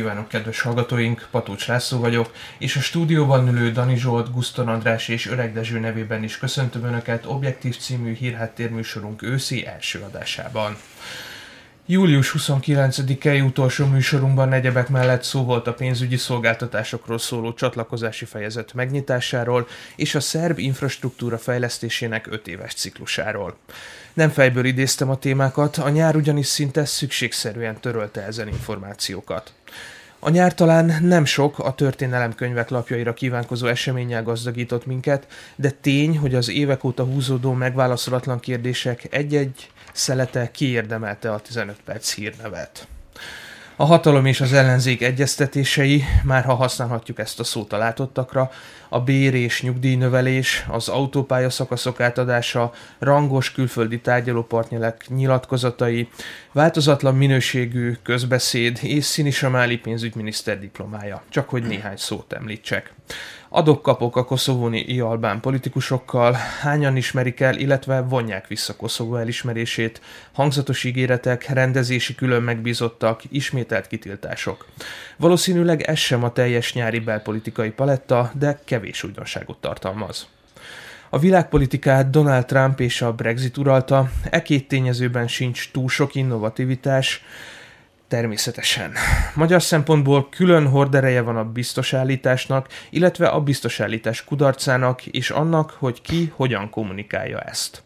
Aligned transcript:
Kívánok, 0.00 0.28
kedves 0.28 0.60
hallgatóink! 0.60 1.28
Patócs 1.30 1.66
László 1.66 1.98
vagyok, 1.98 2.32
és 2.58 2.76
a 2.76 2.80
stúdióban 2.80 3.48
ülő 3.48 3.72
Dani 3.72 3.96
Zsolt, 3.96 4.32
Guszton 4.32 4.68
András 4.68 5.08
és 5.08 5.26
Öreg 5.26 5.52
Dezső 5.52 5.78
nevében 5.78 6.22
is 6.22 6.38
köszöntöm 6.38 6.84
Önöket 6.84 7.26
Objektív 7.26 7.76
című 7.76 8.14
hírháttérműsorunk 8.14 9.22
őszi 9.22 9.66
első 9.66 10.00
adásában. 10.00 10.76
Július 11.86 12.34
29-i 12.38 13.46
utolsó 13.46 13.86
műsorunkban 13.86 14.48
negyebek 14.48 14.88
mellett 14.88 15.22
szó 15.22 15.44
volt 15.44 15.66
a 15.66 15.74
pénzügyi 15.74 16.16
szolgáltatásokról 16.16 17.18
szóló 17.18 17.54
csatlakozási 17.54 18.24
fejezet 18.24 18.74
megnyitásáról 18.74 19.68
és 19.96 20.14
a 20.14 20.20
szerb 20.20 20.58
infrastruktúra 20.58 21.38
fejlesztésének 21.38 22.26
5 22.26 22.48
éves 22.48 22.74
ciklusáról. 22.74 23.56
Nem 24.12 24.30
fejből 24.30 24.64
idéztem 24.64 25.10
a 25.10 25.18
témákat, 25.18 25.76
a 25.76 25.88
nyár 25.88 26.16
ugyanis 26.16 26.46
szinte 26.46 26.84
szükségszerűen 26.84 27.80
törölte 27.80 28.22
ezen 28.22 28.48
információkat. 28.48 29.52
A 30.22 30.30
nyár 30.30 30.54
talán 30.54 31.02
nem 31.02 31.24
sok 31.24 31.58
a 31.58 31.74
történelemkönyvek 31.74 32.68
lapjaira 32.68 33.14
kívánkozó 33.14 33.66
eseménnyel 33.66 34.22
gazdagított 34.22 34.86
minket, 34.86 35.26
de 35.56 35.70
tény, 35.70 36.18
hogy 36.18 36.34
az 36.34 36.48
évek 36.48 36.84
óta 36.84 37.04
húzódó 37.04 37.52
megválaszolatlan 37.52 38.40
kérdések 38.40 39.06
egy-egy 39.10 39.70
szelete 39.92 40.50
kiérdemelte 40.50 41.32
a 41.32 41.40
15 41.40 41.76
perc 41.84 42.14
hírnevet. 42.14 42.88
A 43.80 43.84
hatalom 43.84 44.26
és 44.26 44.40
az 44.40 44.52
ellenzék 44.52 45.02
egyeztetései, 45.02 46.04
már 46.24 46.44
ha 46.44 46.54
használhatjuk 46.54 47.18
ezt 47.18 47.40
a 47.40 47.44
szót 47.44 47.72
a 47.72 47.76
látottakra, 47.76 48.50
a 48.88 49.00
bér 49.00 49.34
és 49.34 49.62
nyugdíjnövelés, 49.62 50.64
az 50.68 50.88
autópálya 50.88 51.50
szakaszok 51.50 52.00
átadása, 52.00 52.72
rangos 52.98 53.52
külföldi 53.52 54.00
tárgyalópartnyelek 54.00 55.04
nyilatkozatai, 55.08 56.08
változatlan 56.52 57.16
minőségű 57.16 57.96
közbeszéd 58.02 58.78
és 58.82 59.04
Szinisamáli 59.04 59.76
pénzügyminiszter 59.76 60.58
diplomája, 60.58 61.22
csak 61.28 61.48
hogy 61.48 61.62
néhány 61.62 61.96
szót 61.96 62.32
említsek. 62.32 62.92
Adok-kapok 63.52 64.16
a 64.16 64.24
koszovóni 64.24 65.00
albán 65.00 65.40
politikusokkal, 65.40 66.36
hányan 66.60 66.96
ismerik 66.96 67.40
el, 67.40 67.56
illetve 67.56 68.00
vonják 68.00 68.46
vissza 68.46 68.76
Koszovó 68.76 69.16
elismerését, 69.16 70.00
hangzatos 70.32 70.84
ígéretek, 70.84 71.48
rendezési 71.48 72.14
külön 72.14 72.42
megbízottak, 72.42 73.22
ismételt 73.28 73.86
kitiltások. 73.86 74.66
Valószínűleg 75.16 75.82
ez 75.82 75.98
sem 75.98 76.24
a 76.24 76.32
teljes 76.32 76.72
nyári 76.72 76.98
belpolitikai 76.98 77.70
paletta, 77.70 78.30
de 78.34 78.60
kevés 78.64 79.02
újdonságot 79.02 79.60
tartalmaz. 79.60 80.26
A 81.08 81.18
világpolitikát 81.18 82.10
Donald 82.10 82.44
Trump 82.44 82.80
és 82.80 83.02
a 83.02 83.12
Brexit 83.12 83.56
uralta, 83.56 84.10
e 84.30 84.42
két 84.42 84.68
tényezőben 84.68 85.28
sincs 85.28 85.70
túl 85.70 85.88
sok 85.88 86.14
innovativitás, 86.14 87.22
Természetesen. 88.10 88.92
Magyar 89.34 89.62
szempontból 89.62 90.28
külön 90.28 90.66
hordereje 90.66 91.20
van 91.20 91.36
a 91.36 91.44
biztosállításnak, 91.44 92.68
illetve 92.90 93.28
a 93.28 93.40
biztosállítás 93.40 94.24
kudarcának 94.24 95.06
és 95.06 95.30
annak, 95.30 95.76
hogy 95.78 96.02
ki 96.02 96.32
hogyan 96.34 96.70
kommunikálja 96.70 97.40
ezt. 97.40 97.82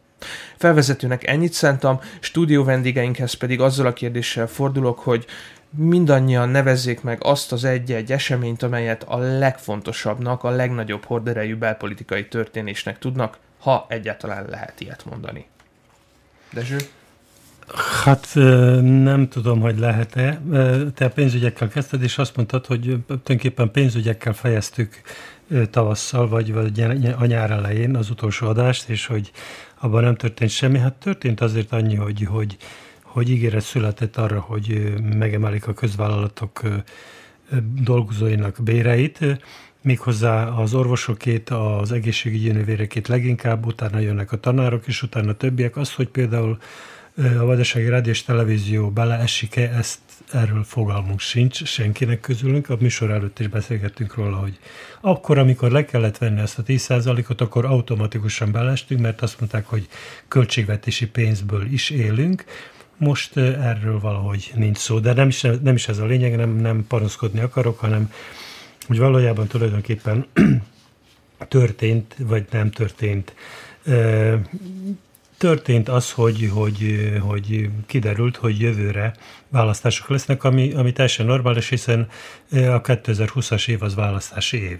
Felvezetőnek 0.56 1.26
ennyit 1.26 1.52
szántam, 1.52 2.00
stúdió 2.20 2.64
vendégeinkhez 2.64 3.32
pedig 3.32 3.60
azzal 3.60 3.86
a 3.86 3.92
kérdéssel 3.92 4.46
fordulok, 4.46 4.98
hogy 4.98 5.26
mindannyian 5.70 6.48
nevezzék 6.48 7.02
meg 7.02 7.24
azt 7.24 7.52
az 7.52 7.64
egy-egy 7.64 8.12
eseményt, 8.12 8.62
amelyet 8.62 9.02
a 9.02 9.16
legfontosabbnak, 9.18 10.44
a 10.44 10.50
legnagyobb 10.50 11.04
horderejű 11.04 11.56
belpolitikai 11.56 12.28
történésnek 12.28 12.98
tudnak, 12.98 13.38
ha 13.58 13.86
egyáltalán 13.88 14.46
lehet 14.48 14.80
ilyet 14.80 15.04
mondani. 15.04 15.46
Dezső? 16.52 16.76
Hát 18.04 18.28
nem 18.82 19.28
tudom, 19.28 19.60
hogy 19.60 19.78
lehet-e. 19.78 20.40
Te 20.94 21.08
pénzügyekkel 21.08 21.68
kezdted, 21.68 22.02
és 22.02 22.18
azt 22.18 22.36
mondtad, 22.36 22.66
hogy 22.66 22.80
tulajdonképpen 23.06 23.70
pénzügyekkel 23.70 24.32
fejeztük 24.32 25.00
tavasszal, 25.70 26.28
vagy, 26.28 26.52
vagy 26.52 26.80
a 27.18 27.24
nyár 27.24 27.50
elején 27.50 27.96
az 27.96 28.10
utolsó 28.10 28.46
adást, 28.46 28.88
és 28.88 29.06
hogy 29.06 29.30
abban 29.80 30.02
nem 30.02 30.14
történt 30.14 30.50
semmi. 30.50 30.78
Hát 30.78 30.92
történt 30.92 31.40
azért 31.40 31.72
annyi, 31.72 31.94
hogy, 31.94 32.26
hogy, 32.28 32.56
hogy 33.02 33.30
ígéret 33.30 33.62
született 33.62 34.16
arra, 34.16 34.40
hogy 34.40 34.94
megemelik 35.16 35.66
a 35.66 35.72
közvállalatok 35.72 36.60
dolgozóinak 37.82 38.56
béreit, 38.62 39.18
méghozzá 39.82 40.46
az 40.46 40.74
orvosokét, 40.74 41.50
az 41.50 41.92
egészségügyi 41.92 42.50
nővérekét 42.50 43.08
leginkább, 43.08 43.66
utána 43.66 43.98
jönnek 43.98 44.32
a 44.32 44.40
tanárok, 44.40 44.86
és 44.86 45.02
utána 45.02 45.30
a 45.30 45.34
többiek. 45.34 45.76
Az, 45.76 45.94
hogy 45.94 46.08
például 46.08 46.58
a 47.16 47.44
Vajdasági 47.44 47.88
Rádió 47.88 48.12
és 48.12 48.22
Televízió 48.22 48.90
beleesik-e, 48.90 49.70
ezt 49.76 49.98
erről 50.32 50.64
fogalmunk 50.64 51.20
sincs 51.20 51.64
senkinek 51.64 52.20
közülünk. 52.20 52.70
A 52.70 52.76
műsor 52.80 53.10
előtt 53.10 53.38
is 53.38 53.46
beszélgettünk 53.46 54.14
róla, 54.14 54.36
hogy 54.36 54.58
akkor, 55.00 55.38
amikor 55.38 55.70
le 55.70 55.84
kellett 55.84 56.18
venni 56.18 56.40
ezt 56.40 56.58
a 56.58 56.62
10%-ot, 56.62 57.40
akkor 57.40 57.64
automatikusan 57.64 58.52
beleestünk, 58.52 59.00
mert 59.00 59.22
azt 59.22 59.40
mondták, 59.40 59.66
hogy 59.66 59.88
költségvetési 60.28 61.06
pénzből 61.06 61.72
is 61.72 61.90
élünk. 61.90 62.44
Most 62.96 63.36
erről 63.36 64.00
valahogy 64.00 64.52
nincs 64.54 64.78
szó, 64.78 64.98
de 64.98 65.12
nem 65.12 65.28
is, 65.28 65.40
nem 65.40 65.74
is 65.74 65.88
ez 65.88 65.98
a 65.98 66.06
lényeg, 66.06 66.36
nem, 66.36 66.56
nem 66.56 66.86
panaszkodni 66.86 67.40
akarok, 67.40 67.78
hanem 67.78 68.12
hogy 68.86 68.98
valójában 68.98 69.46
tulajdonképpen 69.46 70.26
történt, 71.48 72.16
vagy 72.18 72.46
nem 72.50 72.70
történt 72.70 73.34
történt 75.44 75.88
az, 75.88 76.12
hogy, 76.12 76.50
hogy, 76.52 77.10
hogy 77.20 77.68
kiderült, 77.86 78.36
hogy 78.36 78.60
jövőre 78.60 79.14
választások 79.48 80.08
lesznek, 80.08 80.44
ami, 80.44 80.72
ami 80.72 80.92
teljesen 80.92 81.26
normális, 81.26 81.68
hiszen 81.68 82.08
a 82.50 82.80
2020-as 82.80 83.68
év 83.68 83.82
az 83.82 83.94
választási 83.94 84.62
év. 84.62 84.78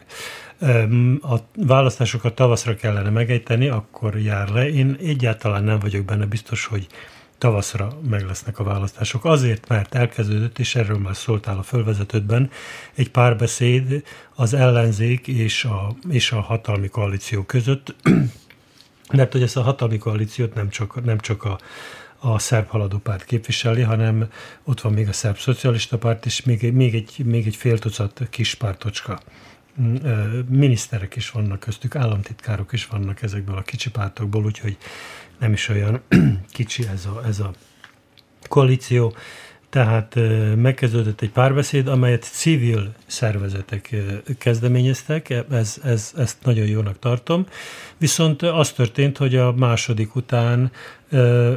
A 1.22 1.36
választásokat 1.56 2.34
tavaszra 2.34 2.74
kellene 2.74 3.10
megejteni, 3.10 3.68
akkor 3.68 4.18
jár 4.18 4.48
le. 4.48 4.68
Én 4.68 4.96
egyáltalán 5.00 5.64
nem 5.64 5.78
vagyok 5.78 6.04
benne 6.04 6.26
biztos, 6.26 6.66
hogy 6.66 6.86
tavaszra 7.38 7.98
meg 8.08 8.26
lesznek 8.26 8.58
a 8.58 8.64
választások. 8.64 9.24
Azért, 9.24 9.68
mert 9.68 9.94
elkezdődött, 9.94 10.58
és 10.58 10.74
erről 10.74 10.98
már 10.98 11.16
szóltál 11.16 11.58
a 11.58 11.62
fölvezetődben, 11.62 12.50
egy 12.94 13.10
párbeszéd 13.10 14.02
az 14.34 14.54
ellenzék 14.54 15.28
és 15.28 15.64
a, 15.64 15.96
és 16.10 16.32
a 16.32 16.40
hatalmi 16.40 16.88
koalíció 16.88 17.42
között, 17.42 17.94
mert 19.12 19.32
hogy 19.32 19.42
ezt 19.42 19.56
a 19.56 19.62
hatalmi 19.62 19.98
koalíciót 19.98 20.54
nem 20.54 20.68
csak, 20.68 21.04
nem 21.04 21.18
csak 21.18 21.44
a, 21.44 21.58
a 22.18 22.38
szerb 22.38 22.68
haladó 22.68 22.98
párt 22.98 23.24
képviseli, 23.24 23.82
hanem 23.82 24.28
ott 24.64 24.80
van 24.80 24.92
még 24.92 25.08
a 25.08 25.12
szerb 25.12 25.36
szocialista 25.36 25.98
párt, 25.98 26.26
és 26.26 26.42
még, 26.42 26.72
még, 26.72 26.94
egy, 26.94 27.24
még 27.24 27.46
egy 27.46 27.56
fél 27.56 27.78
tucat 27.78 28.22
kis 28.30 28.54
pártocska. 28.54 29.20
Mm, 29.80 29.96
miniszterek 30.48 31.16
is 31.16 31.30
vannak 31.30 31.60
köztük, 31.60 31.96
államtitkárok 31.96 32.72
is 32.72 32.86
vannak 32.86 33.22
ezekből 33.22 33.56
a 33.56 33.62
kicsi 33.62 33.90
pártokból, 33.90 34.44
úgyhogy 34.44 34.76
nem 35.38 35.52
is 35.52 35.68
olyan 35.68 36.02
kicsi 36.50 36.86
ez 36.86 37.06
a, 37.06 37.22
ez 37.26 37.38
a 37.40 37.52
koalíció. 38.48 39.14
Tehát 39.74 40.18
megkezdődött 40.56 41.20
egy 41.20 41.30
párbeszéd, 41.30 41.88
amelyet 41.88 42.22
civil 42.22 42.92
szervezetek 43.06 43.94
kezdeményeztek, 44.38 45.30
ez, 45.50 45.76
ez, 45.84 46.12
ezt 46.16 46.36
nagyon 46.42 46.66
jónak 46.66 46.98
tartom. 46.98 47.46
Viszont 47.98 48.42
az 48.42 48.72
történt, 48.72 49.16
hogy 49.16 49.36
a 49.36 49.52
második 49.52 50.14
után 50.14 50.70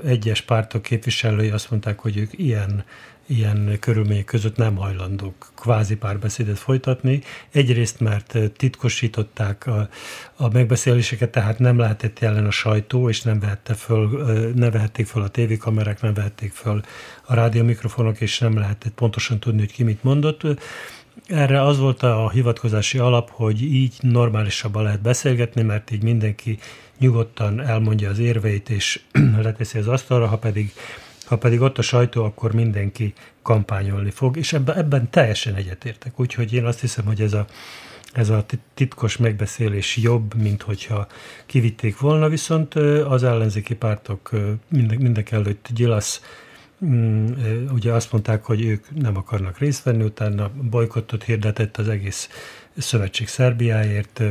egyes 0.05 0.41
pártok 0.41 0.81
képviselői 0.81 1.49
azt 1.49 1.71
mondták, 1.71 1.99
hogy 1.99 2.17
ők 2.17 2.39
ilyen 2.39 2.83
ilyen 3.27 3.77
körülmények 3.79 4.25
között 4.25 4.55
nem 4.55 4.75
hajlandók 4.75 5.51
kvázi 5.55 5.95
párbeszédet 5.95 6.59
folytatni. 6.59 7.21
Egyrészt, 7.51 7.99
mert 7.99 8.37
titkosították 8.57 9.67
a, 9.67 9.89
a 10.35 10.49
megbeszéléseket, 10.49 11.29
tehát 11.29 11.59
nem 11.59 11.77
lehetett 11.77 12.19
jelen 12.19 12.45
a 12.45 12.51
sajtó, 12.51 13.09
és 13.09 13.21
nem, 13.21 13.39
vehette 13.39 13.73
föl, 13.73 14.23
nem 14.55 14.71
vehették 14.71 15.07
föl 15.07 15.21
a 15.21 15.27
tévékamerák, 15.27 16.01
nem 16.01 16.13
vehették 16.13 16.51
föl 16.51 16.81
a 17.25 17.33
rádiómikrofonok, 17.33 18.21
és 18.21 18.39
nem 18.39 18.57
lehetett 18.57 18.93
pontosan 18.93 19.39
tudni, 19.39 19.59
hogy 19.59 19.71
ki 19.71 19.83
mit 19.83 20.03
mondott. 20.03 20.41
erre 21.27 21.61
az 21.61 21.77
volt 21.77 22.03
a 22.03 22.29
hivatkozási 22.29 22.97
alap, 22.97 23.29
hogy 23.29 23.61
így 23.61 23.93
normálisabban 23.99 24.83
lehet 24.83 25.01
beszélgetni, 25.01 25.61
mert 25.61 25.91
így 25.91 26.03
mindenki 26.03 26.59
nyugodtan 26.99 27.61
elmondja 27.61 28.09
az 28.09 28.19
érveit, 28.19 28.69
és 28.69 29.01
leteszi 29.41 29.77
az 29.77 29.87
asztalra, 29.87 30.27
ha 30.27 30.37
pedig, 30.37 30.73
ha 31.27 31.37
pedig 31.37 31.61
ott 31.61 31.77
a 31.77 31.81
sajtó, 31.81 32.23
akkor 32.23 32.53
mindenki 32.53 33.13
kampányolni 33.41 34.11
fog, 34.11 34.37
és 34.37 34.53
ebben, 34.53 34.77
ebben 34.77 35.09
teljesen 35.09 35.55
egyetértek. 35.55 36.19
Úgyhogy 36.19 36.53
én 36.53 36.65
azt 36.65 36.79
hiszem, 36.79 37.05
hogy 37.05 37.21
ez 37.21 37.33
a, 37.33 37.45
ez 38.13 38.29
a 38.29 38.45
titkos 38.73 39.17
megbeszélés 39.17 39.97
jobb, 39.97 40.33
mint 40.35 40.61
hogyha 40.61 41.07
kivitték 41.45 41.99
volna, 41.99 42.29
viszont 42.29 42.73
az 43.07 43.23
ellenzéki 43.23 43.75
pártok 43.75 44.29
mindek 44.69 45.31
előtt 45.31 45.67
Gyilasz 45.73 46.21
Mm, 46.85 47.27
ugye 47.71 47.93
azt 47.93 48.11
mondták, 48.11 48.43
hogy 48.43 48.65
ők 48.65 49.01
nem 49.01 49.17
akarnak 49.17 49.57
részt 49.57 49.83
venni, 49.83 50.03
utána 50.03 50.51
bolykottot 50.61 51.23
hirdetett 51.23 51.77
az 51.77 51.87
egész 51.87 52.29
szövetség 52.77 53.27
Szerbiáért, 53.27 54.21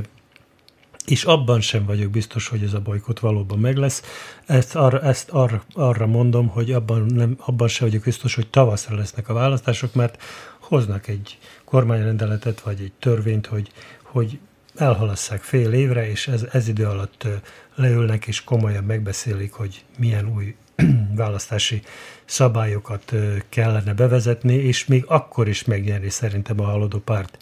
és 1.07 1.25
abban 1.25 1.61
sem 1.61 1.85
vagyok 1.85 2.11
biztos, 2.11 2.49
hogy 2.49 2.63
ez 2.63 2.73
a 2.73 2.81
bolykott 2.81 3.19
valóban 3.19 3.59
meg 3.59 3.77
lesz. 3.77 4.03
Ezt, 4.47 4.75
arra, 4.75 5.01
ezt 5.01 5.31
arra, 5.31 5.63
arra 5.73 6.07
mondom, 6.07 6.49
hogy 6.49 6.73
abban, 6.73 7.03
nem, 7.03 7.37
abban 7.39 7.69
sem 7.69 7.89
vagyok 7.89 8.03
biztos, 8.03 8.35
hogy 8.35 8.49
tavaszra 8.49 8.97
lesznek 8.97 9.29
a 9.29 9.35
választások, 9.35 9.95
mert 9.95 10.23
hoznak 10.61 11.09
egy 11.09 11.39
kormányrendeletet, 11.65 12.61
vagy 12.61 12.81
egy 12.81 12.93
törvényt, 12.99 13.47
hogy, 13.47 13.71
hogy 14.03 14.39
elhalasszák 14.75 15.43
fél 15.43 15.73
évre, 15.73 16.11
és 16.11 16.29
ez, 16.29 16.47
ez 16.53 16.69
idő 16.69 16.87
alatt 16.87 17.27
leülnek, 17.75 18.27
és 18.27 18.45
komolyan 18.45 18.85
megbeszélik, 18.85 19.53
hogy 19.53 19.85
milyen 19.99 20.35
új 20.35 20.55
választási 21.15 21.83
szabályokat 22.25 23.13
kellene 23.49 23.95
bevezetni, 23.95 24.55
és 24.55 24.87
még 24.87 25.05
akkor 25.07 25.49
is 25.49 25.65
megnyerni 25.65 26.11
szerintem 26.11 26.61
a 26.61 26.65
haladó 26.65 26.99
párt 26.99 27.39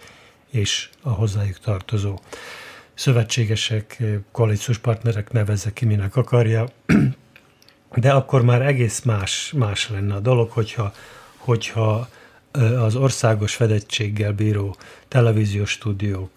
és 0.50 0.88
a 1.02 1.10
hozzájuk 1.10 1.58
tartozó 1.58 2.18
szövetségesek, 2.94 4.02
koalíciós 4.32 4.78
partnerek 4.78 5.32
nevezze 5.32 5.72
ki, 5.72 5.84
minek 5.84 6.16
akarja, 6.16 6.68
de 7.94 8.12
akkor 8.12 8.42
már 8.42 8.62
egész 8.62 9.02
más, 9.02 9.52
más 9.56 9.90
lenne 9.90 10.14
a 10.14 10.20
dolog, 10.20 10.50
hogyha, 10.50 10.92
hogyha 11.36 12.08
az 12.60 12.96
országos 12.96 13.54
fedettséggel 13.54 14.32
bíró 14.32 14.76
televíziós 15.08 15.70
stúdiók 15.70 16.32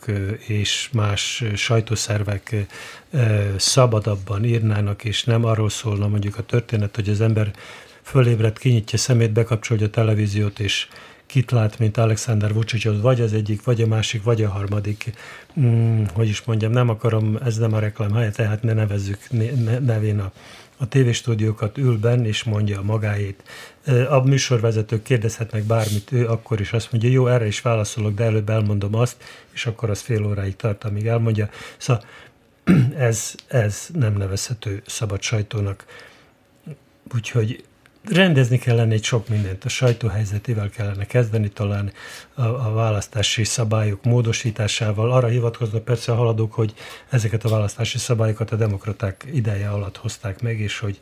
és 0.47 0.89
más 0.93 1.43
sajtószervek 1.55 2.55
szabadabban 3.57 4.43
írnának, 4.43 5.03
és 5.03 5.23
nem 5.23 5.45
arról 5.45 5.69
szólna 5.69 6.07
mondjuk 6.07 6.37
a 6.37 6.45
történet, 6.45 6.95
hogy 6.95 7.09
az 7.09 7.21
ember 7.21 7.51
fölébred, 8.01 8.59
kinyitja 8.59 8.97
szemét, 8.97 9.31
bekapcsolja 9.31 9.85
a 9.85 9.89
televíziót, 9.89 10.59
és 10.59 10.87
kit 11.27 11.51
lát, 11.51 11.79
mint 11.79 11.97
Alexander 11.97 12.53
Vucic, 12.53 13.01
vagy 13.01 13.21
az 13.21 13.33
egyik, 13.33 13.63
vagy 13.63 13.81
a 13.81 13.87
másik, 13.87 14.23
vagy 14.23 14.43
a 14.43 14.49
harmadik. 14.49 15.13
Hmm, 15.53 16.07
hogy 16.13 16.27
is 16.27 16.43
mondjam, 16.43 16.71
nem 16.71 16.89
akarom, 16.89 17.37
ez 17.45 17.57
nem 17.57 17.73
a 17.73 17.79
reklám 17.79 18.13
helye, 18.13 18.31
tehát 18.31 18.63
ne 18.63 18.73
nevezzük 18.73 19.19
nevén 19.79 20.19
a, 20.19 20.31
a 20.77 20.87
tévéstúdiókat 20.87 21.77
ül 21.77 21.97
benn, 21.97 22.25
és 22.25 22.43
mondja 22.43 22.81
magáét. 22.81 23.43
A 24.09 24.19
műsorvezetők 24.19 25.03
kérdezhetnek 25.03 25.63
bármit, 25.63 26.11
ő 26.11 26.27
akkor 26.27 26.59
is 26.59 26.73
azt 26.73 26.91
mondja, 26.91 27.09
jó, 27.09 27.27
erre 27.27 27.47
is 27.47 27.61
válaszolok, 27.61 28.13
de 28.13 28.23
előbb 28.23 28.49
elmondom 28.49 28.95
azt, 28.95 29.23
és 29.53 29.65
akkor 29.65 29.89
az 29.89 30.01
fél 30.01 30.25
óráig 30.25 30.55
tart, 30.55 30.83
amíg 30.83 31.07
elmondja. 31.07 31.49
Szóval 31.77 32.03
ez, 33.09 33.35
ez 33.47 33.87
nem 33.93 34.13
nevezhető 34.13 34.81
szabad 34.85 35.21
sajtónak. 35.21 35.85
Úgyhogy 37.13 37.63
rendezni 38.09 38.57
kellene 38.57 38.93
egy 38.93 39.03
sok 39.03 39.29
mindent. 39.29 39.65
A 39.65 39.69
sajtó 39.69 40.07
helyzetével 40.07 40.69
kellene 40.69 41.05
kezdeni, 41.05 41.49
talán 41.49 41.91
a, 42.33 42.41
a 42.41 42.71
választási 42.73 43.43
szabályok 43.43 44.03
módosításával. 44.03 45.11
Arra 45.11 45.27
hivatkoznak 45.27 45.83
persze 45.83 46.11
a 46.11 46.15
haladók, 46.15 46.53
hogy 46.53 46.73
ezeket 47.09 47.43
a 47.43 47.49
választási 47.49 47.97
szabályokat 47.97 48.51
a 48.51 48.55
demokraták 48.55 49.25
ideje 49.33 49.69
alatt 49.69 49.97
hozták 49.97 50.41
meg, 50.41 50.59
és 50.59 50.79
hogy, 50.79 50.99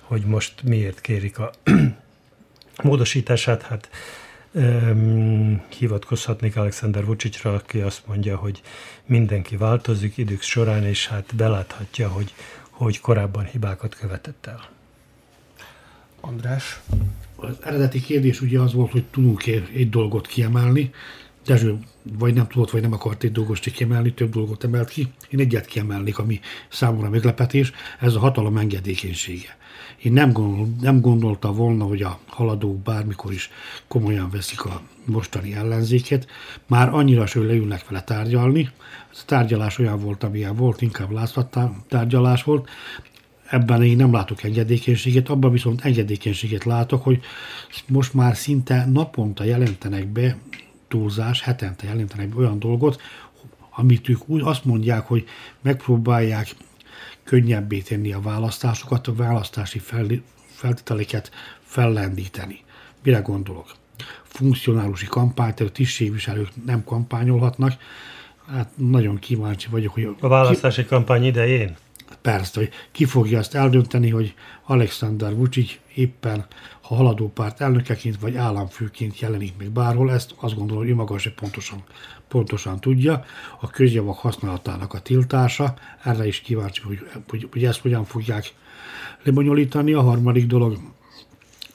hogy 0.00 0.22
most 0.22 0.62
miért 0.62 1.00
kérik 1.00 1.38
a 1.38 1.50
módosítását. 2.82 3.62
Hát 3.62 3.88
um, 4.52 5.62
hivatkozhatnék 5.78 6.56
Alexander 6.56 7.04
Vucicra, 7.04 7.54
aki 7.54 7.80
azt 7.80 8.02
mondja, 8.06 8.36
hogy 8.36 8.62
mindenki 9.06 9.56
változik 9.56 10.16
idők 10.16 10.42
során, 10.42 10.84
és 10.84 11.08
hát 11.08 11.34
beláthatja, 11.36 12.08
hogy, 12.08 12.34
hogy 12.70 13.00
korábban 13.00 13.44
hibákat 13.44 13.94
követett 13.94 14.46
el. 14.46 14.77
András? 16.20 16.80
Az 17.36 17.56
eredeti 17.62 18.00
kérdés 18.00 18.40
ugye 18.40 18.60
az 18.60 18.72
volt, 18.72 18.90
hogy 18.90 19.04
tudunk-e 19.04 19.62
egy 19.74 19.90
dolgot 19.90 20.26
kiemelni. 20.26 20.90
Dezső 21.46 21.78
vagy 22.18 22.34
nem 22.34 22.46
tudott, 22.46 22.70
vagy 22.70 22.82
nem 22.82 22.92
akart 22.92 23.22
egy 23.22 23.32
dolgot 23.32 23.58
kiemelni, 23.60 24.12
több 24.12 24.30
dolgot 24.30 24.64
emelt 24.64 24.88
ki. 24.88 25.12
Én 25.28 25.40
egyet 25.40 25.66
kiemelnék, 25.66 26.18
ami 26.18 26.40
számomra 26.68 27.08
meglepetés, 27.08 27.72
ez 28.00 28.14
a 28.14 28.18
hatalom 28.18 28.56
engedékenysége. 28.56 29.56
Én 30.02 30.12
nem, 30.12 30.32
gondol, 30.32 30.68
nem 30.80 31.00
gondolta 31.00 31.52
volna, 31.52 31.84
hogy 31.84 32.02
a 32.02 32.18
haladók 32.26 32.82
bármikor 32.82 33.32
is 33.32 33.50
komolyan 33.88 34.30
veszik 34.30 34.64
a 34.64 34.82
mostani 35.04 35.54
ellenzéket. 35.54 36.26
Már 36.66 36.88
annyira 36.94 37.26
hogy 37.32 37.44
leülnek 37.44 37.88
vele 37.88 38.02
tárgyalni. 38.02 38.70
Ez 39.10 39.18
a 39.20 39.24
tárgyalás 39.26 39.78
olyan 39.78 40.00
volt, 40.00 40.24
amilyen 40.24 40.56
volt, 40.56 40.82
inkább 40.82 41.10
látszat 41.10 41.58
tárgyalás 41.88 42.42
volt 42.42 42.68
ebben 43.50 43.82
én 43.82 43.96
nem 43.96 44.12
látok 44.12 44.42
engedékenységet, 44.42 45.28
abban 45.28 45.52
viszont 45.52 45.84
engedékenységet 45.84 46.64
látok, 46.64 47.02
hogy 47.02 47.20
most 47.86 48.14
már 48.14 48.36
szinte 48.36 48.86
naponta 48.92 49.44
jelentenek 49.44 50.06
be 50.06 50.36
túlzás, 50.88 51.42
hetente 51.42 51.86
jelentenek 51.86 52.28
be 52.28 52.36
olyan 52.36 52.58
dolgot, 52.58 53.00
amit 53.70 54.08
ők 54.08 54.28
úgy 54.28 54.40
azt 54.44 54.64
mondják, 54.64 55.06
hogy 55.06 55.24
megpróbálják 55.60 56.54
könnyebbé 57.24 57.78
tenni 57.78 58.12
a 58.12 58.20
választásokat, 58.20 59.06
a 59.06 59.14
választási 59.14 59.80
feltételeket 60.46 61.30
fellendíteni. 61.60 62.60
Mire 63.02 63.18
gondolok? 63.18 63.74
Funkcionálusi 64.22 65.06
kampány, 65.06 65.54
tehát 65.54 65.72
a 65.72 65.74
tisztségviselők 65.76 66.48
nem 66.64 66.84
kampányolhatnak. 66.84 67.72
Hát 68.50 68.70
nagyon 68.76 69.18
kíváncsi 69.18 69.68
vagyok, 69.70 69.92
hogy... 69.92 70.16
A 70.20 70.28
választási 70.28 70.82
ki... 70.82 70.88
kampány 70.88 71.24
idején? 71.24 71.76
Persze, 72.20 72.60
hogy 72.60 72.70
ki 72.92 73.04
fogja 73.04 73.38
azt 73.38 73.54
eldönteni, 73.54 74.10
hogy 74.10 74.34
Alexander 74.64 75.36
Vucic 75.36 75.78
éppen 75.94 76.46
ha 76.88 76.94
haladó 76.94 77.28
párt 77.28 77.60
elnökeként 77.60 78.20
vagy 78.20 78.36
államfőként 78.36 79.18
jelenik 79.18 79.52
meg 79.58 79.70
bárhol, 79.70 80.12
ezt 80.12 80.34
azt 80.36 80.54
gondolom, 80.54 80.82
hogy 80.82 80.92
ő 80.92 80.94
maga 80.94 81.18
se 81.18 81.30
pontosan, 81.30 81.82
pontosan 82.28 82.80
tudja. 82.80 83.24
A 83.60 83.70
közjavak 83.70 84.18
használatának 84.18 84.94
a 84.94 85.00
tiltása, 85.00 85.74
erre 86.04 86.26
is 86.26 86.40
kíváncsi, 86.40 86.80
hogy, 86.82 87.00
hogy, 87.28 87.48
hogy 87.52 87.64
ezt 87.64 87.80
hogyan 87.80 88.04
fogják 88.04 88.54
lebonyolítani. 89.22 89.92
A 89.92 90.00
harmadik 90.00 90.46
dolog 90.46 90.78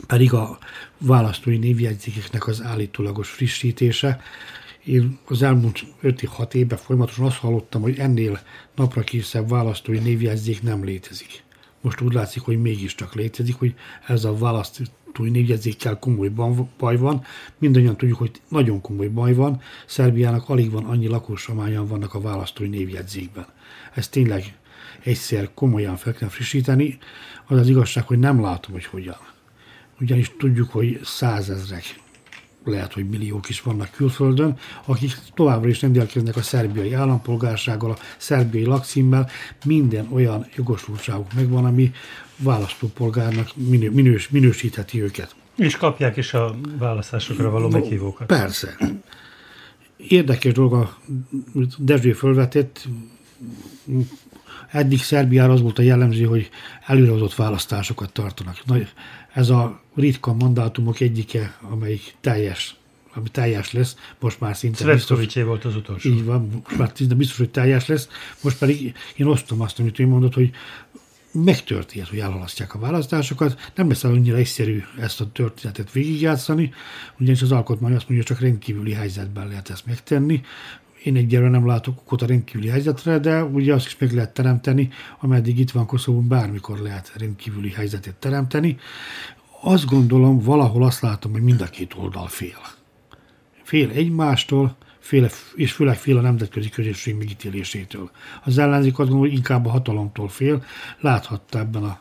pedig 0.07 0.33
a 0.33 0.57
választói 0.97 1.57
névjegyzékeknek 1.57 2.47
az 2.47 2.61
állítólagos 2.61 3.29
frissítése. 3.29 4.21
Én 4.83 5.17
az 5.25 5.41
elmúlt 5.41 5.83
5-6 6.03 6.53
évben 6.53 6.77
folyamatosan 6.77 7.25
azt 7.25 7.37
hallottam, 7.37 7.81
hogy 7.81 7.97
ennél 7.97 8.39
napra 8.75 9.01
készebb 9.01 9.49
választói 9.49 9.97
névjegyzék 9.97 10.61
nem 10.61 10.83
létezik. 10.83 11.43
Most 11.81 12.01
úgy 12.01 12.13
látszik, 12.13 12.41
hogy 12.41 12.61
mégiscsak 12.61 13.13
létezik, 13.13 13.55
hogy 13.55 13.75
ez 14.07 14.23
a 14.23 14.37
választói 14.37 15.29
névjegyzékkel 15.29 15.99
komoly 15.99 16.31
baj 16.77 16.97
van. 16.97 17.23
Mindannyian 17.57 17.97
tudjuk, 17.97 18.17
hogy 18.17 18.31
nagyon 18.47 18.81
komoly 18.81 19.07
baj 19.07 19.33
van. 19.33 19.61
Szerbiának 19.85 20.49
alig 20.49 20.71
van 20.71 20.85
annyi 20.85 21.07
lakos, 21.07 21.47
amányan 21.47 21.87
vannak 21.87 22.13
a 22.13 22.21
választói 22.21 22.67
névjegyzékben. 22.67 23.45
Ez 23.93 24.07
tényleg 24.07 24.57
egyszer 25.03 25.49
komolyan 25.53 25.95
fel 25.95 26.13
kell 26.13 26.29
frissíteni. 26.29 26.97
Az 27.45 27.57
az 27.57 27.67
igazság, 27.67 28.07
hogy 28.07 28.19
nem 28.19 28.41
látom, 28.41 28.71
hogy 28.71 28.85
hogyan. 28.85 29.17
Ugyanis 29.99 30.31
tudjuk, 30.37 30.71
hogy 30.71 30.99
százezrek 31.03 32.01
lehet, 32.65 32.93
hogy 32.93 33.09
milliók 33.09 33.49
is 33.49 33.61
vannak 33.61 33.91
külföldön, 33.91 34.57
akik 34.85 35.17
továbbra 35.33 35.69
is 35.69 35.81
rendelkeznek 35.81 36.35
a 36.35 36.41
szerbiai 36.41 36.93
állampolgársággal, 36.93 37.91
a 37.91 37.97
szerbiai 38.17 38.65
lakcímmel, 38.65 39.29
minden 39.65 40.07
olyan 40.11 40.47
jogosultságuk 40.55 41.33
megvan, 41.33 41.65
ami 41.65 41.91
választópolgárnak 42.37 43.49
minő, 43.55 43.91
minős, 43.91 44.29
minősítheti 44.29 45.01
őket. 45.01 45.35
És 45.55 45.77
kapják 45.77 46.17
is 46.17 46.33
a 46.33 46.55
választásokra 46.77 47.49
való 47.49 47.69
meghívókat. 47.69 48.27
Persze. 48.27 48.77
Érdekes 49.97 50.53
dolog, 50.53 50.73
a 50.73 50.97
Dezső 51.77 52.13
fölvetett, 52.13 52.87
eddig 54.71 54.99
Szerbiára 54.99 55.53
az 55.53 55.61
volt 55.61 55.79
a 55.79 55.81
jellemző, 55.81 56.25
hogy 56.25 56.49
előrehozott 56.85 57.35
választásokat 57.35 58.13
tartanak. 58.13 58.57
Ez 59.33 59.49
a 59.49 59.81
ritka 59.95 60.33
mandátumok 60.33 60.99
egyike, 60.99 61.57
amelyik 61.61 62.13
teljes 62.21 62.75
ami 63.15 63.29
teljes 63.29 63.71
lesz, 63.71 63.95
most 64.19 64.39
már 64.39 64.55
szinte 64.55 64.93
biztos. 64.93 65.33
volt 65.33 65.65
az 65.65 65.75
utolsó. 65.75 66.09
Így 66.09 66.23
van, 66.23 66.49
most 66.63 66.77
már 66.77 66.91
szinte 66.93 67.15
biztos, 67.15 67.37
hogy 67.37 67.49
teljes 67.49 67.87
lesz. 67.87 68.07
Most 68.41 68.57
pedig 68.57 68.93
én 69.15 69.25
osztom 69.25 69.61
azt, 69.61 69.79
amit 69.79 69.99
ő 69.99 70.07
mondott, 70.07 70.33
hogy 70.33 70.51
megtörtént, 71.31 72.07
hogy 72.07 72.19
elhalasztják 72.19 72.73
a 72.73 72.79
választásokat. 72.79 73.71
Nem 73.75 73.87
lesz 73.87 74.03
annyira 74.03 74.37
egyszerű 74.37 74.83
ezt 74.99 75.21
a 75.21 75.31
történetet 75.31 75.91
végigjátszani, 75.91 76.73
ugyanis 77.19 77.41
az 77.41 77.51
alkotmány 77.51 77.93
azt 77.93 78.09
mondja, 78.09 78.27
csak 78.27 78.39
rendkívüli 78.39 78.93
helyzetben 78.93 79.47
lehet 79.47 79.69
ezt 79.69 79.85
megtenni. 79.85 80.41
Én 81.03 81.15
egyelőre 81.15 81.49
nem 81.49 81.67
látok 81.67 81.99
okot 81.99 82.21
a 82.21 82.25
rendkívüli 82.25 82.67
helyzetre, 82.67 83.19
de 83.19 83.43
ugye 83.43 83.73
azt 83.73 83.85
is 83.85 83.97
meg 83.97 84.11
lehet 84.11 84.33
teremteni, 84.33 84.89
ameddig 85.19 85.59
itt 85.59 85.71
van 85.71 85.85
Koszovóban, 85.85 86.27
bármikor 86.27 86.79
lehet 86.79 87.11
rendkívüli 87.17 87.69
helyzetet 87.69 88.15
teremteni. 88.15 88.77
Azt 89.61 89.85
gondolom, 89.85 90.39
valahol 90.39 90.83
azt 90.83 91.01
látom, 91.01 91.31
hogy 91.31 91.41
mind 91.41 91.61
a 91.61 91.65
két 91.65 91.93
oldal 91.93 92.27
fél. 92.27 92.57
Fél 93.63 93.89
egymástól, 93.89 94.75
féle, 94.99 95.29
és 95.55 95.71
főleg 95.71 95.97
fél 95.97 96.17
a 96.17 96.21
nemzetközi 96.21 96.69
közösség 96.69 97.15
megítélésétől. 97.15 98.11
Az 98.43 98.57
ellenzék 98.57 98.99
azt 98.99 99.09
gondolom, 99.09 99.21
hogy 99.21 99.33
inkább 99.33 99.65
a 99.65 99.69
hatalomtól 99.69 100.27
fél. 100.27 100.63
Láthatta 100.99 101.59
ebben 101.59 101.83
a 101.83 101.99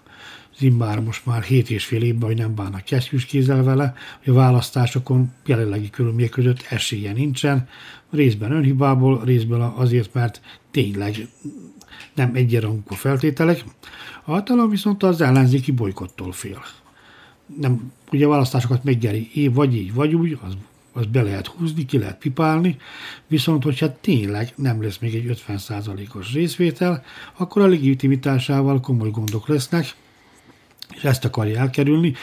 Zimbár 0.63 1.01
most 1.01 1.27
már 1.27 1.43
7 1.43 1.71
és 1.71 1.85
fél 1.85 2.03
évben, 2.03 2.29
hogy 2.29 2.39
nem 2.39 2.55
bánnak 2.55 2.85
kesztyűs 2.85 3.25
kézzel 3.25 3.63
vele, 3.63 3.95
hogy 4.25 4.33
a 4.33 4.37
választásokon 4.37 5.33
jelenlegi 5.47 5.91
körülmények 5.91 6.31
között 6.31 6.67
esélye 6.69 7.13
nincsen, 7.13 7.69
részben 8.11 8.53
önhibából, 8.53 9.25
részben 9.25 9.61
azért, 9.61 10.15
mert 10.15 10.41
tényleg 10.71 11.29
nem 12.15 12.35
egyenrangú 12.35 12.95
feltételek. 12.95 13.65
A 14.25 14.31
hatalom 14.31 14.71
viszont 14.71 15.03
az 15.03 15.21
ellenzéki 15.21 15.73
bolykottól 15.73 16.33
fél. 16.33 16.63
Nem, 17.61 17.93
ugye 18.13 18.27
a 18.27 18.29
választásokat 18.29 18.85
megnyeri, 18.85 19.51
vagy 19.53 19.77
így, 19.77 19.95
vagy 19.95 20.15
úgy, 20.15 20.39
az 20.45 20.57
az 20.95 21.07
be 21.07 21.23
lehet 21.23 21.47
húzni, 21.47 21.85
ki 21.85 21.99
lehet 21.99 22.19
pipálni, 22.19 22.77
viszont 23.27 23.63
hogyha 23.63 24.01
tényleg 24.01 24.53
nem 24.57 24.83
lesz 24.83 24.99
még 24.99 25.15
egy 25.15 25.43
50%-os 25.49 26.33
részvétel, 26.33 27.05
akkor 27.37 27.63
a 27.63 27.67
legitimitásával 27.67 28.81
komoly 28.81 29.11
gondok 29.11 29.49
lesznek, 29.49 29.95
és 30.95 31.05
ezt 31.05 31.25
akarja 31.25 31.59
elkerülni. 31.59 32.15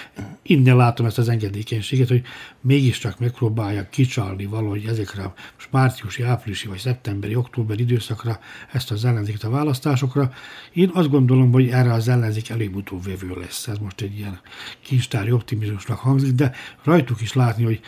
Innen 0.41 0.75
látom 0.75 1.05
ezt 1.05 1.17
az 1.17 1.29
engedékenységet, 1.29 2.07
hogy 2.07 2.21
mégiscsak 2.61 3.19
megpróbálja 3.19 3.89
kicsalni 3.89 4.45
valahogy 4.45 4.85
ezekre 4.85 5.23
a 5.23 5.33
márciusi, 5.71 6.23
áprilisi 6.23 6.67
vagy 6.67 6.77
szeptemberi, 6.77 7.35
októberi 7.35 7.81
időszakra 7.81 8.39
ezt 8.71 8.91
az 8.91 9.05
ellenzéket 9.05 9.43
a 9.43 9.49
választásokra. 9.49 10.31
Én 10.73 10.91
azt 10.93 11.09
gondolom, 11.09 11.51
hogy 11.51 11.69
erre 11.69 11.93
az 11.93 12.07
ellenzék 12.07 12.49
előbb-utóbb 12.49 13.03
vevő 13.03 13.39
lesz. 13.39 13.67
Ez 13.67 13.77
most 13.77 14.01
egy 14.01 14.17
ilyen 14.17 14.39
kincstári 14.81 15.31
optimizmusnak 15.31 15.97
hangzik, 15.97 16.31
de 16.31 16.51
rajtuk 16.83 17.21
is 17.21 17.33
látni, 17.33 17.63
hogy 17.63 17.79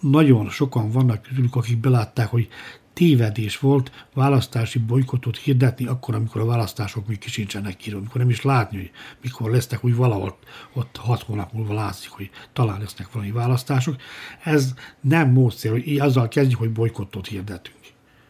nagyon 0.00 0.50
sokan 0.50 0.90
vannak 0.90 1.22
közülük, 1.22 1.56
akik 1.56 1.78
belátták, 1.78 2.28
hogy 2.28 2.48
tévedés 2.92 3.58
volt 3.58 4.06
választási 4.14 4.78
bolykotot 4.78 5.36
hirdetni 5.36 5.86
akkor, 5.86 6.14
amikor 6.14 6.40
a 6.40 6.44
választások 6.44 7.06
még 7.06 7.18
kisincsenek 7.18 7.76
ki, 7.76 7.90
amikor 7.90 8.20
nem 8.20 8.30
is 8.30 8.42
látni, 8.42 8.76
hogy 8.76 8.90
mikor 9.22 9.50
lesznek, 9.50 9.84
úgy 9.84 9.94
valahol 9.94 10.38
ott 10.72 10.96
hat 10.96 11.22
hónap 11.22 11.52
múlva 11.52 11.74
látszik, 11.74 12.10
hogy 12.10 12.30
talán 12.52 12.80
lesznek 12.80 13.12
valami 13.12 13.30
választások. 13.30 13.96
Ez 14.42 14.74
nem 15.00 15.30
módszer, 15.30 15.70
hogy 15.70 15.98
azzal 15.98 16.28
kezdjük, 16.28 16.58
hogy 16.58 16.72
bolykotot 16.72 17.26
hirdetünk. 17.26 17.80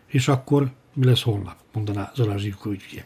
És 0.06 0.28
akkor 0.28 0.72
mi 0.94 1.04
lesz 1.04 1.22
holnap, 1.22 1.56
mondaná 1.72 2.12
Zolán 2.14 2.38
Zsivko 2.38 2.70
ügyvéd. 2.70 3.04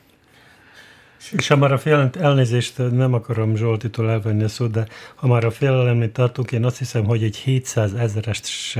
És 1.33 1.49
ha 1.49 1.57
már 1.57 1.73
a 1.73 1.79
félelem, 1.79 2.11
elnézést 2.19 2.79
nem 2.79 3.13
akarom 3.13 3.57
Zsoltitól 3.57 4.11
elvenni 4.11 4.43
a 4.43 4.49
szót, 4.49 4.71
de 4.71 4.87
ha 5.15 5.27
már 5.27 5.45
a 5.45 5.51
félelemnél 5.51 6.13
tartunk, 6.13 6.53
én 6.53 6.65
azt 6.65 6.79
hiszem, 6.79 7.05
hogy 7.05 7.23
egy 7.23 7.37
700 7.37 7.95
ezeres 7.95 8.79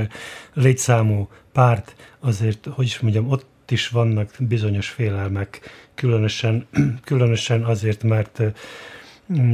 létszámú 0.53 1.29
párt 1.51 1.95
azért, 2.27 2.67
hogy 2.71 2.85
is 2.85 2.99
mondjam, 2.99 3.29
ott 3.29 3.71
is 3.71 3.89
vannak 3.89 4.31
bizonyos 4.39 4.89
félelmek, 4.89 5.59
különösen, 5.95 6.67
különösen 7.03 7.63
azért, 7.63 8.03
mert 8.03 8.41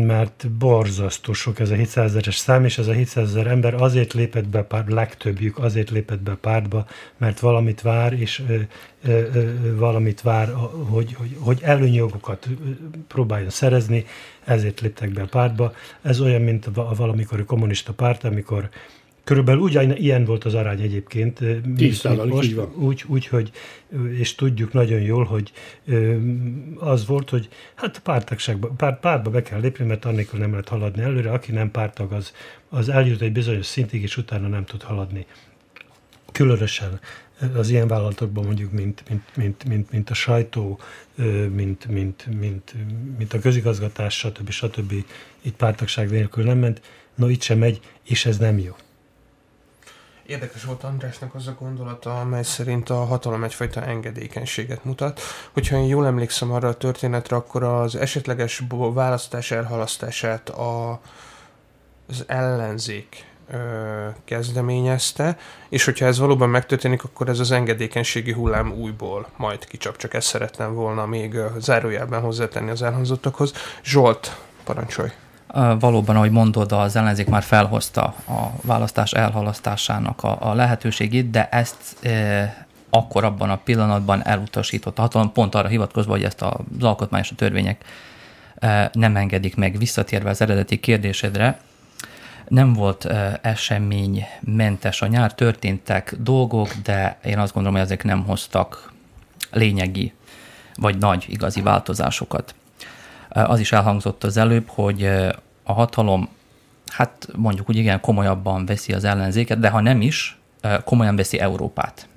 mert 0.06 0.52
borzasztó 0.52 1.34
sok 1.34 1.60
ez 1.60 1.70
a 1.70 1.76
700 1.76 2.06
ezeres 2.06 2.36
szám, 2.36 2.66
és 2.66 2.78
ez 2.78 2.88
a 2.88 2.92
700 2.92 3.30
ezer 3.30 3.48
ember 3.48 3.74
azért 3.74 4.14
lépett 4.14 4.48
be, 4.48 4.64
pár, 4.64 4.88
legtöbbjük 4.88 5.58
azért 5.58 5.90
lépett 5.90 6.22
be 6.22 6.36
pártba, 6.36 6.86
mert 7.18 7.40
valamit 7.40 7.82
vár, 7.82 8.14
és 8.14 8.44
ö, 8.48 8.56
ö, 9.04 9.22
ö, 9.34 9.76
valamit 9.76 10.22
vár, 10.22 10.54
hogy, 10.90 11.14
hogy, 11.14 11.38
hogy 11.40 11.60
előnyogokat 11.64 12.48
próbáljon 13.08 13.50
szerezni, 13.50 14.06
ezért 14.44 14.82
léptek 14.82 15.10
be 15.10 15.22
a 15.22 15.28
pártba. 15.28 15.74
Ez 16.02 16.22
olyan, 16.22 16.42
mint 16.42 16.66
a 16.66 16.96
valamikori 16.96 17.44
kommunista 17.44 17.94
párt, 17.94 18.24
amikor 18.24 18.70
Körülbelül 19.24 19.62
ugyan 19.62 19.96
ilyen 19.96 20.26
volt 20.26 20.44
az 20.44 20.54
arány 20.54 20.82
egyébként. 20.82 21.40
10 21.76 22.04
most, 22.04 22.48
így 22.48 22.56
van. 22.56 22.74
Úgy, 22.76 23.04
úgy, 23.08 23.28
hogy, 23.28 23.52
és 24.18 24.36
tudjuk 24.36 24.74
nagyon 24.74 25.02
jól, 25.02 25.24
hogy 25.24 25.52
az 26.76 27.06
volt, 27.06 27.30
hogy 27.30 27.50
hát 27.76 28.00
pártagságba, 28.00 28.68
párt, 28.68 29.00
pártba 29.00 29.30
be 29.30 29.42
kell 29.42 29.60
lépni, 29.60 29.86
mert 29.86 30.06
annélkül 30.06 30.40
nem 30.40 30.52
lehet 30.52 30.70
haladni 30.70 31.02
előre. 31.02 31.32
Aki 31.32 31.52
nem 31.52 31.72
pártag, 31.72 32.12
az, 32.12 32.34
az 32.70 32.90
eljut 32.90 33.22
egy 33.22 33.32
bizonyos 33.32 33.66
szintig, 33.66 34.02
és 34.02 34.18
utána 34.18 34.48
nem 34.48 34.66
tud 34.66 34.82
haladni. 34.82 35.26
Különösen 36.32 37.00
az 37.56 37.70
ilyen 37.70 37.88
vállalatokban 37.88 38.46
mondjuk, 38.46 38.72
mint, 38.72 39.04
mint, 39.10 39.24
mint, 39.36 39.64
mint, 39.64 39.92
mint 39.92 40.10
a 40.10 40.14
sajtó, 40.14 40.80
mint, 41.54 41.86
mint, 41.88 42.28
mint, 42.40 42.74
mint 43.18 43.34
a 43.34 43.40
közigazgatás, 43.40 44.18
stb. 44.18 44.50
stb. 44.50 44.94
Itt 45.42 45.56
pártagság 45.56 46.10
nélkül 46.10 46.44
nem 46.44 46.58
ment, 46.58 46.82
no 47.16 47.30
itt 47.30 47.42
sem 47.42 47.58
megy, 47.58 47.80
és 48.04 48.26
ez 48.26 48.38
nem 48.38 48.60
jó. 48.60 48.76
Érdekes 50.26 50.64
volt 50.64 50.84
Andrásnak 50.84 51.36
az 51.36 51.48
a 51.48 51.56
gondolata, 51.60 52.20
amely 52.20 52.44
szerint 52.44 52.90
a 52.90 53.06
hatalom 53.06 53.44
egyfajta 53.44 53.84
engedékenységet 53.84 54.84
mutat. 54.86 55.22
Hogyha 55.52 55.78
én 55.78 55.86
jól 55.86 56.06
emlékszem 56.06 56.52
arra 56.52 56.68
a 56.68 56.78
történetre, 56.78 57.36
akkor 57.36 57.64
az 57.64 57.96
esetleges 57.96 58.64
választás 58.70 59.52
elhalasztását 59.52 60.50
a, 60.50 61.00
az 62.10 62.24
ellenzék 62.28 63.26
ö, 63.52 64.08
kezdeményezte, 64.26 65.38
és 65.70 65.86
hogyha 65.86 66.06
ez 66.06 66.20
valóban 66.20 66.50
megtörténik, 66.50 67.04
akkor 67.04 67.30
ez 67.30 67.40
az 67.40 67.52
engedékenységi 67.52 68.32
hullám 68.32 68.72
újból 68.72 69.28
majd 69.38 69.66
kicsap, 69.66 69.98
csak 69.98 70.14
ezt 70.14 70.28
szeretném 70.28 70.74
volna 70.74 71.06
még 71.06 71.38
zárójelben 71.58 72.22
hozzátenni 72.22 72.70
az 72.70 72.82
elhangzottakhoz. 72.82 73.54
Zsolt, 73.84 74.38
parancsolj! 74.64 75.10
Valóban, 75.80 76.16
ahogy 76.16 76.32
mondod, 76.32 76.72
az 76.72 76.96
ellenzék 76.96 77.28
már 77.28 77.44
felhozta 77.44 78.02
a 78.28 78.52
választás 78.62 79.12
elhalasztásának 79.12 80.24
a, 80.24 80.38
a 80.40 80.54
lehetőségét, 80.54 81.30
de 81.30 81.50
ezt 81.50 82.06
e, 82.06 82.66
akkor 82.90 83.24
abban 83.24 83.50
a 83.50 83.58
pillanatban 83.58 84.26
elutasított 84.26 84.98
a 84.98 85.02
hatalom, 85.02 85.32
pont 85.32 85.56
arra 85.56 85.68
hivatkozva, 85.68 86.12
hogy 86.12 86.24
ezt 86.24 86.42
az 86.42 86.84
alkotmányos 86.84 87.32
a 87.32 87.36
törvények 87.36 87.84
e, 88.56 88.90
nem 88.94 89.16
engedik 89.16 89.56
meg. 89.56 89.78
Visszatérve 89.78 90.30
az 90.30 90.42
eredeti 90.42 90.80
kérdésedre, 90.80 91.60
nem 92.48 92.74
volt 92.74 93.06
e, 93.06 93.40
eseménymentes 93.42 95.02
a 95.02 95.08
nyár, 95.08 95.34
történtek 95.34 96.16
dolgok, 96.20 96.74
de 96.84 97.18
én 97.24 97.40
azt 97.40 97.54
gondolom, 97.54 97.78
hogy 97.78 97.88
ezek 97.88 98.04
nem 98.04 98.24
hoztak 98.24 98.94
lényegi 99.52 100.14
vagy 100.76 100.98
nagy 100.98 101.26
igazi 101.28 101.62
változásokat. 101.62 102.56
Az 103.34 103.60
is 103.60 103.72
elhangzott 103.72 104.24
az 104.24 104.38
előbb, 104.38 104.68
hogy 104.68 105.04
a 105.64 105.74
hatalom, 105.74 106.30
hát 106.88 107.28
mondjuk 107.36 107.70
úgy 107.70 107.78
igen, 107.78 108.00
komolyabban 108.00 108.66
veszi 108.66 108.94
az 108.94 109.04
ellenzéket, 109.04 109.60
de 109.60 109.70
ha 109.70 109.80
nem 109.80 110.02
is, 110.02 110.38
komolyan 110.84 111.16
veszi 111.16 111.40
Európát. 111.40 112.08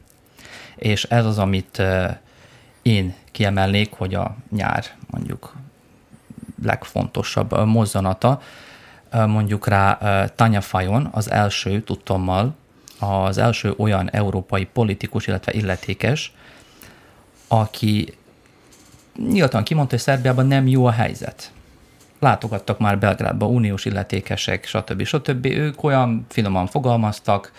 És 0.77 1.05
ez 1.05 1.25
az, 1.25 1.39
amit 1.39 1.83
én 2.83 3.15
kiemelnék, 3.33 3.93
hogy 3.93 4.15
a 4.15 4.37
nyár 4.51 4.85
mondjuk 5.11 5.55
legfontosabb 6.63 7.67
mozzanata, 7.67 8.41
mondjuk 9.13 9.67
rá 9.67 9.99
Tanya 10.35 10.61
Fajon, 10.61 11.09
az 11.13 11.31
első 11.31 11.83
tudtommal, 11.83 12.55
az 12.99 13.39
első 13.39 13.75
olyan 13.77 14.11
európai 14.11 14.65
politikus, 14.65 15.27
illetve 15.27 15.53
illetékes, 15.53 16.33
aki 17.49 18.15
nyíltan 19.17 19.65
kimondta, 19.65 19.95
hogy 19.95 20.05
Szerbiában 20.05 20.47
nem 20.47 20.67
jó 20.67 20.87
a 20.87 20.91
helyzet. 20.91 21.53
Látogattak 22.19 22.79
már 22.79 22.99
Belgrádba 22.99 23.47
uniós 23.47 23.85
illetékesek, 23.85 24.65
stb. 24.65 25.05
stb. 25.05 25.47
Ők 25.47 25.85
olyan 25.85 26.27
finoman 26.29 26.67
fogalmaztak, 26.67 27.53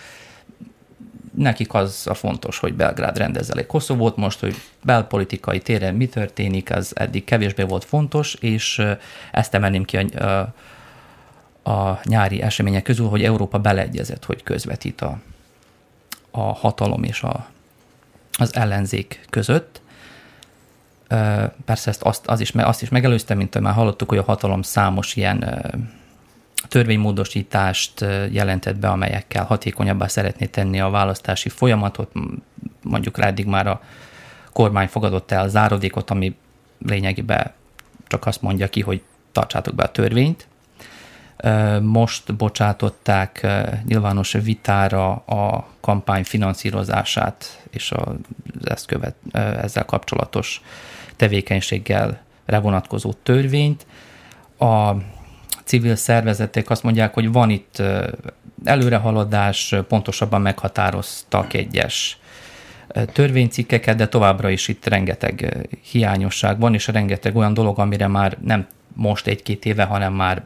nekik 1.37 1.73
az 1.73 2.07
a 2.09 2.13
fontos, 2.13 2.59
hogy 2.59 2.73
Belgrád 2.73 3.17
rendezze 3.17 3.65
Koszovót, 3.65 4.15
most, 4.15 4.39
hogy 4.39 4.55
belpolitikai 4.83 5.59
téren 5.59 5.95
mi 5.95 6.07
történik, 6.07 6.69
ez 6.69 6.91
eddig 6.93 7.23
kevésbé 7.23 7.63
volt 7.63 7.83
fontos, 7.83 8.33
és 8.33 8.81
ezt 9.31 9.53
emelném 9.53 9.83
ki 9.83 9.97
a, 9.97 10.25
a, 11.63 11.71
a 11.71 11.99
nyári 12.03 12.41
események 12.41 12.83
közül, 12.83 13.07
hogy 13.07 13.23
Európa 13.23 13.59
beleegyezett, 13.59 14.25
hogy 14.25 14.43
közvetít 14.43 15.01
a, 15.01 15.19
a 16.31 16.41
hatalom 16.41 17.03
és 17.03 17.21
a, 17.21 17.47
az 18.37 18.55
ellenzék 18.55 19.25
között. 19.29 19.81
Persze 21.65 21.89
ezt 21.89 22.01
azt, 22.01 22.27
az 22.27 22.39
is, 22.39 22.49
azt 22.49 22.81
is 22.81 22.89
megelőzte, 22.89 23.33
mint 23.33 23.59
már 23.59 23.73
hallottuk, 23.73 24.09
hogy 24.09 24.17
a 24.17 24.23
hatalom 24.23 24.61
számos 24.61 25.15
ilyen 25.15 25.63
törvénymódosítást 26.67 28.05
jelentett 28.31 28.77
be, 28.77 28.89
amelyekkel 28.89 29.43
hatékonyabbá 29.43 30.07
szeretné 30.07 30.45
tenni 30.45 30.79
a 30.79 30.89
választási 30.89 31.49
folyamatot. 31.49 32.11
Mondjuk 32.81 33.19
eddig 33.23 33.45
már 33.45 33.67
a 33.67 33.81
kormány 34.53 34.87
fogadott 34.87 35.31
el 35.31 35.49
zárodékot, 35.49 36.09
ami 36.09 36.35
lényegében 36.85 37.51
csak 38.07 38.25
azt 38.25 38.41
mondja 38.41 38.67
ki, 38.67 38.81
hogy 38.81 39.01
tartsátok 39.31 39.75
be 39.75 39.83
a 39.83 39.91
törvényt. 39.91 40.47
Most 41.81 42.35
bocsátották 42.35 43.47
nyilvános 43.85 44.31
vitára 44.31 45.11
a 45.15 45.67
kampány 45.79 46.23
finanszírozását 46.23 47.67
és 47.69 47.91
az 47.91 48.15
ezt 48.63 48.85
követ, 48.85 49.15
ezzel 49.33 49.85
kapcsolatos 49.85 50.61
tevékenységgel 51.17 52.21
vonatkozó 52.45 53.13
törvényt. 53.23 53.85
A 54.59 54.91
civil 55.63 55.95
szervezetek 55.95 56.69
azt 56.69 56.83
mondják, 56.83 57.13
hogy 57.13 57.31
van 57.31 57.49
itt 57.49 57.81
előrehaladás, 58.63 59.75
pontosabban 59.87 60.41
meghatároztak 60.41 61.53
egyes 61.53 62.17
törvénycikkeket, 63.13 63.95
de 63.95 64.07
továbbra 64.07 64.49
is 64.49 64.67
itt 64.67 64.85
rengeteg 64.85 65.67
hiányosság 65.91 66.59
van, 66.59 66.73
és 66.73 66.87
rengeteg 66.87 67.35
olyan 67.35 67.53
dolog, 67.53 67.79
amire 67.79 68.07
már 68.07 68.37
nem 68.43 68.67
most 68.93 69.27
egy-két 69.27 69.65
éve, 69.65 69.83
hanem 69.83 70.13
már 70.13 70.45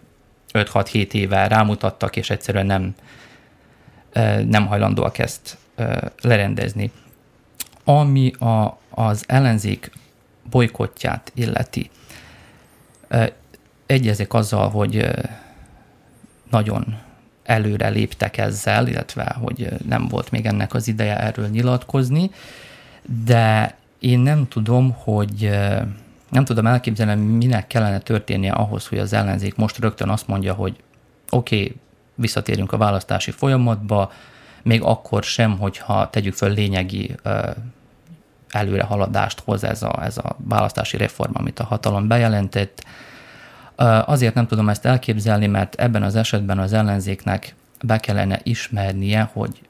5-6-7 0.54 1.14
éve 1.14 1.48
rámutattak, 1.48 2.16
és 2.16 2.30
egyszerűen 2.30 2.66
nem, 2.66 2.96
nem 4.48 4.66
hajlandóak 4.68 5.18
ezt 5.18 5.58
lerendezni. 6.22 6.92
Ami 7.84 8.32
a, 8.32 8.78
az 8.90 9.24
ellenzék 9.28 9.92
bolykottját 10.52 11.32
illeti, 11.36 11.90
egyezik 13.86 14.34
azzal, 14.34 14.70
hogy 14.70 15.08
nagyon 16.50 17.00
előre 17.44 17.90
léptek 17.90 18.38
ezzel, 18.38 18.88
illetve 18.88 19.36
hogy 19.42 19.70
nem 19.88 20.08
volt 20.08 20.32
még 20.32 20.46
ennek 20.46 20.74
az 20.74 20.88
ideje 20.88 21.20
erről 21.20 21.48
nyilatkozni, 21.48 22.32
de 23.26 23.76
én 24.00 24.20
nem 24.20 24.48
tudom, 24.48 24.92
hogy 24.92 25.50
nem 26.30 26.46
tudom 26.46 26.66
elképzelni, 26.66 27.22
minek 27.22 27.68
kellene 27.68 28.00
történnie 28.00 28.52
ahhoz, 28.52 28.88
hogy 28.88 28.98
az 28.98 29.14
ellenzék 29.14 29.56
most 29.56 29.78
rögtön 29.78 30.10
azt 30.10 30.28
mondja, 30.28 30.54
hogy 30.54 30.76
oké, 31.30 31.56
okay, 31.56 31.76
visszatérünk 32.16 32.72
a 32.72 32.78
választási 32.78 33.32
folyamatba, 33.32 34.12
még 34.64 34.82
akkor 34.82 35.24
sem, 35.24 35.58
hogyha 35.58 36.10
tegyük 36.10 36.34
föl 36.34 36.54
lényegi 36.54 37.16
előrehaladást 38.52 39.42
hoz 39.46 39.64
ez 39.64 39.84
a, 39.84 40.04
ez 40.04 40.18
a 40.18 40.36
választási 40.38 40.98
reform, 40.98 41.32
amit 41.34 41.60
a 41.60 41.64
hatalom 41.64 42.08
bejelentett. 42.08 42.84
Azért 44.06 44.34
nem 44.34 44.48
tudom 44.48 44.70
ezt 44.70 44.86
elképzelni, 44.86 45.48
mert 45.48 45.76
ebben 45.76 46.04
az 46.04 46.16
esetben 46.16 46.60
az 46.60 46.74
ellenzéknek 46.74 47.56
be 47.84 47.98
kellene 47.98 48.40
ismernie, 48.44 49.30
hogy 49.34 49.62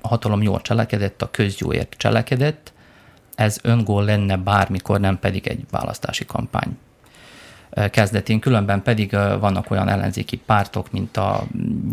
a 0.00 0.08
hatalom 0.08 0.42
jól 0.42 0.60
cselekedett, 0.60 1.22
a 1.22 1.30
közjóért 1.30 1.94
cselekedett, 1.98 2.72
ez 3.34 3.58
öngól 3.62 4.04
lenne 4.04 4.36
bármikor, 4.36 5.00
nem 5.00 5.18
pedig 5.18 5.46
egy 5.46 5.64
választási 5.70 6.24
kampány 6.24 6.78
kezdetén, 7.90 8.40
különben 8.40 8.82
pedig 8.82 9.10
vannak 9.40 9.70
olyan 9.70 9.88
ellenzéki 9.88 10.36
pártok, 10.36 10.92
mint 10.92 11.16
a 11.16 11.44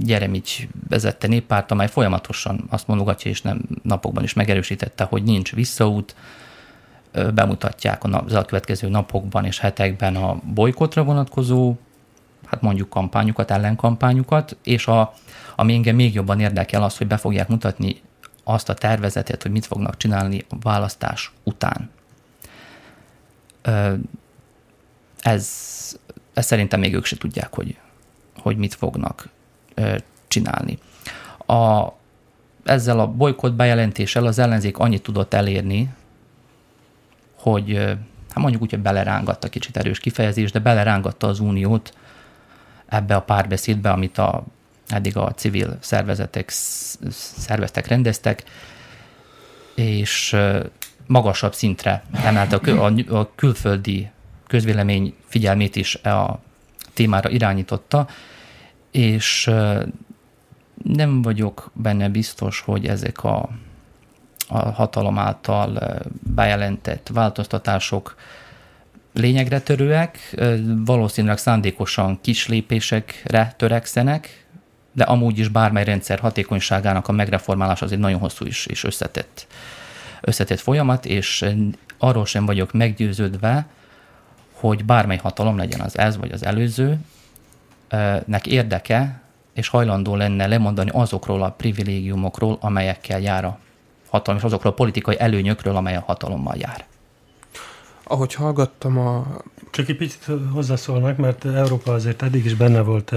Jeremics 0.05 0.67
vezette 0.89 1.27
néppárt, 1.27 1.71
amely 1.71 1.87
folyamatosan 1.87 2.65
azt 2.69 2.87
mondogatja, 2.87 3.31
és 3.31 3.41
nem 3.41 3.61
napokban 3.81 4.23
is 4.23 4.33
megerősítette, 4.33 5.03
hogy 5.03 5.23
nincs 5.23 5.53
visszaút, 5.53 6.15
bemutatják 7.33 8.03
az 8.03 8.33
elkövetkező 8.33 8.89
napokban 8.89 9.45
és 9.45 9.59
hetekben 9.59 10.15
a 10.15 10.39
bolykotra 10.53 11.03
vonatkozó, 11.03 11.75
hát 12.45 12.61
mondjuk 12.61 12.89
kampányukat, 12.89 13.51
ellenkampányukat, 13.51 14.57
és 14.63 14.87
a, 14.87 15.13
ami 15.55 15.73
engem 15.73 15.95
még 15.95 16.13
jobban 16.13 16.39
érdekel 16.39 16.83
az, 16.83 16.97
hogy 16.97 17.07
be 17.07 17.17
fogják 17.17 17.47
mutatni 17.47 18.01
azt 18.43 18.69
a 18.69 18.73
tervezetet, 18.73 19.41
hogy 19.41 19.51
mit 19.51 19.65
fognak 19.65 19.97
csinálni 19.97 20.45
a 20.49 20.55
választás 20.61 21.31
után. 21.43 21.89
Ez, 25.19 25.47
ez 26.33 26.45
szerintem 26.45 26.79
még 26.79 26.93
ők 26.93 27.05
se 27.05 27.17
tudják, 27.17 27.53
hogy, 27.53 27.77
hogy 28.37 28.57
mit 28.57 28.73
fognak 28.73 29.29
csinálni. 30.27 30.77
A, 31.45 31.87
ezzel 32.63 32.99
a 32.99 33.07
bolykott 33.07 33.53
bejelentéssel 33.53 34.25
az 34.25 34.39
ellenzék 34.39 34.77
annyit 34.77 35.03
tudott 35.03 35.33
elérni, 35.33 35.89
hogy 37.35 37.75
hát 38.29 38.37
mondjuk 38.37 38.61
úgy, 38.61 38.69
hogy 38.69 38.79
belerángatta, 38.79 39.49
kicsit 39.49 39.77
erős 39.77 39.99
kifejezés, 39.99 40.51
de 40.51 40.59
belerángatta 40.59 41.27
az 41.27 41.39
uniót 41.39 41.93
ebbe 42.85 43.15
a 43.15 43.21
párbeszédbe, 43.21 43.91
amit 43.91 44.17
a, 44.17 44.43
eddig 44.87 45.17
a 45.17 45.31
civil 45.31 45.77
szervezetek 45.79 46.49
szerveztek, 47.09 47.87
rendeztek, 47.87 48.43
és 49.75 50.35
magasabb 51.07 51.53
szintre 51.53 52.03
emelte 52.23 52.55
a, 52.55 52.85
a, 52.85 53.17
a 53.17 53.31
külföldi 53.35 54.09
közvélemény 54.47 55.13
figyelmét 55.25 55.75
is 55.75 55.95
a 55.95 56.39
témára 56.93 57.29
irányította, 57.29 58.07
és 58.91 59.51
nem 60.83 61.21
vagyok 61.21 61.71
benne 61.73 62.09
biztos, 62.09 62.59
hogy 62.59 62.87
ezek 62.87 63.23
a 63.23 63.49
a 64.47 64.57
hatalom 64.57 65.17
által 65.17 65.99
bejelentett 66.35 67.09
változtatások 67.13 68.15
lényegre 69.13 69.59
törőek, 69.59 70.35
valószínűleg 70.85 71.37
szándékosan 71.37 72.19
kis 72.21 72.47
lépésekre 72.47 73.53
törekszenek, 73.57 74.45
de 74.91 75.03
amúgy 75.03 75.39
is 75.39 75.47
bármely 75.47 75.83
rendszer 75.83 76.19
hatékonyságának 76.19 77.07
a 77.07 77.11
megreformálása 77.11 77.85
az 77.85 77.91
egy 77.91 77.99
nagyon 77.99 78.19
hosszú 78.19 78.45
is 78.45 78.65
és 78.65 78.83
összetett, 78.83 79.47
összetett 80.21 80.59
folyamat, 80.59 81.05
és 81.05 81.45
arról 81.97 82.25
sem 82.25 82.45
vagyok 82.45 82.71
meggyőződve, 82.73 83.67
hogy 84.59 84.85
bármely 84.85 85.17
hatalom 85.17 85.57
legyen 85.57 85.79
az 85.79 85.97
ez 85.97 86.17
vagy 86.17 86.31
az 86.31 86.45
előző, 86.45 86.97
nek 88.25 88.47
érdeke 88.47 89.21
és 89.53 89.67
hajlandó 89.67 90.15
lenne 90.15 90.47
lemondani 90.47 90.89
azokról 90.93 91.43
a 91.43 91.49
privilégiumokról, 91.49 92.57
amelyekkel 92.61 93.19
jár 93.19 93.45
a 93.45 93.59
hatalom, 94.09 94.39
és 94.39 94.45
azokról 94.45 94.71
a 94.71 94.75
politikai 94.75 95.19
előnyökről, 95.19 95.75
amely 95.75 95.95
a 95.95 96.03
hatalommal 96.05 96.55
jár. 96.57 96.85
Ahogy 98.03 98.33
hallgattam 98.33 98.97
a... 98.97 99.27
Csak 99.71 99.89
egy 99.89 99.97
picit 99.97 100.25
hozzászólnak, 100.53 101.17
mert 101.17 101.45
Európa 101.45 101.93
azért 101.93 102.21
eddig 102.21 102.45
is 102.45 102.53
benne 102.53 102.81
volt 102.81 103.13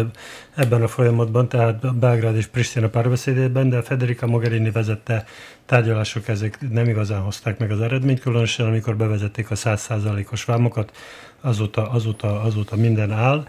ebben 0.54 0.82
a 0.82 0.88
folyamatban, 0.88 1.48
tehát 1.48 1.96
Belgrád 1.96 2.36
és 2.36 2.46
Pristina 2.46 2.88
párbeszédében, 2.88 3.68
de 3.68 3.82
Federica 3.82 4.26
Mogherini 4.26 4.70
vezette 4.70 5.24
tárgyalások, 5.66 6.28
ezek 6.28 6.58
nem 6.70 6.88
igazán 6.88 7.20
hozták 7.20 7.58
meg 7.58 7.70
az 7.70 7.80
eredményt, 7.80 8.20
különösen 8.20 8.66
amikor 8.66 8.96
bevezették 8.96 9.50
a 9.50 9.54
100%-os 9.54 10.44
vámokat, 10.44 10.96
azóta, 11.40 11.90
azóta, 11.90 12.40
azóta 12.40 12.76
minden 12.76 13.12
áll. 13.12 13.46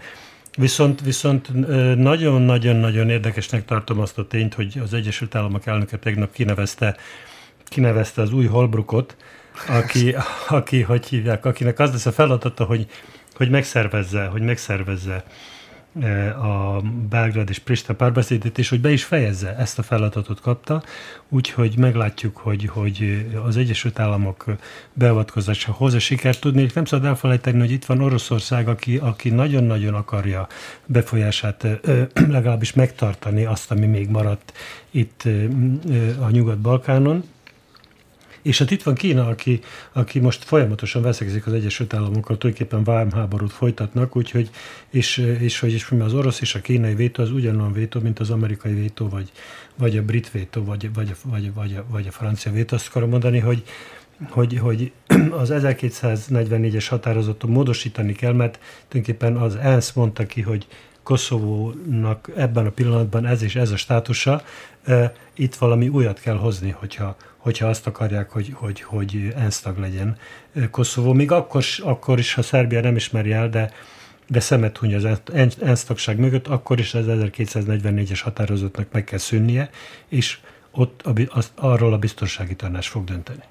Viszont, 0.56 1.00
viszont 1.00 1.48
nagyon-nagyon-nagyon 1.96 3.10
érdekesnek 3.10 3.64
tartom 3.64 4.00
azt 4.00 4.18
a 4.18 4.26
tényt, 4.26 4.54
hogy 4.54 4.80
az 4.82 4.94
Egyesült 4.94 5.34
Államok 5.34 5.66
elnöke 5.66 5.98
tegnap 5.98 6.32
kinevezte 6.32 6.96
kinevezte 7.72 8.22
az 8.22 8.32
új 8.32 8.46
Holbrookot, 8.46 9.16
aki, 9.68 10.14
aki, 10.48 10.80
hogy 10.80 11.06
hívják, 11.06 11.44
akinek 11.44 11.78
az 11.78 11.90
lesz 11.90 12.06
a 12.06 12.12
feladata, 12.12 12.64
hogy, 12.64 12.86
hogy 13.34 13.50
megszervezze, 13.50 14.24
hogy 14.24 14.42
megszervezze 14.42 15.24
a 16.42 16.80
Belgrád 17.08 17.48
és 17.48 17.58
Prista 17.58 17.94
párbeszédét, 17.94 18.58
és 18.58 18.68
hogy 18.68 18.80
be 18.80 18.90
is 18.90 19.04
fejezze, 19.04 19.56
ezt 19.56 19.78
a 19.78 19.82
feladatot 19.82 20.40
kapta, 20.40 20.82
úgyhogy 21.28 21.78
meglátjuk, 21.78 22.36
hogy, 22.36 22.66
hogy 22.66 23.26
az 23.44 23.56
Egyesült 23.56 23.98
Államok 23.98 24.44
beavatkozása 24.92 25.72
hozzá 25.72 25.98
sikert 25.98 26.40
tudni, 26.40 26.66
nem 26.74 26.84
szabad 26.84 27.06
elfelejteni, 27.06 27.58
hogy 27.58 27.70
itt 27.70 27.84
van 27.84 28.00
Oroszország, 28.00 28.68
aki, 28.68 28.96
aki 28.96 29.30
nagyon-nagyon 29.30 29.94
akarja 29.94 30.46
befolyását 30.86 31.66
legalábbis 32.14 32.72
megtartani 32.72 33.44
azt, 33.44 33.70
ami 33.70 33.86
még 33.86 34.08
maradt 34.08 34.52
itt 34.90 35.22
a 36.20 36.30
Nyugat-Balkánon, 36.30 37.24
és 38.42 38.58
hát 38.58 38.70
itt 38.70 38.82
van 38.82 38.94
Kína, 38.94 39.26
aki, 39.26 39.60
aki 39.92 40.18
most 40.18 40.44
folyamatosan 40.44 41.02
veszekszik 41.02 41.46
az 41.46 41.52
Egyesült 41.52 41.94
Államokkal, 41.94 42.38
tulajdonképpen 42.38 42.84
vámháborút 42.84 43.52
folytatnak, 43.52 44.16
úgyhogy, 44.16 44.50
és, 44.90 45.16
és 45.38 45.60
hogy 45.60 45.72
is 45.72 45.90
az 45.90 46.14
orosz 46.14 46.40
és 46.40 46.54
a 46.54 46.60
kínai 46.60 46.94
vétó 46.94 47.22
az 47.22 47.30
ugyanolyan 47.30 47.72
vétó, 47.72 48.00
mint 48.00 48.18
az 48.18 48.30
amerikai 48.30 48.74
vétó, 48.74 49.08
vagy, 49.08 49.32
vagy 49.76 49.96
a 49.96 50.02
brit 50.02 50.30
vétó, 50.30 50.64
vagy, 50.64 50.92
vagy, 50.94 51.14
vagy, 51.24 51.52
vagy, 51.54 51.80
vagy 51.88 52.06
a 52.06 52.10
francia 52.10 52.52
vétó. 52.52 52.76
Azt 52.76 52.88
akarom 52.88 53.08
mondani, 53.08 53.38
hogy, 53.38 53.62
hogy, 54.30 54.58
hogy 54.58 54.92
az 55.42 55.50
1244-es 55.52 56.86
határozatot 56.88 57.50
módosítani 57.50 58.12
kell, 58.12 58.32
mert 58.32 58.58
tulajdonképpen 58.88 59.36
az 59.36 59.56
ENSZ 59.56 59.92
mondta 59.92 60.26
ki, 60.26 60.40
hogy 60.40 60.66
Koszovónak 61.02 62.30
ebben 62.36 62.66
a 62.66 62.70
pillanatban 62.70 63.26
ez 63.26 63.42
és 63.42 63.56
ez 63.56 63.70
a 63.70 63.76
státusa, 63.76 64.42
itt 65.34 65.54
valami 65.54 65.88
újat 65.88 66.20
kell 66.20 66.36
hozni, 66.36 66.70
hogyha, 66.70 67.16
hogyha 67.36 67.66
azt 67.66 67.86
akarják, 67.86 68.30
hogy, 68.30 68.52
hogy, 68.54 68.80
hogy 68.80 69.32
ENSZ 69.36 69.60
tag 69.60 69.78
legyen 69.78 70.16
Koszovó. 70.70 71.12
Még 71.12 71.30
akkor, 71.30 71.64
akkor 71.82 72.18
is, 72.18 72.34
ha 72.34 72.42
Szerbia 72.42 72.80
nem 72.80 72.96
ismeri 72.96 73.32
el, 73.32 73.48
de, 73.48 73.72
de 74.26 74.40
szemet 74.40 74.78
huny 74.78 74.94
az 74.94 75.08
ENSZ 75.60 75.84
tagság 75.84 76.18
mögött, 76.18 76.46
akkor 76.46 76.78
is 76.78 76.94
az 76.94 77.04
1244-es 77.08 78.20
határozatnak 78.22 78.86
meg 78.92 79.04
kell 79.04 79.18
szűnnie, 79.18 79.70
és 80.08 80.38
ott 80.70 81.02
a, 81.02 81.12
az, 81.28 81.52
arról 81.54 81.92
a 81.92 81.98
biztonsági 81.98 82.54
tanács 82.54 82.88
fog 82.88 83.04
dönteni. 83.04 83.42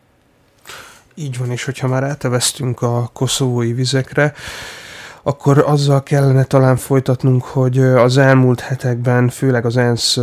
Így 1.15 1.37
van, 1.37 1.51
és 1.51 1.63
hogyha 1.63 1.87
már 1.87 2.03
elteveztünk 2.03 2.81
a 2.81 3.09
koszovói 3.13 3.73
vizekre, 3.73 4.33
akkor 5.23 5.57
azzal 5.57 6.03
kellene 6.03 6.43
talán 6.43 6.75
folytatnunk, 6.75 7.43
hogy 7.43 7.79
az 7.79 8.17
elmúlt 8.17 8.59
hetekben, 8.59 9.29
főleg 9.29 9.65
az 9.65 9.77
ENSZ 9.77 10.19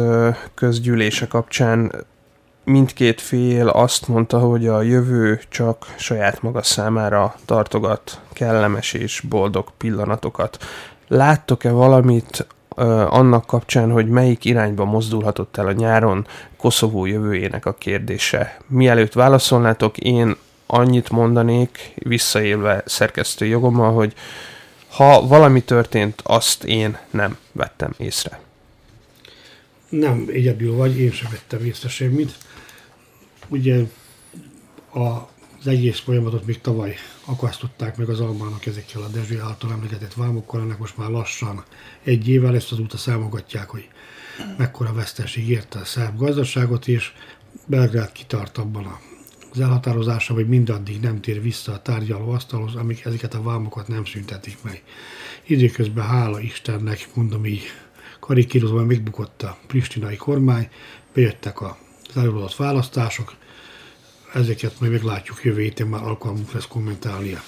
közgyűlése 0.54 1.26
kapcsán 1.26 1.92
mindkét 2.64 3.20
fél 3.20 3.68
azt 3.68 4.08
mondta, 4.08 4.38
hogy 4.38 4.66
a 4.66 4.82
jövő 4.82 5.40
csak 5.48 5.94
saját 5.96 6.42
maga 6.42 6.62
számára 6.62 7.34
tartogat 7.44 8.20
kellemes 8.32 8.92
és 8.92 9.20
boldog 9.28 9.68
pillanatokat. 9.76 10.58
Láttok-e 11.08 11.70
valamit 11.70 12.46
annak 13.08 13.46
kapcsán, 13.46 13.90
hogy 13.90 14.08
melyik 14.08 14.44
irányba 14.44 14.84
mozdulhatott 14.84 15.56
el 15.56 15.66
a 15.66 15.72
nyáron 15.72 16.26
Koszovó 16.56 17.06
jövőjének 17.06 17.66
a 17.66 17.74
kérdése. 17.74 18.56
Mielőtt 18.66 19.12
válaszolnátok, 19.12 19.98
én 19.98 20.36
annyit 20.66 21.10
mondanék, 21.10 21.92
visszaélve 21.94 22.82
szerkesztő 22.86 23.46
jogommal, 23.46 23.92
hogy 23.92 24.14
ha 24.98 25.26
valami 25.26 25.62
történt, 25.62 26.20
azt 26.24 26.64
én 26.64 26.98
nem 27.10 27.36
vettem 27.52 27.94
észre. 27.96 28.40
Nem 29.88 30.24
egyedül 30.32 30.74
vagy, 30.74 30.98
én 30.98 31.12
sem 31.12 31.30
vettem 31.30 31.64
észre 31.64 31.88
semmit. 31.88 32.36
Ugye 33.48 33.82
a 34.94 35.28
az 35.60 35.66
egész 35.66 35.98
folyamatot 35.98 36.46
még 36.46 36.60
tavaly 36.60 36.94
akasztották 37.24 37.96
meg 37.96 38.08
az 38.08 38.20
almának 38.20 38.66
ezekkel 38.66 39.02
a 39.02 39.08
Dezső 39.08 39.40
által 39.40 39.72
emlegetett 39.72 40.14
vámokkal, 40.14 40.60
ennek 40.60 40.78
most 40.78 40.96
már 40.96 41.08
lassan 41.08 41.64
egy 42.04 42.28
évvel 42.28 42.54
ezt 42.54 42.72
azóta 42.72 42.96
számogatják, 42.96 43.68
hogy 43.68 43.88
mekkora 44.56 44.92
veszteség 44.92 45.48
érte 45.48 45.78
a 45.78 45.84
szerb 45.84 46.18
gazdaságot, 46.18 46.88
és 46.88 47.12
Belgrád 47.66 48.12
kitart 48.12 48.58
abban 48.58 48.98
az 49.58 49.64
elhatározása, 49.64 50.34
hogy 50.34 50.48
mindaddig 50.48 51.00
nem 51.00 51.20
tér 51.20 51.42
vissza 51.42 51.72
a 51.72 51.82
tárgyaló 51.82 52.30
asztalhoz, 52.30 52.74
amíg 52.74 53.00
ezeket 53.04 53.34
a 53.34 53.42
vámokat 53.42 53.88
nem 53.88 54.04
szüntetik 54.04 54.56
meg. 54.62 54.82
Időközben 55.46 56.04
hála 56.04 56.40
Istennek, 56.40 57.08
mondom 57.14 57.46
így, 57.46 57.62
karikírozva 58.20 58.84
megbukott 58.84 59.42
a 59.42 59.58
pristinai 59.66 60.16
kormány, 60.16 60.68
bejöttek 61.12 61.60
az 61.60 61.76
előadott 62.14 62.56
választások, 62.56 63.34
ezeket 64.34 64.80
majd 64.80 64.92
meglátjuk 64.92 65.44
jövő 65.44 65.60
héten, 65.60 65.86
már 65.86 66.02
alkalmunk 66.02 66.52
lesz 66.52 66.66
kommentálni 66.66 67.38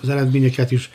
az 0.00 0.08
eredményeket 0.08 0.70
is. 0.70 0.90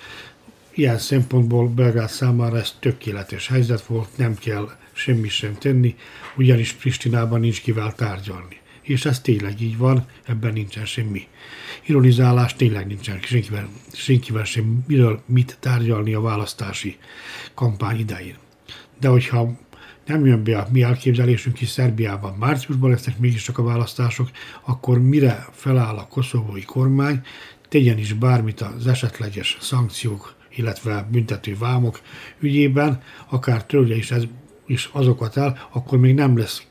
Ilyen 0.73 0.97
szempontból 0.97 1.67
Belgrád 1.67 2.09
számára 2.09 2.57
ez 2.57 2.73
tökéletes 2.79 3.47
helyzet 3.47 3.85
volt, 3.85 4.17
nem 4.17 4.35
kell 4.35 4.69
semmi 4.93 5.29
sem 5.29 5.53
tenni, 5.53 5.95
ugyanis 6.35 6.73
Pristinában 6.73 7.39
nincs 7.39 7.61
kivel 7.61 7.93
tárgyalni. 7.95 8.65
És 8.87 9.05
ez 9.05 9.19
tényleg 9.19 9.61
így 9.61 9.77
van, 9.77 10.05
ebben 10.25 10.53
nincsen 10.53 10.85
semmi 10.85 11.27
ironizálás, 11.85 12.55
tényleg 12.55 12.87
nincsen 12.87 13.19
senkivel, 13.21 13.69
senkivel 13.93 14.43
sem 14.43 14.83
miről 14.87 15.21
mit 15.25 15.57
tárgyalni 15.59 16.13
a 16.13 16.21
választási 16.21 16.97
kampány 17.53 17.99
idején. 17.99 18.35
De 18.99 19.07
hogyha 19.07 19.57
nem 20.05 20.25
jön 20.25 20.43
be 20.43 20.57
a 20.57 20.67
mi 20.71 20.81
elképzelésünk, 20.81 21.61
is 21.61 21.69
Szerbiában 21.69 22.33
márciusban 22.33 22.89
lesznek 22.89 23.17
mégiscsak 23.19 23.57
a 23.57 23.63
választások, 23.63 24.29
akkor 24.65 25.01
mire 25.01 25.47
feláll 25.51 25.97
a 25.97 26.07
koszovói 26.07 26.63
kormány, 26.63 27.21
tegyen 27.69 27.97
is 27.97 28.13
bármit 28.13 28.61
az 28.61 28.87
esetleges 28.87 29.57
szankciók, 29.61 30.35
illetve 30.55 31.07
büntető 31.11 31.57
vámok 31.57 32.01
ügyében, 32.39 33.01
akár 33.29 33.65
törje 33.65 33.95
is, 33.95 34.11
ez, 34.11 34.23
is 34.65 34.89
azokat 34.91 35.37
el, 35.37 35.67
akkor 35.71 35.99
még 35.99 36.13
nem 36.13 36.37
lesz 36.37 36.63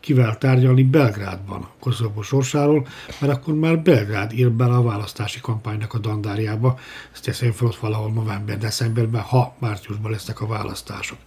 kivel 0.00 0.38
tárgyalni 0.38 0.82
Belgrádban 0.82 1.68
Koszovó 1.80 2.22
sorsáról, 2.22 2.86
mert 3.18 3.32
akkor 3.32 3.54
már 3.54 3.78
Belgrád 3.78 4.32
ír 4.32 4.50
bele 4.50 4.74
a 4.74 4.82
választási 4.82 5.40
kampánynak 5.40 5.94
a 5.94 5.98
dandárjába. 5.98 6.78
Ezt 7.12 7.24
teszem 7.24 7.52
fel 7.52 7.66
ott 7.66 7.76
valahol 7.76 8.12
november-decemberben, 8.12 9.20
ha 9.20 9.54
márciusban 9.58 10.10
lesznek 10.10 10.40
a 10.40 10.46
választások. 10.46 11.18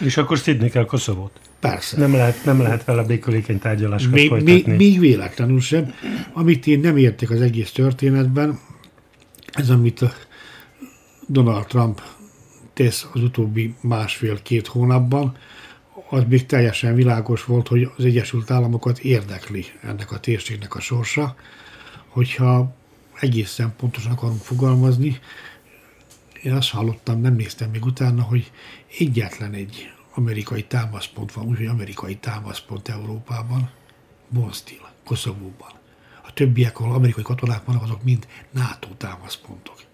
És 0.00 0.16
akkor 0.16 0.38
szidni 0.38 0.70
kell 0.70 0.84
Koszovót? 0.84 1.40
Persze. 1.60 1.98
Nem 1.98 2.12
lehet, 2.12 2.44
nem 2.44 2.60
lehet 2.60 2.84
vele 2.84 3.02
békölékeny 3.02 3.58
tárgyalásokat 3.58 4.14
még, 4.14 4.28
folytatni. 4.28 4.52
Még, 4.52 4.76
még 4.76 5.00
véletlenül 5.00 5.60
sem. 5.60 5.94
Amit 6.32 6.66
én 6.66 6.80
nem 6.80 6.96
értek 6.96 7.30
az 7.30 7.40
egész 7.40 7.70
történetben, 7.70 8.58
ez 9.52 9.70
amit 9.70 10.04
Donald 11.26 11.66
Trump 11.66 12.02
tesz 12.72 13.06
az 13.12 13.22
utóbbi 13.22 13.74
másfél-két 13.80 14.66
hónapban, 14.66 15.36
az 16.08 16.24
még 16.28 16.46
teljesen 16.46 16.94
világos 16.94 17.44
volt, 17.44 17.68
hogy 17.68 17.90
az 17.96 18.04
Egyesült 18.04 18.50
Államokat 18.50 18.98
érdekli 18.98 19.64
ennek 19.82 20.12
a 20.12 20.20
térségnek 20.20 20.74
a 20.74 20.80
sorsa, 20.80 21.36
hogyha 22.08 22.74
egészen 23.20 23.74
pontosan 23.76 24.12
akarunk 24.12 24.40
fogalmazni, 24.40 25.20
én 26.42 26.52
azt 26.52 26.70
hallottam, 26.70 27.20
nem 27.20 27.34
néztem 27.34 27.70
még 27.70 27.84
utána, 27.84 28.22
hogy 28.22 28.50
egyetlen 28.98 29.52
egy 29.52 29.90
amerikai 30.14 30.64
támaszpont 30.64 31.32
van, 31.32 31.46
úgyhogy 31.46 31.66
amerikai 31.66 32.16
támaszpont 32.16 32.88
Európában, 32.88 33.70
Bonstil, 34.28 34.90
Koszovóban. 35.04 35.70
A 36.26 36.32
többiek, 36.32 36.80
ahol 36.80 36.94
amerikai 36.94 37.22
katonák 37.22 37.64
vannak, 37.64 37.82
azok 37.82 38.02
mind 38.02 38.26
NATO 38.50 38.88
támaszpontok. 38.88 39.85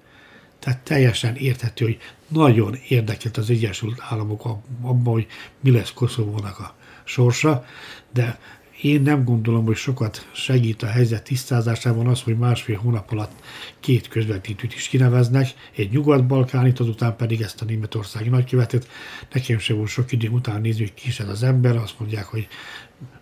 Tehát 0.62 0.79
teljesen 0.79 1.37
érthető, 1.37 1.85
hogy 1.85 1.98
nagyon 2.29 2.75
érdekelt 2.88 3.37
az 3.37 3.51
Egyesült 3.51 3.98
Államok 4.09 4.44
abban, 4.83 5.12
hogy 5.12 5.27
mi 5.61 5.70
lesz 5.70 5.92
Koszovónak 5.92 6.59
a 6.59 6.75
sorsa, 7.05 7.64
de 8.12 8.38
én 8.83 9.03
nem 9.03 9.25
gondolom, 9.25 9.64
hogy 9.64 9.77
sokat 9.77 10.29
segít 10.33 10.83
a 10.83 10.87
helyzet 10.87 11.25
tisztázásában 11.25 12.07
az, 12.07 12.23
hogy 12.23 12.38
másfél 12.38 12.77
hónap 12.77 13.12
alatt 13.12 13.33
két 13.81 14.09
közvetítőt 14.09 14.75
is 14.75 14.88
kineveznek, 14.88 15.49
egy 15.77 15.90
nyugat-balkánit, 15.90 16.81
azután 16.81 17.16
pedig 17.16 17.40
ezt 17.40 17.62
a 17.62 17.64
németországi 17.64 18.29
nagykövetet. 18.29 18.88
Nekem 19.33 19.59
sem 19.59 19.77
volt 19.77 19.88
sok 19.88 20.12
idő 20.12 20.29
után 20.29 20.61
nézni, 20.61 20.81
hogy 20.81 20.95
ki 20.95 21.09
is 21.09 21.21
ez 21.21 21.29
az 21.29 21.42
ember, 21.42 21.77
azt 21.77 21.99
mondják, 21.99 22.25
hogy 22.25 22.49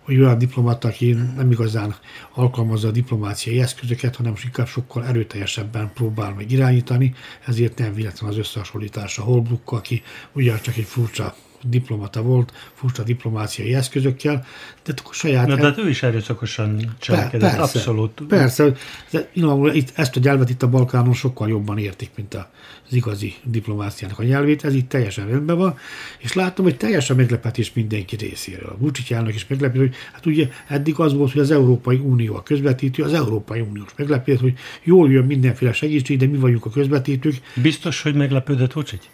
hogy 0.01 0.19
olyan 0.19 0.37
diplomata, 0.37 0.87
aki 0.87 1.11
nem 1.35 1.51
igazán 1.51 1.95
alkalmazza 2.33 2.87
a 2.87 2.91
diplomáciai 2.91 3.61
eszközöket, 3.61 4.15
hanem 4.15 4.33
inkább 4.43 4.67
sokkal 4.67 5.05
erőteljesebben 5.05 5.91
próbál 5.93 6.33
meg 6.33 6.51
irányítani, 6.51 7.13
ezért 7.45 7.77
nem 7.77 7.93
véletlen 7.93 8.29
az 8.29 8.37
összehasonlítás 8.37 9.17
a 9.17 9.21
Holbrookkal, 9.21 9.77
aki 9.77 10.01
ugyancsak 10.33 10.77
egy 10.77 10.83
furcsa 10.83 11.35
diplomata 11.63 12.21
volt, 12.21 12.53
furcsa 12.73 13.03
diplomáciai 13.03 13.73
eszközökkel, 13.73 14.45
de 14.85 14.93
akkor 14.97 15.13
saját... 15.13 15.47
Na, 15.47 15.55
de 15.55 15.63
hát 15.63 15.77
ő 15.77 15.89
is 15.89 16.03
erőszakosan 16.03 16.95
cselekedett, 16.99 17.49
persze, 17.49 17.61
abszolút. 17.61 18.21
Persze, 18.27 18.73
de 19.11 19.29
itt, 19.73 19.91
ezt 19.95 20.15
a 20.15 20.19
nyelvet 20.23 20.49
itt 20.49 20.63
a 20.63 20.69
Balkánon 20.69 21.13
sokkal 21.13 21.49
jobban 21.49 21.77
értik, 21.77 22.09
mint 22.15 22.33
az 22.33 22.93
igazi 22.93 23.33
diplomáciának 23.43 24.19
a 24.19 24.23
nyelvét, 24.23 24.63
ez 24.65 24.73
itt 24.73 24.89
teljesen 24.89 25.27
rendben 25.27 25.57
van, 25.57 25.77
és 26.19 26.33
látom, 26.33 26.65
hogy 26.65 26.77
teljesen 26.77 27.15
meglepetés 27.15 27.73
mindenki 27.73 28.15
részéről. 28.15 28.75
Vucic 28.79 29.11
elnök 29.11 29.35
is 29.35 29.47
meglepő, 29.47 29.79
hogy 29.79 29.95
hát 30.13 30.25
ugye 30.25 30.49
eddig 30.67 30.99
az 30.99 31.13
volt, 31.13 31.31
hogy 31.31 31.41
az 31.41 31.51
Európai 31.51 31.97
Unió 31.97 32.35
a 32.35 32.43
közvetítő, 32.43 33.03
az 33.03 33.13
Európai 33.13 33.59
Uniós 33.59 33.89
meglepődött, 33.95 34.41
hogy 34.41 34.53
jól 34.83 35.11
jön 35.11 35.25
mindenféle 35.25 35.73
segítség, 35.73 36.17
de 36.17 36.25
mi 36.25 36.37
vagyunk 36.37 36.65
a 36.65 36.69
közvetítők. 36.69 37.35
Biztos, 37.55 38.01
hogy 38.01 38.15
meglepődött 38.15 38.73
Vucic? 38.73 39.09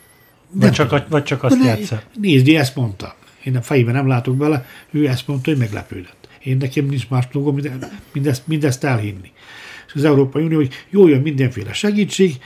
Vagy 0.51 0.71
csak, 0.71 1.07
vagy 1.09 1.23
csak 1.23 1.43
azt 1.43 1.63
játsza? 1.63 2.01
Nézd, 2.21 2.47
ezt 2.47 2.75
mondta. 2.75 3.15
Én 3.43 3.55
a 3.55 3.61
fejében 3.61 3.93
nem 3.93 4.07
látok 4.07 4.35
bele, 4.35 4.65
ő 4.91 5.07
ezt 5.07 5.27
mondta, 5.27 5.49
hogy 5.49 5.59
meglepődött. 5.59 6.27
Én 6.43 6.57
nekem 6.57 6.85
nincs 6.85 7.09
más 7.09 7.27
dolgom, 7.27 7.59
mindezt, 8.13 8.47
mindezt 8.47 8.83
elhinni. 8.83 9.31
És 9.87 9.93
az 9.93 10.03
Európai 10.03 10.43
Unió, 10.43 10.57
hogy 10.57 10.73
jó 10.89 11.07
jön 11.07 11.21
mindenféle 11.21 11.73
segítség, 11.73 12.37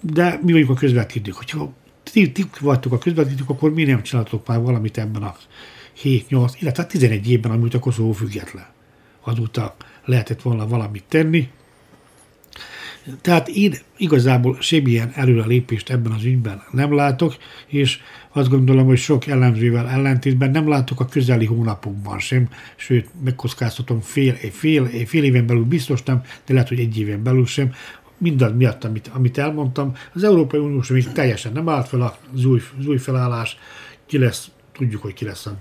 de 0.00 0.38
mi 0.42 0.52
vagyunk 0.52 0.70
a 0.70 0.74
közvetítők. 0.74 1.34
Hogyha 1.34 1.72
ti, 2.02 2.32
ti 2.32 2.44
vagytok 2.60 2.92
a 2.92 2.98
közvetítők, 2.98 3.50
akkor 3.50 3.74
mi 3.74 3.84
nem 3.84 4.02
csináltok 4.02 4.46
már 4.46 4.60
valamit 4.60 4.98
ebben 4.98 5.22
a 5.22 5.36
7-8, 6.02 6.52
illetve 6.60 6.86
11 6.86 7.30
évben, 7.30 7.52
amit 7.52 7.74
a 7.74 7.78
Koszovó 7.78 8.12
független. 8.12 8.66
Azóta 9.20 9.76
lehetett 10.04 10.42
volna 10.42 10.66
valamit 10.66 11.04
tenni, 11.08 11.48
tehát 13.20 13.48
én 13.48 13.74
igazából 13.96 14.56
semmilyen 14.60 15.12
előrelépést 15.14 15.90
ebben 15.90 16.12
az 16.12 16.24
ügyben 16.24 16.62
nem 16.70 16.94
látok, 16.94 17.36
és 17.66 17.98
azt 18.32 18.48
gondolom, 18.48 18.86
hogy 18.86 18.98
sok 18.98 19.26
ellenzővel 19.26 19.88
ellentétben 19.88 20.50
nem 20.50 20.68
látok 20.68 21.00
a 21.00 21.04
közeli 21.04 21.44
hónapokban 21.44 22.18
sem, 22.18 22.48
sőt, 22.76 23.08
megkockáztatom 23.24 24.00
fél, 24.00 24.34
fél, 24.34 24.86
fél 25.06 25.24
éven 25.24 25.46
belül 25.46 25.64
biztos 25.64 26.02
nem, 26.02 26.22
de 26.46 26.52
lehet, 26.52 26.68
hogy 26.68 26.80
egy 26.80 26.98
éven 26.98 27.22
belül 27.22 27.46
sem, 27.46 27.72
mindaz 28.18 28.52
miatt, 28.56 28.84
amit, 28.84 29.10
amit 29.14 29.38
elmondtam. 29.38 29.92
Az 30.14 30.24
Európai 30.24 30.60
Unió 30.60 30.82
sem 30.82 30.96
még 30.96 31.12
teljesen 31.12 31.52
nem 31.52 31.68
állt 31.68 31.88
fel 31.88 32.18
az 32.34 32.44
új, 32.44 32.60
az 32.78 32.86
új 32.86 32.98
felállás, 32.98 33.56
ki 34.06 34.18
lesz, 34.18 34.50
tudjuk, 34.72 35.02
hogy 35.02 35.12
ki 35.12 35.24
lesz 35.24 35.46
a, 35.46 35.58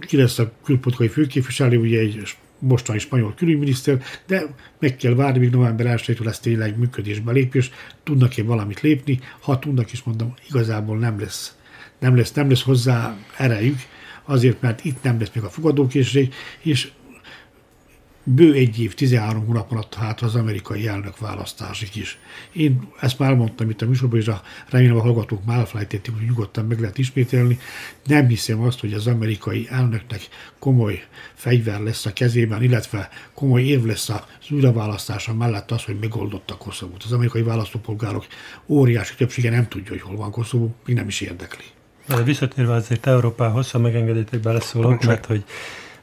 ki 0.00 0.16
lesz 0.16 0.38
a 0.38 0.52
külpolitikai 0.64 1.08
főképviselő, 1.08 1.78
ugye 1.78 1.98
egy 1.98 2.22
mostani 2.62 2.98
spanyol 2.98 3.34
külügyminiszter, 3.34 4.02
de 4.26 4.42
meg 4.78 4.96
kell 4.96 5.14
várni, 5.14 5.38
míg 5.38 5.50
november 5.50 5.86
1 5.86 6.18
ez 6.24 6.38
tényleg 6.38 6.78
működésbe 6.78 7.32
lép, 7.32 7.54
és 7.54 7.70
tudnak-e 8.02 8.42
valamit 8.42 8.80
lépni, 8.80 9.20
ha 9.40 9.58
tudnak 9.58 9.92
is 9.92 10.02
mondom, 10.02 10.34
igazából 10.48 10.98
nem 10.98 11.20
lesz, 11.20 11.56
nem 11.98 12.16
lesz, 12.16 12.32
nem 12.32 12.48
lesz 12.48 12.62
hozzá 12.62 13.16
erejük, 13.36 13.78
azért, 14.24 14.60
mert 14.60 14.84
itt 14.84 15.02
nem 15.02 15.18
lesz 15.18 15.30
még 15.34 15.44
a 15.44 15.50
fogadókészség, 15.50 16.34
és 16.60 16.90
bő 18.24 18.52
egy 18.52 18.80
év, 18.80 18.94
13 18.94 19.46
hónap 19.46 19.70
maradt 19.70 19.94
hátra 19.94 20.26
az 20.26 20.34
amerikai 20.34 20.86
elnök 20.86 21.18
választásig 21.18 21.96
is. 21.96 22.18
Én 22.52 22.88
ezt 23.00 23.18
már 23.18 23.34
mondtam 23.34 23.70
itt 23.70 23.82
a 23.82 23.86
műsorban, 23.86 24.18
és 24.18 24.28
a, 24.28 24.42
remélem 24.68 24.96
a 24.96 25.00
hallgatók 25.00 25.44
már 25.44 25.58
elfelejtették, 25.58 26.14
hogy 26.14 26.26
nyugodtan 26.26 26.64
meg 26.64 26.80
lehet 26.80 26.98
ismételni. 26.98 27.58
Nem 28.04 28.26
hiszem 28.26 28.60
azt, 28.60 28.80
hogy 28.80 28.92
az 28.92 29.06
amerikai 29.06 29.66
elnöknek 29.70 30.28
komoly 30.58 31.04
fegyver 31.34 31.80
lesz 31.80 32.06
a 32.06 32.12
kezében, 32.12 32.62
illetve 32.62 33.08
komoly 33.34 33.62
érv 33.62 33.84
lesz 33.84 34.08
az 34.08 34.50
újraválasztása 34.50 35.34
mellett 35.34 35.70
az, 35.70 35.84
hogy 35.84 35.98
megoldotta 36.00 36.56
Koszovót. 36.56 37.02
Az 37.02 37.12
amerikai 37.12 37.42
választópolgárok 37.42 38.26
óriási 38.66 39.14
többsége 39.14 39.50
nem 39.50 39.68
tudja, 39.68 39.90
hogy 39.90 40.00
hol 40.00 40.16
van 40.16 40.30
Koszovó, 40.30 40.74
még 40.86 40.96
nem 40.96 41.08
is 41.08 41.20
érdekli. 41.20 41.64
De 42.06 42.22
visszatérve 42.22 42.72
azért 42.72 43.06
Európához, 43.06 43.70
ha 43.70 43.78
megengeditek 43.78 44.40
beleszólok, 44.40 45.04
mert 45.04 45.26
hogy 45.26 45.44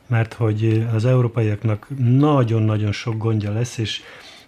mert 0.09 0.33
hogy 0.33 0.87
az 0.93 1.05
európaiaknak 1.05 1.87
nagyon-nagyon 1.97 2.91
sok 2.91 3.17
gondja 3.17 3.51
lesz, 3.51 3.77
és 3.77 4.01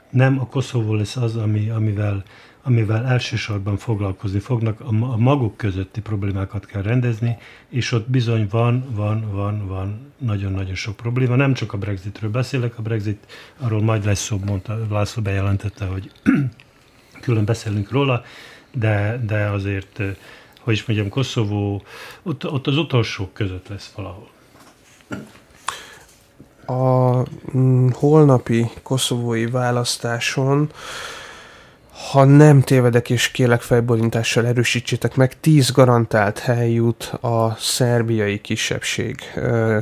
nem 0.09 0.39
a 0.39 0.45
Koszovó 0.45 0.93
lesz 0.93 1.15
az, 1.15 1.35
ami, 1.35 1.69
amivel, 1.69 2.23
amivel 2.63 3.05
elsősorban 3.05 3.77
foglalkozni 3.77 4.39
fognak, 4.39 4.79
a, 4.79 4.85
a 4.85 5.17
maguk 5.17 5.57
közötti 5.57 6.01
problémákat 6.01 6.65
kell 6.65 6.81
rendezni, 6.81 7.37
és 7.69 7.91
ott 7.91 8.09
bizony 8.09 8.47
van, 8.49 8.85
van, 8.89 9.31
van, 9.31 9.67
van 9.67 10.13
nagyon-nagyon 10.17 10.75
sok 10.75 10.95
probléma. 10.95 11.35
Nem 11.35 11.53
csak 11.53 11.73
a 11.73 11.77
Brexitről 11.77 12.31
beszélek, 12.31 12.77
a 12.77 12.81
Brexit, 12.81 13.25
arról 13.57 13.81
majd 13.81 14.05
lesz 14.05 14.23
szó, 14.23 14.39
mondta, 14.45 14.79
László 14.89 15.21
bejelentette, 15.21 15.85
hogy 15.85 16.11
külön 17.21 17.45
beszélünk 17.45 17.91
róla, 17.91 18.23
de, 18.73 19.21
de 19.25 19.49
azért, 19.49 20.01
hogy 20.59 20.73
is 20.73 20.85
mondjam, 20.85 21.09
Koszovó, 21.09 21.83
ott, 22.23 22.51
ott 22.51 22.67
az 22.67 22.77
utolsók 22.77 23.33
között 23.33 23.67
lesz 23.67 23.93
valahol 23.95 24.29
a 26.71 27.25
mm, 27.57 27.87
holnapi 27.93 28.69
koszovói 28.83 29.45
választáson, 29.45 30.69
ha 32.11 32.23
nem 32.23 32.61
tévedek 32.61 33.09
és 33.09 33.31
kélek 33.31 33.61
fejborintással 33.61 34.45
erősítsétek 34.45 35.15
meg, 35.15 35.39
10 35.39 35.71
garantált 35.71 36.39
hely 36.39 36.71
jut 36.71 37.03
a 37.21 37.55
szerbiai 37.59 38.41
kisebbség 38.41 39.19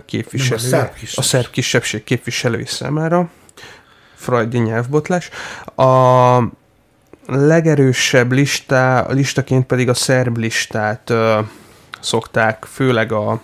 képviselő, 0.05 0.55
a 0.55 0.59
szerb, 0.59 0.93
kisebbség. 0.93 1.19
a 1.19 1.21
szerb 1.21 1.49
kisebbség 1.49 2.03
képviselői 2.03 2.65
számára. 2.65 3.29
Freudi 4.15 4.57
nyelvbotlás. 4.57 5.29
A 5.75 6.37
legerősebb 7.25 8.31
listá, 8.31 9.05
listaként 9.09 9.65
pedig 9.65 9.89
a 9.89 9.93
szerb 9.93 10.37
listát 10.37 11.09
ö, 11.09 11.39
szokták 11.99 12.65
főleg 12.71 13.11
a, 13.11 13.41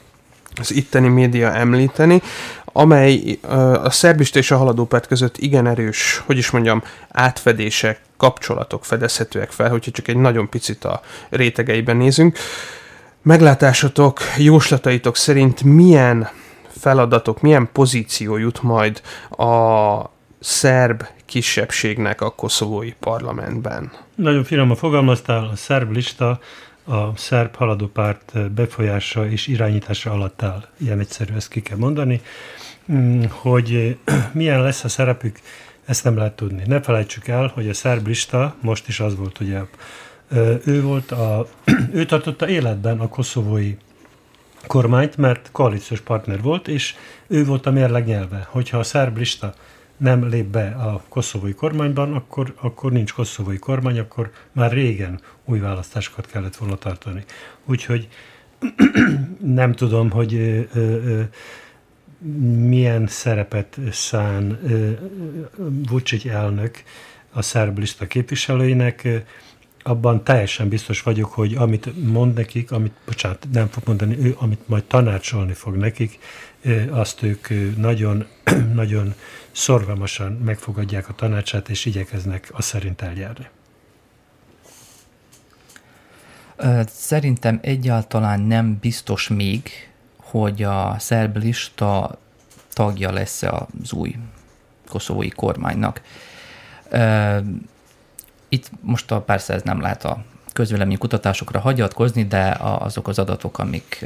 az 0.56 0.74
itteni 0.74 1.08
média 1.08 1.54
említeni 1.54 2.22
amely 2.78 3.40
a 3.84 3.90
szerbista 3.90 4.40
és 4.40 4.52
a 4.52 4.58
haladópárt 4.58 5.08
között 5.08 5.38
igen 5.38 5.68
erős, 5.68 6.22
hogy 6.26 6.38
is 6.38 6.50
mondjam, 6.50 6.84
átfedések, 7.12 8.00
kapcsolatok 8.18 8.86
fedezhetőek 8.86 9.52
fel, 9.52 9.70
hogyha 9.70 9.92
csak 9.92 10.08
egy 10.08 10.18
nagyon 10.18 10.50
picit 10.50 10.84
a 10.84 11.02
rétegeiben 11.30 11.98
nézünk. 11.98 12.38
Meglátásotok, 13.22 14.20
jóslataitok 14.38 15.16
szerint 15.16 15.64
milyen 15.64 16.30
feladatok, 16.80 17.42
milyen 17.42 17.70
pozíció 17.72 18.38
jut 18.38 18.62
majd 18.62 19.02
a 19.30 20.10
szerb 20.40 21.04
kisebbségnek 21.26 22.22
a 22.22 22.30
koszovói 22.30 22.94
parlamentben? 23.00 23.92
Nagyon 24.16 24.44
finoman 24.44 24.76
fogalmaztál, 24.76 25.50
a 25.54 25.56
szerb 25.56 25.92
lista 25.92 26.40
a 26.86 27.18
szerb 27.18 27.56
haladópárt 27.56 28.52
befolyása 28.52 29.30
és 29.30 29.48
irányítása 29.48 30.12
alatt 30.12 30.44
áll. 30.44 30.66
Ilyen 30.78 31.00
egyszerű, 31.00 31.34
ezt 31.36 31.48
ki 31.48 31.62
kell 31.62 31.78
mondani. 31.78 32.22
Mm, 32.92 33.24
hogy 33.30 33.98
milyen 34.34 34.62
lesz 34.62 34.84
a 34.84 34.88
szerepük, 34.88 35.40
ezt 35.86 36.04
nem 36.04 36.18
lehet 36.18 36.36
tudni. 36.36 36.64
Ne 36.66 36.82
felejtsük 36.82 37.28
el, 37.28 37.52
hogy 37.54 37.70
a 37.70 37.74
szerb 37.74 38.08
lista 38.08 38.56
most 38.62 38.88
is 38.88 39.00
az 39.00 39.16
volt, 39.16 39.40
ugye 39.40 39.62
ő 40.66 40.82
volt 40.82 41.12
a, 41.12 41.48
ő 41.94 42.06
tartotta 42.06 42.48
életben 42.48 43.00
a 43.00 43.08
koszovói 43.08 43.76
kormányt, 44.68 45.18
mert 45.18 45.50
koalíciós 45.52 46.02
partner 46.02 46.42
volt, 46.42 46.68
és 46.68 46.96
ő 47.28 47.46
volt 47.46 47.66
a 47.66 47.72
mérleg 47.72 48.06
nyelve. 48.06 48.48
Hogyha 48.50 48.78
a 48.78 48.84
szerb 48.84 49.18
lista 49.18 49.54
nem 49.98 50.28
lép 50.28 50.46
be 50.46 50.68
a 50.68 51.04
koszovói 51.10 51.54
kormányban, 51.54 52.14
akkor, 52.14 52.54
akkor 52.62 52.92
nincs 52.92 53.14
koszovói 53.14 53.58
kormány, 53.58 54.00
akkor 54.00 54.32
már 54.52 54.72
régen 54.72 55.20
új 55.46 55.60
választásokat 55.60 56.26
kellett 56.26 56.56
volna 56.56 56.76
tartani. 56.76 57.24
Úgyhogy 57.66 58.08
nem 59.62 59.74
tudom, 59.74 60.12
hogy 60.12 60.34
ö, 60.34 60.62
ö, 60.74 61.22
milyen 62.68 63.08
szerepet 63.08 63.78
szán 63.92 64.60
Vucic 65.90 66.26
elnök 66.26 66.84
a 67.32 67.42
szerb 67.42 67.78
lista 67.78 68.08
képviselőinek, 68.08 69.08
abban 69.88 70.24
teljesen 70.24 70.70
biztos 70.70 71.02
vagyok, 71.02 71.34
hogy 71.34 71.56
amit 71.56 72.08
mond 72.12 72.34
nekik, 72.34 72.72
amit, 72.72 72.94
bocsánat, 73.06 73.48
nem 73.52 73.68
fog 73.68 73.84
mondani, 73.86 74.18
ő, 74.18 74.36
amit 74.40 74.68
majd 74.68 74.84
tanácsolni 74.84 75.54
fog 75.54 75.76
nekik, 75.76 76.20
azt 76.90 77.24
ők 77.24 77.48
nagyon, 77.78 78.26
nagyon 78.74 79.14
szorgalmasan 79.52 80.32
megfogadják 80.32 81.10
a 81.10 81.14
tanácsát, 81.14 81.70
és 81.70 81.86
igyekeznek 81.86 82.50
azt 82.52 82.68
szerint 82.68 83.02
eljárni. 83.02 83.48
Szerintem 86.88 87.60
egyáltalán 87.62 88.42
nem 88.42 88.78
biztos 88.82 89.28
még, 89.28 89.70
hogy 90.26 90.64
a 90.64 90.96
szerb 91.00 91.38
lista 91.38 92.18
tagja 92.74 93.12
lesz 93.12 93.44
az 93.44 93.94
új 93.94 94.16
koszovói 94.90 95.30
kormánynak. 95.30 96.02
Itt 98.50 98.70
most 98.82 99.12
a, 99.12 99.22
persze 99.22 99.54
ez 99.54 99.62
nem 99.62 99.82
lehet 99.82 100.06
a 100.06 100.24
közvélemény 100.54 100.98
kutatásokra 100.98 101.60
hagyatkozni, 101.60 102.26
de 102.26 102.58
azok 102.60 103.08
az 103.08 103.20
adatok, 103.20 103.60
amik 103.60 104.06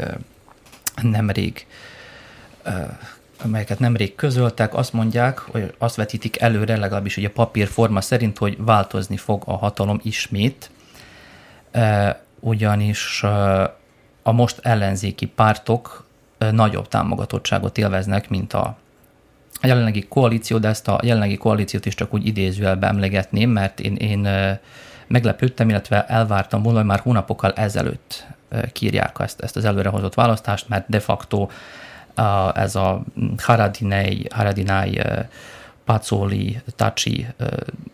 nemrég 1.01 1.65
amelyeket 3.43 3.79
nemrég 3.79 4.15
közöltek, 4.15 4.73
azt 4.73 4.93
mondják, 4.93 5.39
hogy 5.39 5.73
azt 5.77 5.95
vetítik 5.95 6.41
előre, 6.41 6.77
legalábbis 6.77 7.17
ugye 7.17 7.29
papírforma 7.29 8.01
szerint, 8.01 8.37
hogy 8.37 8.57
változni 8.57 9.17
fog 9.17 9.43
a 9.45 9.57
hatalom 9.57 9.99
ismét, 10.03 10.69
ugyanis 12.39 13.23
a 14.23 14.31
most 14.31 14.59
ellenzéki 14.61 15.25
pártok 15.25 16.07
nagyobb 16.51 16.87
támogatottságot 16.87 17.77
élveznek, 17.77 18.29
mint 18.29 18.53
a 18.53 18.77
jelenlegi 19.61 20.05
koalíció, 20.07 20.57
de 20.57 20.67
ezt 20.67 20.87
a 20.87 20.99
jelenlegi 21.03 21.37
koalíciót 21.37 21.85
is 21.85 21.95
csak 21.95 22.13
úgy 22.13 22.25
idézőjelbe 22.25 22.87
emlegetném, 22.87 23.49
mert 23.49 23.79
én, 23.79 23.95
én 23.95 24.27
meglepődtem, 25.07 25.69
illetve 25.69 26.05
elvártam 26.05 26.61
volna, 26.61 26.77
hogy 26.77 26.87
már 26.87 26.99
hónapokkal 26.99 27.51
ezelőtt 27.51 28.25
kírják 28.71 29.15
ezt, 29.19 29.41
ezt 29.41 29.55
az 29.55 29.65
előrehozott 29.65 30.13
választást, 30.13 30.69
mert 30.69 30.89
de 30.89 30.99
facto 30.99 31.47
ez 32.53 32.75
a 32.75 33.01
Haradinei, 33.37 34.27
Haradinai 34.29 35.01
Pacoli, 35.85 36.61
Taci 36.75 37.27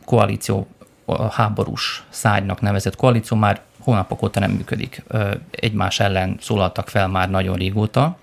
koalíció, 0.05 0.67
a 1.05 1.31
háborús 1.31 2.03
szárnynak 2.09 2.61
nevezett 2.61 2.95
koalíció 2.95 3.37
már 3.37 3.61
hónapok 3.79 4.23
óta 4.23 4.39
nem 4.39 4.51
működik. 4.51 5.03
Egymás 5.51 5.99
ellen 5.99 6.37
szólaltak 6.41 6.89
fel 6.89 7.07
már 7.07 7.29
nagyon 7.29 7.55
régóta, 7.55 8.17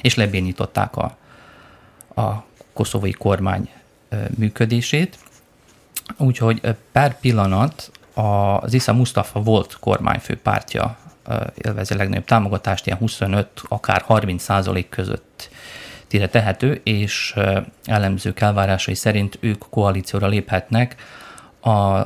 és 0.00 0.14
lebénították 0.14 0.96
a, 0.96 1.16
a 2.20 2.44
koszovai 2.72 3.12
kormány 3.12 3.70
működését. 4.36 5.18
Úgyhogy 6.16 6.60
per 6.92 7.18
pillanat 7.18 7.90
az 8.14 8.74
Isza 8.74 8.92
Mustafa 8.92 9.40
volt 9.40 9.76
kormányfő 9.80 10.36
pártja 10.36 10.96
élvezi 11.54 11.94
a 11.94 11.96
legnagyobb 11.96 12.24
támogatást, 12.24 12.86
ilyen 12.86 12.98
25, 12.98 13.48
akár 13.68 14.02
30 14.02 14.42
százalék 14.42 14.88
között 14.88 15.50
tire 16.06 16.28
tehető, 16.28 16.80
és 16.84 17.34
elemzők 17.84 18.40
elvárásai 18.40 18.94
szerint 18.94 19.38
ők 19.40 19.64
koalícióra 19.70 20.26
léphetnek 20.26 20.96
a 21.60 22.02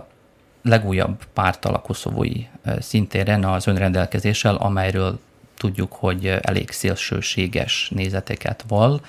legújabb 0.63 1.25
pártal 1.33 1.75
a 1.75 1.81
koszovói 1.81 2.45
szintéren 2.79 3.45
az 3.45 3.67
önrendelkezéssel, 3.67 4.55
amelyről 4.55 5.21
tudjuk, 5.63 5.93
hogy 5.93 6.27
elég 6.27 6.71
szélsőséges 6.71 7.91
nézeteket 7.95 8.65
val. 8.69 9.01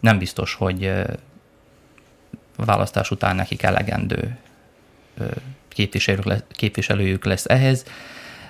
Nem 0.00 0.18
biztos, 0.18 0.54
hogy 0.54 0.92
választás 2.56 3.10
után 3.10 3.36
nekik 3.36 3.62
elegendő 3.62 4.36
képviselőjük 6.54 7.24
lesz 7.24 7.44
ehhez, 7.46 7.84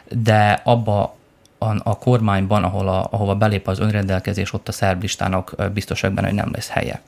de 0.09 0.61
abba 0.65 1.17
a, 1.59 1.99
kormányban, 1.99 2.65
ahol 2.65 2.88
a, 2.88 3.09
ahova 3.11 3.35
belép 3.35 3.69
az 3.69 3.79
önrendelkezés, 3.79 4.53
ott 4.53 4.69
a 4.69 4.73
szerb 4.73 5.03
listának 5.03 5.55
biztos 5.73 6.01
benne, 6.01 6.27
hogy 6.27 6.35
nem 6.35 6.51
lesz 6.53 6.69
helye. 6.69 7.01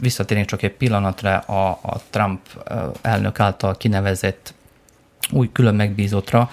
Visszatérnék 0.00 0.46
csak 0.46 0.62
egy 0.62 0.72
pillanatra 0.74 1.38
a, 1.38 1.78
a 1.82 2.00
Trump 2.10 2.40
elnök 3.00 3.40
által 3.40 3.76
kinevezett 3.76 4.54
új 5.30 5.52
külön 5.52 5.74
megbízottra. 5.74 6.50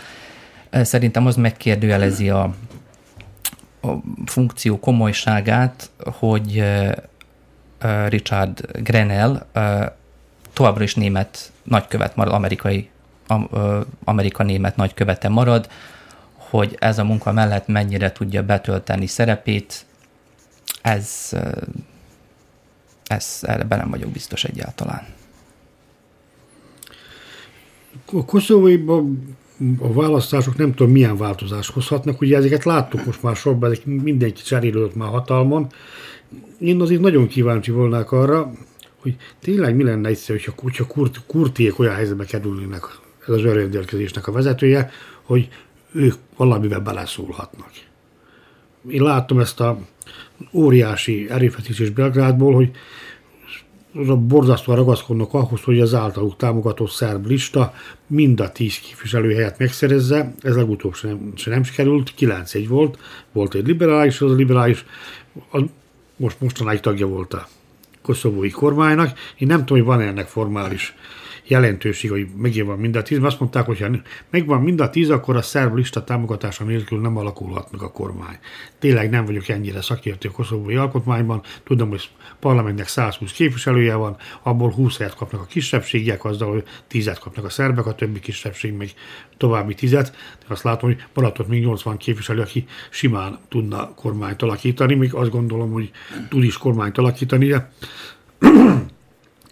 Szerintem 0.72 1.26
az 1.26 1.36
megkérdőjelezi 1.36 2.30
a, 2.30 2.54
a 3.82 3.94
funkció 4.26 4.80
komolyságát, 4.80 5.90
hogy 6.06 6.64
Richard 8.08 8.82
Grenell 8.84 9.46
továbbra 10.54 10.84
is 10.84 10.96
német 10.96 11.52
nagykövet 11.64 12.16
marad, 12.16 12.34
amerikai, 12.34 12.90
Amerika 14.04 14.44
német 14.44 14.76
nagykövete 14.76 15.30
marad, 15.30 15.70
hogy 16.34 16.78
ez 16.80 16.98
a 16.98 17.04
munka 17.04 17.32
mellett 17.32 17.68
mennyire 17.68 18.12
tudja 18.12 18.44
betölteni 18.44 19.08
szerepét, 19.08 19.86
ez, 20.82 21.30
ez 23.08 23.40
ebben 23.42 23.78
nem 23.78 23.90
vagyok 23.90 24.12
biztos 24.12 24.44
egyáltalán. 24.44 25.06
A 28.14 28.26
koszovóiban 28.26 29.38
a 29.80 29.94
választások 29.94 30.58
nem 30.58 30.74
tudom 30.74 30.92
milyen 30.92 31.18
változást 31.18 31.72
hozhatnak, 31.72 32.22
ugye 32.22 32.38
ezeket 32.38 32.64
láttuk 32.64 33.06
most 33.06 33.24
már 33.24 33.36
sorban, 33.36 33.72
ezek 33.72 33.86
mindenki 33.86 34.42
cserélődött 34.42 34.96
már 34.96 35.10
hatalmon. 35.10 35.68
Én 36.60 36.82
azért 36.82 37.02
nagyon 37.02 37.28
kíváncsi 37.28 37.72
volnák 37.72 38.12
arra, 38.12 38.52
hogy 39.02 39.16
tényleg 39.42 39.76
mi 39.76 39.84
lenne 39.84 40.08
egyszer, 40.08 40.36
hogyha, 40.36 40.54
hogyha 40.62 40.88
kurt, 40.88 41.22
kurtiék 41.28 41.80
olyan 41.80 41.96
helyzetbe 41.96 42.26
kerülnének, 42.26 42.84
ez 43.28 43.34
az 43.34 43.44
öröndélkezésnek 43.44 44.28
a 44.28 44.32
vezetője, 44.32 44.92
hogy 45.22 45.48
ők 45.92 46.14
valamivel 46.38 46.80
beleszólhatnak. 46.80 47.70
Én 48.90 49.04
láttam 49.04 49.40
ezt 49.40 49.60
a 49.60 49.80
óriási 50.54 51.30
erőfeszítés 51.30 51.90
Belgrádból, 51.90 52.54
hogy 52.54 52.72
borzasztóan 54.28 54.78
ragaszkodnak 54.78 55.34
ahhoz, 55.34 55.62
hogy 55.62 55.80
az 55.80 55.94
általuk 55.94 56.38
támogatott 56.38 56.90
szerb 56.90 57.26
lista 57.26 57.74
mind 58.08 58.40
a 58.40 58.52
tíz 58.52 58.80
képviselő 58.80 59.34
helyet 59.34 59.60
megszerezze. 59.60 60.34
Ez 60.42 60.56
legutóbb 60.56 60.94
se 60.94 61.08
nem, 61.08 61.32
se 61.36 61.50
nem 61.50 61.64
sikerült, 61.64 62.14
9-1 62.20 62.66
volt, 62.68 62.98
volt 63.32 63.54
egy 63.54 63.68
liberális, 63.68 64.22
az 64.22 64.32
a 64.32 64.36
liberális 64.36 64.86
az 65.50 65.64
most 66.16 66.42
mostanáig 66.42 66.80
tagja 66.80 67.08
volt 67.08 67.34
a 67.34 67.48
koszovói 68.02 68.50
kormánynak. 68.50 69.18
Én 69.38 69.48
nem 69.48 69.66
tudom, 69.66 69.78
hogy 69.78 69.96
van 69.96 70.08
ennek 70.08 70.28
formális 70.28 70.96
jelentőség, 71.50 72.10
hogy 72.10 72.28
megint 72.38 72.68
van 72.68 72.80
mind 72.80 72.96
a 72.96 73.02
tíz. 73.02 73.24
Azt 73.24 73.40
mondták, 73.40 73.66
hogy 73.66 73.80
ha 73.80 73.88
megvan 74.30 74.62
mind 74.62 74.80
a 74.82 74.90
tíz, 74.90 75.10
akkor 75.10 75.36
a 75.36 75.42
szerb 75.42 75.76
lista 75.76 76.04
támogatása 76.04 76.64
nélkül 76.64 77.00
nem 77.00 77.18
alakulhat 77.18 77.72
meg 77.72 77.82
a 77.82 77.92
kormány. 77.92 78.38
Tényleg 78.80 79.10
nem 79.10 79.26
vagyok 79.26 79.48
ennyire 79.48 79.82
szakértő 79.82 80.30
a 80.30 80.32
koszovói 80.32 80.76
alkotmányban. 80.76 81.42
Tudom, 81.64 81.90
hogy 81.90 82.10
parlamentnek 82.40 82.88
120 82.88 83.32
képviselője 83.32 83.96
van, 83.96 84.18
abból 84.44 84.72
20 84.72 84.98
helyet 84.98 85.16
kapnak 85.16 85.42
a 85.42 85.46
kisebbségiek, 85.46 86.26
azzal, 86.26 86.52
hogy 86.52 86.64
10 86.88 87.12
kapnak 87.20 87.46
a 87.46 87.50
szerbek, 87.50 87.86
a 87.86 87.96
többi 87.96 88.20
kisebbség 88.20 88.74
még 88.74 88.94
további 89.38 89.74
tizet. 89.74 90.16
De 90.40 90.46
azt 90.48 90.64
látom, 90.64 90.90
hogy 90.90 91.04
maradt 91.14 91.40
ott 91.40 91.48
még 91.48 91.64
80 91.64 91.98
képviselő, 91.98 92.42
aki 92.42 92.66
simán 92.90 93.40
tudna 93.50 93.94
kormányt 93.94 94.42
alakítani, 94.42 94.96
még 94.96 95.14
azt 95.14 95.30
gondolom, 95.30 95.72
hogy 95.72 95.92
tud 96.30 96.44
is 96.44 96.58
kormányt 96.58 96.98
alakítani, 96.98 97.48
de 97.48 97.72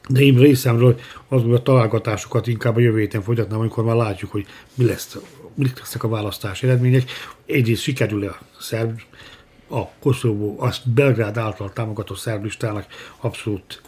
de 0.08 0.22
én 0.22 0.38
részemről 0.38 1.00
azon 1.28 1.54
a 1.54 1.62
találgatásokat 1.62 2.48
inkább 2.48 2.76
a 2.76 2.80
jövő 2.80 3.00
héten 3.00 3.22
folytatnám, 3.22 3.60
amikor 3.60 3.84
már 3.84 3.96
látjuk, 3.96 4.32
hogy 4.32 4.46
mi 4.74 4.86
lesz, 4.86 5.18
mi 5.56 5.72
lesznek 5.78 6.04
a 6.04 6.08
választási 6.08 6.68
eredmények. 6.68 7.12
Egyrészt 7.46 7.82
sikerül 7.82 8.28
a 8.28 8.38
szerb, 8.60 9.02
a 9.70 9.90
Koszovó, 10.00 10.56
azt 10.60 10.90
Belgrád 10.90 11.38
által 11.38 11.74
támogatott 11.74 12.18
szerblistának 12.18 12.86
abszolút 13.20 13.82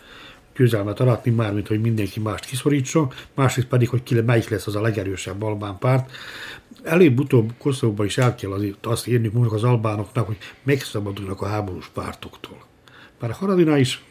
győzelmet 0.55 0.99
aratni, 0.99 1.31
mármint 1.31 1.67
hogy 1.67 1.81
mindenki 1.81 2.19
mást 2.19 2.45
kiszorítson, 2.45 3.13
másrészt 3.33 3.67
pedig, 3.67 3.89
hogy 3.89 4.03
ki, 4.03 4.21
melyik 4.21 4.49
lesz 4.49 4.67
az 4.67 4.75
a 4.75 4.81
legerősebb 4.81 5.43
albán 5.43 5.77
párt. 5.77 6.11
Előbb-utóbb 6.83 7.53
Koszovóban 7.57 8.05
is 8.05 8.17
el 8.17 8.35
kell 8.35 8.51
azt 8.81 9.07
írni 9.07 9.29
mondjuk 9.33 9.53
az 9.53 9.63
albánoknak, 9.63 10.25
hogy 10.25 10.37
megszabadulnak 10.63 11.41
a 11.41 11.47
háborús 11.47 11.89
pártoktól. 11.93 12.57
Már 13.19 13.29
a 13.29 13.33
Haradina 13.33 13.77
is 13.77 14.03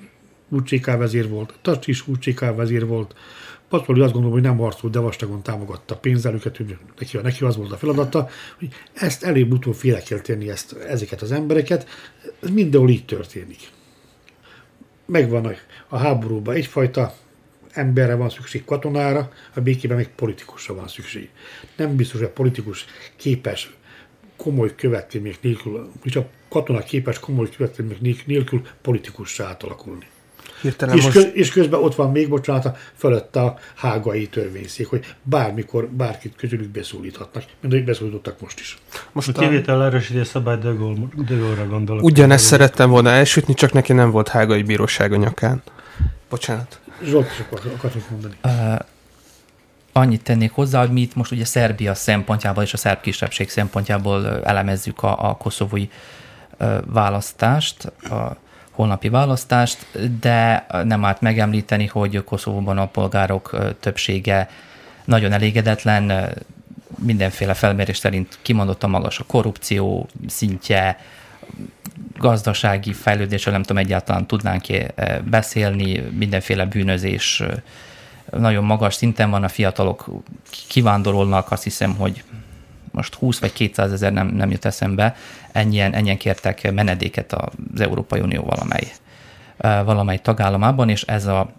UCK 0.48 0.86
vezér 0.86 1.28
volt, 1.28 1.54
Tacs 1.62 1.86
is 1.86 2.06
UCK 2.08 2.40
vezér 2.40 2.86
volt, 2.86 3.14
Pacoli 3.68 4.00
azt 4.00 4.12
gondolom, 4.12 4.36
hogy 4.36 4.46
nem 4.46 4.58
harcolt, 4.58 4.92
de 4.92 4.98
vastagon 4.98 5.42
támogatta 5.42 5.96
pénzelőket, 5.96 6.56
hogy 6.56 6.76
neki, 6.98 7.16
neki 7.16 7.44
az 7.44 7.56
volt 7.56 7.72
a 7.72 7.76
feladata, 7.76 8.28
hogy 8.58 8.68
ezt 8.92 9.24
előbb-utóbb 9.24 9.74
félre 9.74 10.00
kell 10.00 10.20
tenni 10.20 10.50
ezt, 10.50 10.72
ezeket 10.72 11.22
az 11.22 11.32
embereket. 11.32 11.86
Ez 12.42 12.50
mindenhol 12.50 12.90
így 12.90 13.04
történik. 13.04 13.70
Megvan 15.06 15.44
a, 15.46 15.52
a 15.88 15.96
háborúban 15.96 16.54
egyfajta 16.54 17.14
emberre 17.72 18.14
van 18.14 18.30
szükség 18.30 18.64
katonára, 18.64 19.32
a 19.54 19.60
békében 19.60 19.96
meg 19.96 20.14
politikusra 20.14 20.74
van 20.74 20.88
szükség. 20.88 21.28
Nem 21.76 21.96
biztos, 21.96 22.20
hogy 22.20 22.28
a 22.28 22.32
politikus 22.32 22.84
képes 23.16 23.76
komoly 24.36 24.74
következmények 24.74 25.42
nélkül, 25.42 25.90
és 26.02 26.16
a 26.16 26.28
katona 26.48 26.80
képes 26.80 27.18
komoly 27.18 27.48
következmények 27.50 28.26
nélkül 28.26 28.66
politikussá 28.82 29.46
átalakulni. 29.46 30.06
Hirtelen 30.60 30.96
és, 30.96 31.04
most... 31.04 31.16
köz, 31.16 31.30
és 31.32 31.50
közben 31.50 31.80
ott 31.82 31.94
van 31.94 32.10
még, 32.10 32.28
bocsánat, 32.28 32.64
a 32.64 32.76
fölött 32.96 33.36
a 33.36 33.58
hágai 33.74 34.26
törvényszék, 34.26 34.86
hogy 34.86 35.14
bármikor 35.22 35.88
bárkit 35.88 36.34
közülük 36.36 36.68
beszólíthatnak, 36.68 37.44
mint 37.60 37.72
ahogy 37.72 37.86
beszólítottak 37.86 38.40
most 38.40 38.60
is. 38.60 38.78
Most 39.12 39.28
a 39.28 39.32
kivétel 39.32 39.84
erősíti 39.84 40.18
a 40.18 40.24
szabály 40.24 40.58
de 40.58 40.70
Gaulle-ra 40.70 41.66
gondolok. 41.66 42.02
Ugyanezt 42.02 42.44
szerettem 42.44 42.90
volna 42.90 43.10
elsütni, 43.10 43.54
csak 43.54 43.72
neki 43.72 43.92
nem 43.92 44.10
volt 44.10 44.28
hágai 44.28 44.62
bíróság 44.62 45.12
a 45.12 45.16
nyakán. 45.16 45.62
Bocsánat. 46.28 46.80
Zsolt 47.04 47.26
is 47.26 47.44
akartok 47.74 48.10
mondani. 48.10 48.34
Uh, 48.44 48.78
annyit 49.92 50.22
tennék 50.22 50.52
hozzá, 50.52 50.80
hogy 50.80 50.90
mi 50.90 51.00
itt 51.00 51.14
most 51.14 51.32
ugye 51.32 51.44
Szerbia 51.44 51.94
szempontjából 51.94 52.62
és 52.62 52.72
a 52.72 52.76
szerb 52.76 53.00
kisebbség 53.00 53.48
szempontjából 53.50 54.42
elemezzük 54.44 55.02
a, 55.02 55.28
a 55.28 55.36
koszovói 55.36 55.88
választást. 56.86 57.84
A, 57.84 58.36
holnapi 58.78 59.08
választást, 59.08 59.86
de 60.20 60.66
nem 60.84 61.04
árt 61.04 61.20
megemlíteni, 61.20 61.86
hogy 61.86 62.24
Koszovóban 62.24 62.78
a 62.78 62.86
polgárok 62.86 63.74
többsége 63.80 64.48
nagyon 65.04 65.32
elégedetlen, 65.32 66.32
mindenféle 66.98 67.54
felmérés 67.54 67.96
szerint 67.96 68.38
kimondottan 68.42 68.90
magas 68.90 69.18
a 69.18 69.24
korrupció 69.24 70.08
szintje, 70.26 71.00
gazdasági 72.16 72.92
fejlődésről 72.92 73.54
nem 73.54 73.62
tudom 73.62 73.82
egyáltalán 73.82 74.26
tudnánk 74.26 74.64
beszélni, 75.24 75.98
mindenféle 75.98 76.64
bűnözés 76.64 77.42
nagyon 78.30 78.64
magas 78.64 78.94
szinten 78.94 79.30
van, 79.30 79.44
a 79.44 79.48
fiatalok 79.48 80.08
kivándorolnak, 80.68 81.50
azt 81.50 81.62
hiszem, 81.62 81.94
hogy 81.94 82.24
most 82.98 83.14
20 83.14 83.38
vagy 83.38 83.52
200 83.52 83.92
ezer 83.92 84.12
nem, 84.12 84.26
nem 84.26 84.50
jut 84.50 84.64
eszembe, 84.64 85.16
ennyien, 85.52 85.94
ennyien 85.94 86.16
kértek 86.16 86.72
menedéket 86.72 87.32
az 87.32 87.80
Európai 87.80 88.20
Unió 88.20 88.42
valamely, 88.42 88.92
valamely 89.84 90.18
tagállamában, 90.18 90.88
és 90.88 91.02
ez 91.02 91.26
a, 91.26 91.50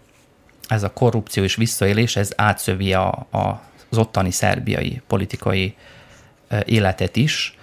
ez 0.67 0.83
a 0.83 0.93
korrupció 0.93 1.43
és 1.43 1.55
visszaélés, 1.55 2.15
ez 2.15 2.31
átszövi 2.35 2.93
a, 2.93 3.07
a, 3.31 3.61
az 3.89 3.97
ottani 3.97 4.31
szerbiai 4.31 5.01
politikai 5.07 5.75
életet 6.65 7.15
is, 7.15 7.57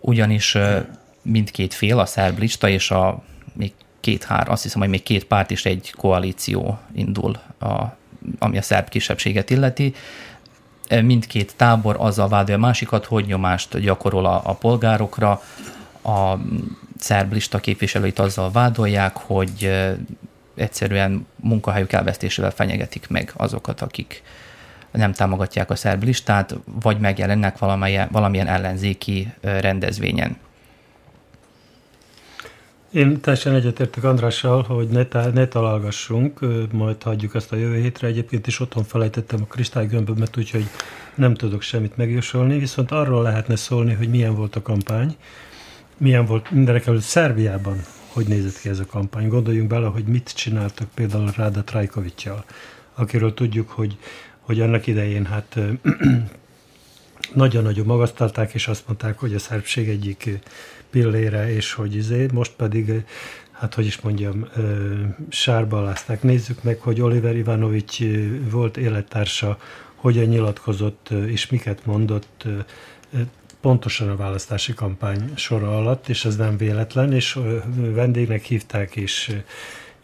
ugyanis 0.00 0.56
mindkét 1.22 1.74
fél, 1.74 1.98
a 1.98 2.06
szerb 2.06 2.38
lista 2.38 2.68
és 2.68 2.90
a 2.90 3.22
még 3.52 3.72
két-hár, 4.00 4.48
azt 4.48 4.62
hiszem, 4.62 4.80
hogy 4.80 4.88
még 4.88 5.02
két 5.02 5.24
párt 5.24 5.50
is 5.50 5.64
egy 5.64 5.92
koalíció 5.96 6.78
indul, 6.94 7.38
a, 7.58 7.96
ami 8.38 8.58
a 8.58 8.62
szerb 8.62 8.88
kisebbséget 8.88 9.50
illeti, 9.50 9.94
mindkét 10.88 11.54
tábor 11.56 11.96
azzal 11.98 12.28
vádolja 12.28 12.60
másikat, 12.60 13.04
hogy 13.04 13.26
nyomást 13.26 13.78
gyakorol 13.78 14.26
a, 14.26 14.42
a 14.44 14.54
polgárokra. 14.54 15.42
A 16.02 16.34
szerb 16.98 17.32
lista 17.32 17.58
képviselőit 17.58 18.18
azzal 18.18 18.50
vádolják, 18.50 19.16
hogy 19.16 19.70
egyszerűen 20.54 21.26
munkahelyük 21.36 21.92
elvesztésével 21.92 22.50
fenyegetik 22.50 23.08
meg 23.08 23.32
azokat, 23.36 23.80
akik 23.80 24.22
nem 24.90 25.12
támogatják 25.12 25.70
a 25.70 25.76
szerb 25.76 26.02
listát, 26.02 26.54
vagy 26.64 26.98
megjelennek 26.98 27.58
valamilyen, 27.58 28.08
valamilyen 28.12 28.46
ellenzéki 28.46 29.32
rendezvényen. 29.40 30.36
Én 32.94 33.20
teljesen 33.20 33.54
egyetértek 33.54 34.04
Andrással, 34.04 34.62
hogy 34.62 34.88
ne, 34.88 35.30
ne 35.32 35.46
találgassunk, 35.46 36.40
majd 36.72 37.02
hagyjuk 37.02 37.34
ezt 37.34 37.52
a 37.52 37.56
jövő 37.56 37.80
hétre. 37.80 38.06
Egyébként 38.06 38.46
is 38.46 38.60
otthon 38.60 38.84
felejtettem 38.84 39.40
a 39.42 39.46
kristálygömbömet, 39.46 40.36
úgyhogy 40.36 40.64
nem 41.14 41.34
tudok 41.34 41.62
semmit 41.62 41.96
megjósolni, 41.96 42.58
viszont 42.58 42.90
arról 42.90 43.22
lehetne 43.22 43.56
szólni, 43.56 43.92
hogy 43.92 44.08
milyen 44.08 44.34
volt 44.34 44.56
a 44.56 44.62
kampány, 44.62 45.16
milyen 45.96 46.24
volt 46.24 46.50
mindenek 46.50 46.86
előtt 46.86 47.02
Szerbiában, 47.02 47.80
hogy 48.06 48.26
nézett 48.26 48.60
ki 48.60 48.68
ez 48.68 48.78
a 48.78 48.86
kampány. 48.86 49.28
Gondoljunk 49.28 49.68
bele, 49.68 49.86
hogy 49.86 50.04
mit 50.04 50.32
csináltak 50.34 50.88
például 50.94 51.32
Ráda 51.36 51.64
Trajkovicsal, 51.64 52.44
akiről 52.94 53.34
tudjuk, 53.34 53.70
hogy, 53.70 53.98
hogy 54.40 54.60
annak 54.60 54.86
idején 54.86 55.24
hát 55.24 55.58
nagyon-nagyon 57.32 57.86
magasztalták, 57.86 58.54
és 58.54 58.68
azt 58.68 58.86
mondták, 58.86 59.18
hogy 59.18 59.34
a 59.34 59.38
szerbség 59.38 59.88
egyik 59.88 60.38
pillére, 60.94 61.54
és 61.54 61.72
hogy 61.72 61.94
izé, 61.94 62.26
most 62.32 62.52
pedig, 62.56 63.04
hát 63.50 63.74
hogy 63.74 63.86
is 63.86 64.00
mondjam, 64.00 64.46
sárba 65.28 65.78
alázták. 65.78 66.22
Nézzük 66.22 66.62
meg, 66.62 66.80
hogy 66.80 67.00
Oliver 67.00 67.36
Ivanovics 67.36 67.98
volt 68.50 68.76
élettársa, 68.76 69.58
hogyan 69.94 70.24
nyilatkozott 70.24 71.08
és 71.26 71.50
miket 71.50 71.86
mondott 71.86 72.44
pontosan 73.60 74.08
a 74.08 74.16
választási 74.16 74.74
kampány 74.74 75.32
sora 75.34 75.76
alatt, 75.76 76.08
és 76.08 76.24
ez 76.24 76.36
nem 76.36 76.56
véletlen, 76.56 77.12
és 77.12 77.38
vendégnek 77.76 78.42
hívták, 78.42 78.96
és 78.96 79.36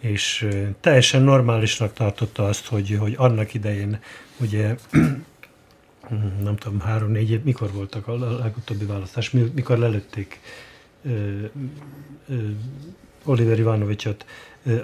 és 0.01 0.49
teljesen 0.81 1.23
normálisnak 1.23 1.93
tartotta 1.93 2.47
azt, 2.47 2.67
hogy, 2.67 2.97
hogy 3.01 3.15
annak 3.17 3.55
idején 3.55 3.99
ugye 4.41 4.77
nem 6.45 6.57
tudom, 6.57 6.81
három-négy 6.81 7.31
év, 7.31 7.43
mikor 7.43 7.73
voltak 7.73 8.07
a 8.07 8.19
legutóbbi 8.19 8.85
választás, 8.85 9.31
mikor 9.31 9.79
lelőtték 9.79 10.41
Oliver 13.25 13.59
Ivanovicsot, 13.59 14.25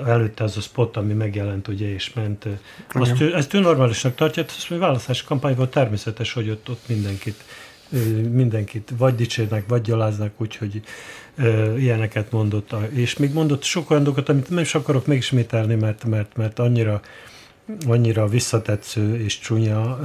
előtte 0.06 0.44
az 0.44 0.56
a 0.56 0.60
spot, 0.60 0.96
ami 0.96 1.12
megjelent, 1.12 1.68
ugye, 1.68 1.92
és 1.92 2.12
ment. 2.12 2.46
Azt 2.88 3.20
ő, 3.20 3.34
ezt 3.34 3.54
ő 3.54 3.60
normálisnak 3.60 4.14
tartja, 4.14 4.44
azt 4.44 4.66
hogy 4.66 4.78
választási 4.78 5.24
kampányban 5.24 5.70
természetes, 5.70 6.32
hogy 6.32 6.50
ott, 6.50 6.70
ott 6.70 6.88
mindenkit, 6.88 7.44
mindenkit 8.30 8.92
vagy 8.98 9.14
dicsérnek, 9.14 9.68
vagy 9.68 9.80
gyaláznak, 9.80 10.32
úgyhogy 10.36 10.82
ilyeneket 11.78 12.30
mondott. 12.30 12.74
És 12.92 13.16
még 13.16 13.32
mondott 13.32 13.62
sok 13.62 13.90
olyan 13.90 14.02
dolgokat, 14.02 14.28
amit 14.28 14.48
nem 14.48 14.58
is 14.58 14.74
akarok 14.74 15.06
megismételni, 15.06 15.74
mert, 15.74 16.04
mert, 16.04 16.36
mert 16.36 16.58
annyira, 16.58 17.00
annyira 17.86 18.26
visszatetsző 18.26 19.20
és 19.20 19.38
csúnya 19.38 19.98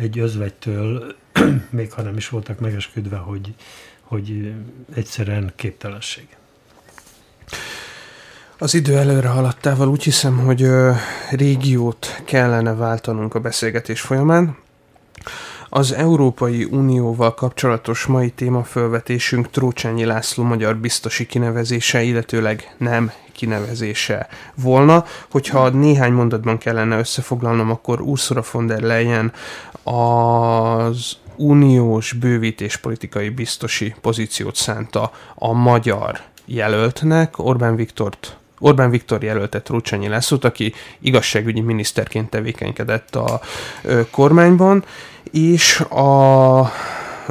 egy 0.00 0.18
özvegytől, 0.18 1.14
még 1.70 1.92
ha 1.92 2.02
nem 2.02 2.16
is 2.16 2.28
voltak 2.28 2.58
megesküdve, 2.58 3.16
hogy, 3.16 3.54
hogy 4.10 4.52
egyszerűen 4.94 5.52
képtelenség. 5.56 6.26
Az 8.58 8.74
idő 8.74 8.96
előre 8.96 9.28
haladtával 9.28 9.88
úgy 9.88 10.02
hiszem, 10.02 10.38
hogy 10.38 10.66
régiót 11.30 12.22
kellene 12.24 12.74
váltanunk 12.74 13.34
a 13.34 13.40
beszélgetés 13.40 14.00
folyamán. 14.00 14.56
Az 15.68 15.92
Európai 15.92 16.64
Unióval 16.64 17.34
kapcsolatos 17.34 18.06
mai 18.06 18.30
témafölvetésünk 18.30 19.50
Trócsányi 19.50 20.04
László 20.04 20.44
magyar 20.44 20.76
biztosi 20.76 21.26
kinevezése, 21.26 22.02
illetőleg 22.02 22.74
nem 22.78 23.12
kinevezése 23.32 24.28
volna. 24.54 25.04
Hogyha 25.30 25.68
néhány 25.68 26.12
mondatban 26.12 26.58
kellene 26.58 26.98
összefoglalnom, 26.98 27.70
akkor 27.70 28.00
Ursula 28.00 28.42
von 28.52 28.66
der 28.66 28.80
Leyen 28.80 29.32
az 29.82 31.16
uniós 31.36 32.12
bővítés 32.12 32.76
politikai 32.76 33.28
biztosi 33.28 33.94
pozíciót 34.00 34.56
szánta 34.56 35.12
a 35.34 35.52
magyar 35.52 36.20
jelöltnek, 36.44 37.38
Orbán 37.38 37.76
Viktort 37.76 38.34
Orbán 38.62 38.90
Viktor 38.90 39.22
jelölte 39.22 39.60
Trócsányi 39.62 40.08
Lászlót, 40.08 40.44
aki 40.44 40.72
igazságügyi 40.98 41.60
miniszterként 41.60 42.30
tevékenykedett 42.30 43.16
a 43.16 43.40
ö, 43.82 44.00
kormányban, 44.10 44.84
és 45.30 45.80
a 45.80 46.72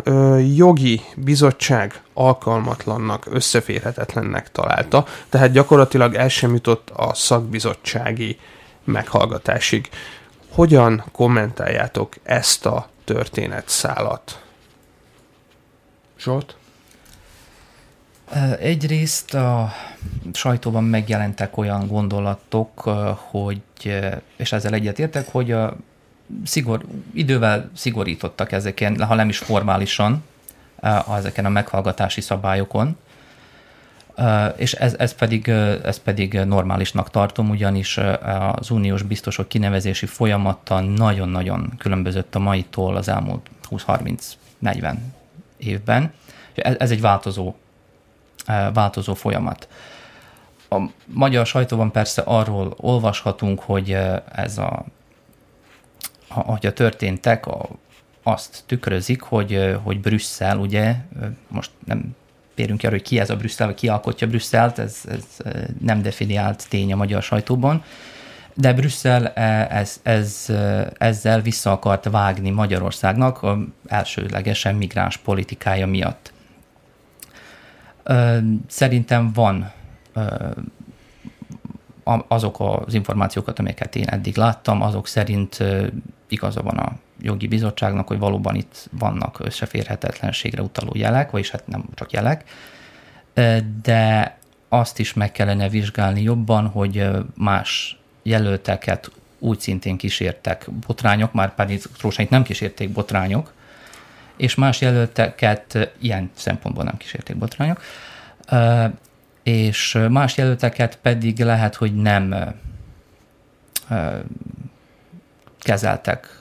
ö, 0.04 0.38
jogi 0.38 1.02
bizottság 1.16 2.02
alkalmatlannak, 2.14 3.26
összeférhetetlennek 3.32 4.52
találta, 4.52 5.06
tehát 5.30 5.52
gyakorlatilag 5.52 6.14
el 6.16 6.30
sem 6.30 6.54
jutott 6.54 6.90
a 6.96 7.14
szakbizottsági 7.14 8.38
meghallgatásig. 8.84 9.90
Hogyan 10.52 11.04
kommentáljátok 11.12 12.14
ezt 12.24 12.66
a 12.66 12.90
történetszálat? 13.14 14.44
Zsolt? 16.20 16.56
Egyrészt 18.60 19.34
a 19.34 19.72
sajtóban 20.34 20.84
megjelentek 20.84 21.58
olyan 21.58 21.88
gondolatok, 21.88 22.80
hogy, 23.16 23.62
és 24.36 24.52
ezzel 24.52 24.74
egyetértek, 24.74 25.28
hogy 25.32 25.52
a 25.52 25.76
szigor, 26.44 26.86
idővel 27.14 27.72
szigorítottak 27.76 28.52
ezeken, 28.52 29.04
ha 29.04 29.16
nem 29.16 29.30
is 29.30 29.38
formálisan, 29.38 30.24
ezeken 31.18 31.46
a 31.46 31.50
meghallgatási 31.50 32.22
szabályokon, 32.22 32.98
és 34.56 34.74
ez, 34.74 34.96
ez, 34.98 35.14
pedig, 35.14 35.48
ez 35.84 36.00
pedig 36.00 36.34
normálisnak 36.34 37.10
tartom, 37.10 37.50
ugyanis 37.50 37.98
az 38.52 38.70
uniós 38.70 39.02
biztosok 39.02 39.48
kinevezési 39.48 40.06
folyamata 40.06 40.80
nagyon-nagyon 40.80 41.74
különbözött 41.78 42.36
a 42.36 42.40
maitól 42.40 42.96
az 42.96 43.08
elmúlt 43.08 43.50
20-30-40 43.70 44.96
évben. 45.58 46.14
Ez, 46.56 46.76
ez 46.80 46.92
egy 46.92 47.02
változó 47.02 47.56
változó 48.74 49.14
folyamat. 49.14 49.68
A 50.70 50.80
magyar 51.06 51.46
sajtóban 51.46 51.92
persze 51.92 52.22
arról 52.22 52.74
olvashatunk, 52.78 53.60
hogy 53.60 53.98
ez 54.32 54.58
a, 54.58 54.86
hogy 56.28 56.66
a 56.66 56.74
történtek 56.74 57.46
azt 58.24 58.64
tükrözik, 58.66 59.22
hogy, 59.22 59.78
hogy 59.84 60.00
Brüsszel, 60.00 60.58
ugye, 60.58 60.96
most 61.48 61.72
nem 61.86 62.16
térünk 62.60 62.84
arra, 62.84 62.92
hogy 62.92 63.02
ki 63.02 63.20
ez 63.20 63.30
a 63.30 63.36
Brüsszel, 63.36 63.68
vagy 63.68 63.76
ki 63.76 63.88
alkotja 63.88 64.28
Brüsszelt, 64.28 64.80
ez, 64.80 65.02
ez 65.08 65.24
nem 65.82 66.02
definiált 66.02 66.70
tény 66.70 66.94
a 66.94 66.96
magyar 66.96 67.24
sajtóban, 67.24 67.84
de 68.54 68.74
Brüsszel 68.74 69.28
ez, 69.28 70.00
ez, 70.04 70.46
ezzel 70.98 71.42
vissza 71.42 71.72
akart 71.72 72.10
vágni 72.10 72.50
Magyarországnak 72.50 73.44
a 73.44 73.58
elsőlegesen 73.88 74.76
migráns 74.76 75.18
politikája 75.18 75.88
miatt. 75.88 76.34
Szerintem 78.68 79.32
van 79.34 79.72
azok 82.28 82.60
az 82.60 82.94
információkat, 82.94 83.60
amelyeket 83.60 83.96
én 83.96 84.08
eddig 84.08 84.38
láttam, 84.38 84.82
azok 84.82 85.08
szerint 85.08 85.64
igaza 86.28 86.62
van 86.62 86.78
a 86.78 86.92
jogi 87.22 87.48
bizottságnak, 87.48 88.08
hogy 88.08 88.20
valóban 88.20 88.56
itt 88.56 88.90
vannak 88.92 89.40
összeférhetetlenségre 89.40 90.62
utaló 90.62 90.92
jelek, 90.96 91.32
vagyis 91.32 91.50
hát 91.50 91.68
nem 91.68 91.84
csak 91.94 92.12
jelek, 92.12 92.44
de 93.82 94.38
azt 94.70 95.00
is 95.00 95.14
meg 95.14 95.32
kellene 95.32 95.70
vizsgálni 95.70 96.22
jobban, 96.22 96.68
hogy 96.68 97.08
más 97.36 98.00
jelölteket 98.24 99.12
úgy 99.40 99.60
szintén 99.60 99.98
kísértek 99.98 100.72
botrányok, 100.88 101.34
már 101.34 101.56
pedig 101.56 101.82
Trósait 101.98 102.30
nem 102.30 102.44
kísérték 102.44 102.90
botrányok, 102.90 103.54
és 104.38 104.56
más 104.56 104.82
jelölteket 104.82 105.94
ilyen 106.00 106.30
szempontból 106.34 106.84
nem 106.84 106.98
kísérték 106.98 107.36
botrányok, 107.36 107.82
és 109.44 109.98
más 110.10 110.38
jelölteket 110.38 110.98
pedig 111.02 111.40
lehet, 111.40 111.76
hogy 111.76 111.96
nem 111.96 112.56
kezeltek 115.60 116.39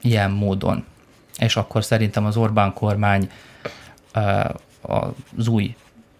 ilyen 0.00 0.30
módon. 0.30 0.84
És 1.38 1.56
akkor 1.56 1.84
szerintem 1.84 2.24
az 2.24 2.36
Orbán 2.36 2.72
kormány 2.72 3.30
az 4.80 5.48
új 5.48 5.74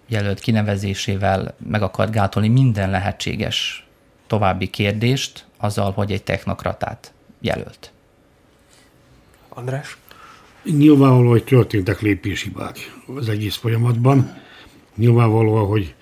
jelölt 0.07 0.41
kinevezésével 0.41 1.55
meg 1.67 1.83
akart 1.83 2.11
gátolni 2.11 2.49
minden 2.49 2.91
lehetséges 2.91 3.87
további 4.27 4.71
kérdést 4.71 5.47
azzal, 5.57 5.93
hogy 5.93 6.13
egy 6.13 6.23
technokratát 6.23 7.13
jelölt. 7.41 7.93
András? 9.49 9.99
Nyilvánvaló, 10.65 11.31
hogy 11.31 11.45
történtek 11.45 12.01
lépéshibák 12.01 12.79
az 13.17 13.29
egész 13.29 13.57
folyamatban. 13.57 14.35
Nyilvánvaló, 14.97 15.65
hogy 15.65 15.95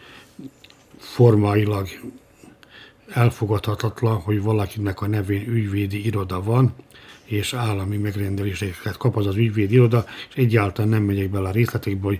formailag 0.98 1.88
elfogadhatatlan, 3.12 4.20
hogy 4.20 4.42
valakinek 4.42 5.00
a 5.00 5.06
nevén 5.06 5.48
ügyvédi 5.48 6.06
iroda 6.06 6.42
van, 6.42 6.74
és 7.28 7.54
állami 7.54 7.96
megrendeléseket 7.96 8.96
kap 8.96 9.16
az 9.16 9.26
az 9.26 9.36
ügyvédi 9.36 9.74
iroda, 9.74 10.04
és 10.28 10.34
egyáltalán 10.34 10.90
nem 10.90 11.02
megyek 11.02 11.30
bele 11.30 11.48
a 11.48 11.52
részletekbe, 11.52 12.06
hogy 12.06 12.18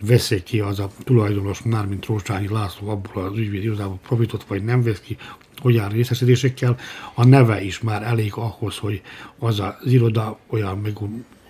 veszik 0.00 0.42
ki 0.42 0.60
az 0.60 0.78
a 0.78 0.90
tulajdonos, 1.04 1.62
mármint 1.62 2.00
Trócsányi 2.00 2.48
László 2.48 2.88
abból 2.88 3.24
az 3.24 3.38
ügyvédi 3.38 3.64
irodából 3.64 3.98
profitot, 4.06 4.44
vagy 4.44 4.64
nem 4.64 4.82
vesz 4.82 5.00
ki, 5.00 5.16
hogy 5.60 5.82
részesedésekkel. 5.90 6.76
A 7.14 7.24
neve 7.24 7.62
is 7.62 7.80
már 7.80 8.02
elég 8.02 8.32
ahhoz, 8.34 8.76
hogy 8.78 9.02
az 9.38 9.60
az 9.60 9.92
iroda 9.92 10.38
olyan, 10.46 10.78
meg, 10.78 10.98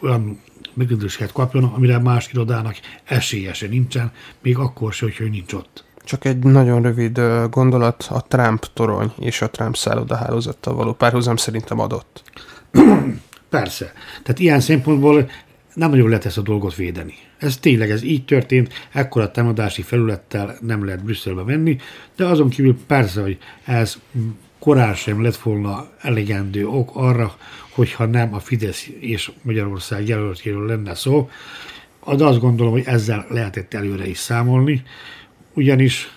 olyan 0.01 0.41
megrendeléseket 0.75 1.33
kapjon, 1.33 1.65
amire 1.65 1.99
más 1.99 2.29
irodának 2.33 2.77
esélyese 3.05 3.67
nincsen, 3.67 4.13
még 4.43 4.59
akkor 4.59 4.93
se, 4.93 5.05
hogy 5.05 5.27
ő 5.27 5.29
nincs 5.29 5.53
ott. 5.53 5.85
Csak 6.05 6.25
egy 6.25 6.39
nagyon 6.39 6.83
rövid 6.83 7.21
gondolat, 7.51 8.07
a 8.11 8.23
Trump 8.29 8.67
torony 8.75 9.13
és 9.19 9.43
a 9.43 9.51
Trump 9.51 9.77
szállodahálózattal 9.77 10.75
való 10.75 10.93
párhuzam 10.93 11.37
szerintem 11.37 11.79
adott. 11.79 12.23
Persze. 13.49 13.93
Tehát 14.23 14.39
ilyen 14.39 14.61
szempontból 14.61 15.31
nem 15.75 15.91
nagyon 15.91 16.09
lehet 16.09 16.25
ezt 16.25 16.39
a 16.39 16.43
dolgot 16.43 16.75
védeni. 16.75 17.15
Ez 17.39 17.57
tényleg, 17.57 17.91
ez 17.91 18.03
így 18.03 18.25
történt, 18.25 18.73
ekkora 18.93 19.31
támadási 19.31 19.83
felülettel 19.83 20.57
nem 20.61 20.85
lehet 20.85 21.05
Brüsszelbe 21.05 21.43
menni, 21.43 21.79
de 22.17 22.25
azon 22.25 22.49
kívül 22.49 22.79
persze, 22.87 23.21
hogy 23.21 23.39
ez 23.65 23.99
korán 24.59 24.95
sem 24.95 25.23
lett 25.23 25.37
volna 25.37 25.89
elegendő 26.01 26.67
ok 26.67 26.91
arra, 26.95 27.37
hogyha 27.71 28.07
nem 28.07 28.35
a 28.35 28.39
Fidesz 28.39 28.89
és 29.01 29.33
Magyarország 29.43 30.09
jelöltjéről 30.09 30.67
lenne 30.67 30.95
szó, 30.95 31.31
de 32.17 32.25
azt 32.25 32.41
gondolom, 32.41 32.73
hogy 32.73 32.85
ezzel 32.87 33.27
lehetett 33.29 33.75
előre 33.75 34.07
is 34.07 34.19
számolni, 34.19 34.83
ugyanis 35.55 36.11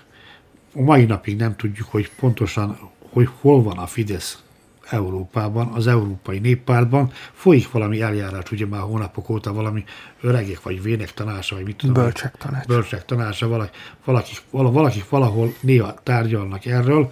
a 0.74 0.82
mai 0.82 1.05
napig 1.05 1.38
nem 1.38 1.55
tudjuk, 1.55 1.88
hogy 1.88 2.10
pontosan, 2.20 2.78
hogy 3.10 3.30
hol 3.39 3.64
van 3.64 3.78
a 3.78 3.88
Fidesz 3.88 4.43
Európában, 4.90 5.68
az 5.68 5.88
Európai 5.88 6.40
Néppártban 6.40 7.12
folyik 7.34 7.72
valami 7.72 8.02
eljárás, 8.02 8.52
ugye 8.52 8.66
már 8.66 8.82
hónapok 8.82 9.30
óta 9.30 9.54
valami 9.54 9.84
öregek, 10.22 10.62
vagy 10.62 10.82
vének 10.82 11.14
tanása, 11.14 11.56
vagy 11.56 11.66
mit 11.66 11.76
tudom. 11.76 12.04
Bölcsek 12.04 12.36
tanácsa. 12.38 12.68
Bölcsek 12.68 13.06
tanása, 13.06 13.48
valaki, 13.48 13.78
valaki, 14.06 14.32
valaki 14.54 15.04
valahol 15.10 15.54
néha 15.60 15.94
tárgyalnak 16.04 16.66
erről, 16.66 17.12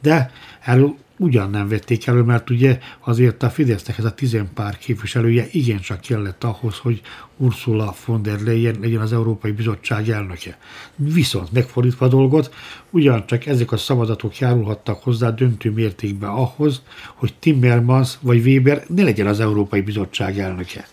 de 0.00 0.30
erről 0.60 0.94
ugyan 1.20 1.50
nem 1.50 1.68
vették 1.68 2.06
elő, 2.06 2.22
mert 2.22 2.50
ugye 2.50 2.78
azért 3.00 3.42
a 3.42 3.50
Fidesznek 3.50 3.98
ez 3.98 4.04
a 4.04 4.14
tizenpár 4.14 4.78
képviselője 4.78 5.46
igencsak 5.50 6.00
kellett 6.00 6.44
ahhoz, 6.44 6.76
hogy 6.76 7.00
Ursula 7.36 7.94
von 8.06 8.22
der 8.22 8.40
Leyen 8.40 8.76
legyen 8.80 9.00
az 9.00 9.12
Európai 9.12 9.50
Bizottság 9.50 10.08
elnöke. 10.08 10.58
Viszont 10.96 11.52
megfordítva 11.52 12.06
a 12.06 12.08
dolgot, 12.08 12.54
ugyancsak 12.90 13.46
ezek 13.46 13.72
a 13.72 13.76
szavazatok 13.76 14.38
járulhattak 14.38 15.02
hozzá 15.02 15.30
döntő 15.30 15.70
mértékben 15.70 16.30
ahhoz, 16.30 16.82
hogy 17.14 17.34
Timmermans 17.38 18.18
vagy 18.20 18.46
Weber 18.46 18.84
ne 18.88 19.02
legyen 19.02 19.26
az 19.26 19.40
Európai 19.40 19.80
Bizottság 19.80 20.38
elnöke. 20.38 20.88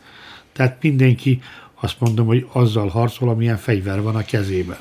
Tehát 0.54 0.78
mindenki 0.82 1.42
azt 1.82 2.00
mondom, 2.00 2.26
hogy 2.26 2.48
azzal 2.52 2.88
harcol, 2.88 3.30
amilyen 3.30 3.58
fegyver 3.58 4.02
van 4.02 4.16
a 4.16 4.26
kezében. 4.26 4.78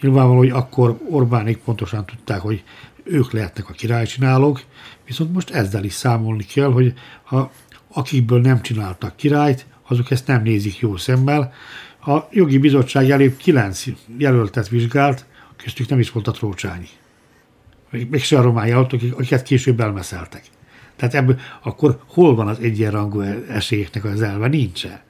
Nyilvánvaló, 0.00 0.38
hogy 0.38 0.50
akkor 0.50 0.98
Orbánik 1.10 1.58
pontosan 1.58 2.06
tudták, 2.06 2.40
hogy 2.40 2.62
ők 3.04 3.32
lehetnek 3.32 3.68
a 3.68 3.72
királycsinálók, 3.72 4.62
viszont 5.06 5.32
most 5.32 5.50
ezzel 5.50 5.84
is 5.84 5.92
számolni 5.92 6.44
kell, 6.44 6.72
hogy 6.72 6.92
ha 7.22 7.52
akikből 7.88 8.40
nem 8.40 8.62
csináltak 8.62 9.16
királyt, 9.16 9.66
azok 9.88 10.10
ezt 10.10 10.26
nem 10.26 10.42
nézik 10.42 10.78
jó 10.78 10.96
szemmel. 10.96 11.52
A 12.06 12.18
jogi 12.30 12.58
bizottság 12.58 13.10
előbb 13.10 13.36
kilenc 13.36 13.84
jelöltet 14.18 14.68
vizsgált, 14.68 15.24
köztük 15.56 15.88
nem 15.88 15.98
is 15.98 16.10
volt 16.10 16.28
a 16.28 16.30
Trócsányi. 16.30 16.88
Még 17.90 18.22
se 18.22 18.38
a 18.38 18.42
román 18.42 18.66
jelöltek, 18.66 19.00
akiket 19.12 19.42
később 19.42 19.80
elmeszeltek. 19.80 20.44
Tehát 20.96 21.14
ebből 21.14 21.38
akkor 21.62 22.00
hol 22.06 22.34
van 22.34 22.48
az 22.48 22.58
egyenrangú 22.58 23.20
esélyeknek 23.48 24.04
az 24.04 24.22
elve? 24.22 24.48
Nincsen 24.48 25.00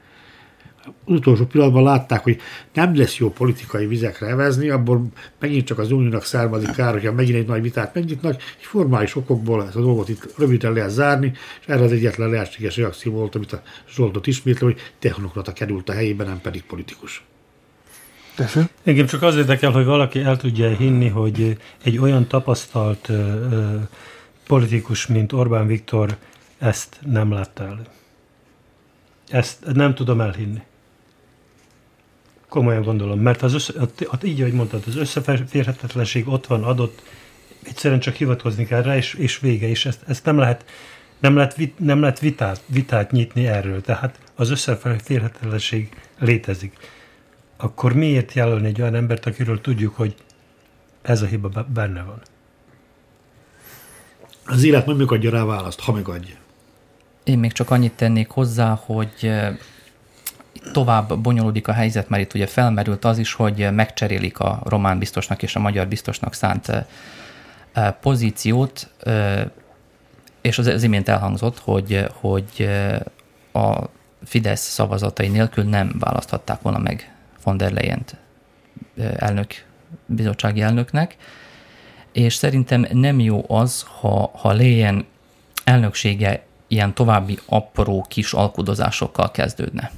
utolsó 1.04 1.44
pillanatban 1.44 1.82
látták, 1.82 2.22
hogy 2.22 2.40
nem 2.74 2.96
lesz 2.96 3.16
jó 3.16 3.30
politikai 3.30 3.86
vizekre 3.86 4.26
evezni, 4.26 4.68
abból 4.68 5.06
megint 5.40 5.66
csak 5.66 5.78
az 5.78 5.90
uniónak 5.90 6.24
származik 6.24 6.70
kár, 6.70 6.92
hogyha 6.92 7.12
megint 7.12 7.38
egy 7.38 7.46
nagy 7.46 7.62
vitát 7.62 7.94
megnyitnak, 7.94 8.32
egy 8.32 8.64
formális 8.64 9.16
okokból 9.16 9.66
ezt 9.66 9.76
a 9.76 9.80
dolgot 9.80 10.08
itt 10.08 10.34
röviden 10.38 10.72
lehet 10.72 10.90
zárni, 10.90 11.32
és 11.60 11.66
erre 11.66 11.82
az 11.82 11.92
egyetlen 11.92 12.30
lehetséges 12.30 12.76
reakció 12.76 13.12
volt, 13.12 13.34
amit 13.34 13.52
a 13.52 13.62
Zsoltot 13.94 14.26
ismétlem, 14.26 14.70
hogy 14.70 14.80
technokrata 14.98 15.52
került 15.52 15.88
a 15.88 15.92
helyében, 15.92 16.26
nem 16.26 16.40
pedig 16.40 16.62
politikus. 16.62 17.24
Tessék? 18.34 18.62
Igen, 18.82 19.06
csak 19.06 19.22
az 19.22 19.36
érdekel, 19.36 19.70
hogy 19.70 19.84
valaki 19.84 20.20
el 20.20 20.36
tudja 20.36 20.76
hinni, 20.76 21.08
hogy 21.08 21.58
egy 21.84 21.98
olyan 21.98 22.26
tapasztalt 22.26 23.08
ö, 23.08 23.14
ö, 23.14 23.76
politikus, 24.46 25.06
mint 25.06 25.32
Orbán 25.32 25.66
Viktor 25.66 26.16
ezt 26.58 26.98
nem 27.06 27.32
látta 27.32 27.64
el. 27.64 27.82
Ezt 29.28 29.72
nem 29.72 29.94
tudom 29.94 30.20
elhinni. 30.20 30.62
Komolyan 32.54 32.82
gondolom, 32.82 33.20
mert 33.20 33.42
az 33.42 33.54
össze, 33.54 33.72
így, 34.22 34.40
ahogy 34.40 34.52
mondtad, 34.52 34.82
az 34.86 34.96
összeférhetetlenség 34.96 36.28
ott 36.28 36.46
van 36.46 36.64
adott, 36.64 37.02
egyszerűen 37.62 38.00
csak 38.00 38.14
hivatkozni 38.14 38.66
kell 38.66 38.82
rá, 38.82 38.96
és, 38.96 39.14
és 39.14 39.38
vége, 39.38 39.68
és 39.68 39.86
ezt, 39.86 40.02
ezt 40.06 40.24
nem 40.24 40.38
lehet, 40.38 40.64
nem 41.18 41.36
lehet, 41.36 41.54
vit, 41.54 41.78
nem 41.78 42.00
lehet 42.00 42.18
vitát, 42.18 42.62
vitát 42.66 43.10
nyitni 43.10 43.46
erről, 43.46 43.80
tehát 43.80 44.18
az 44.34 44.50
összeférhetetlenség 44.50 45.88
létezik. 46.18 46.76
Akkor 47.56 47.92
miért 47.92 48.32
jelölni 48.32 48.66
egy 48.66 48.80
olyan 48.80 48.94
embert, 48.94 49.26
akiről 49.26 49.60
tudjuk, 49.60 49.96
hogy 49.96 50.14
ez 51.02 51.22
a 51.22 51.26
hiba 51.26 51.66
benne 51.74 52.02
van? 52.02 52.20
Az 54.44 54.64
élet 54.64 54.86
nem 54.86 54.96
megadja 54.96 55.30
rá 55.30 55.44
választ, 55.44 55.80
ha 55.80 55.92
megadja. 55.92 56.36
Én 57.24 57.38
még 57.38 57.52
csak 57.52 57.70
annyit 57.70 57.92
tennék 57.92 58.28
hozzá, 58.28 58.80
hogy 58.84 59.30
tovább 60.72 61.18
bonyolódik 61.18 61.68
a 61.68 61.72
helyzet, 61.72 62.08
mert 62.08 62.22
itt 62.22 62.34
ugye 62.34 62.46
felmerült 62.46 63.04
az 63.04 63.18
is, 63.18 63.32
hogy 63.32 63.68
megcserélik 63.72 64.38
a 64.38 64.60
román 64.64 64.98
biztosnak 64.98 65.42
és 65.42 65.56
a 65.56 65.60
magyar 65.60 65.86
biztosnak 65.86 66.34
szánt 66.34 66.72
pozíciót, 68.00 68.90
és 70.40 70.58
az, 70.58 70.66
az 70.66 70.82
imént 70.82 71.08
elhangzott, 71.08 71.58
hogy, 71.58 72.06
hogy 72.20 72.68
a 73.52 73.78
Fidesz 74.24 74.68
szavazatai 74.68 75.28
nélkül 75.28 75.64
nem 75.64 75.94
választhatták 75.98 76.62
volna 76.62 76.78
meg 76.78 77.14
von 77.44 77.56
der 77.56 77.72
leyen 77.72 78.04
elnök, 79.16 79.64
bizottsági 80.06 80.60
elnöknek, 80.60 81.16
és 82.12 82.34
szerintem 82.34 82.86
nem 82.92 83.20
jó 83.20 83.44
az, 83.48 83.86
ha, 84.00 84.30
ha 84.34 84.52
Leyen 84.52 85.06
elnöksége 85.64 86.44
ilyen 86.66 86.94
további 86.94 87.38
apró 87.46 88.06
kis 88.08 88.32
alkudozásokkal 88.32 89.30
kezdődne 89.30 89.90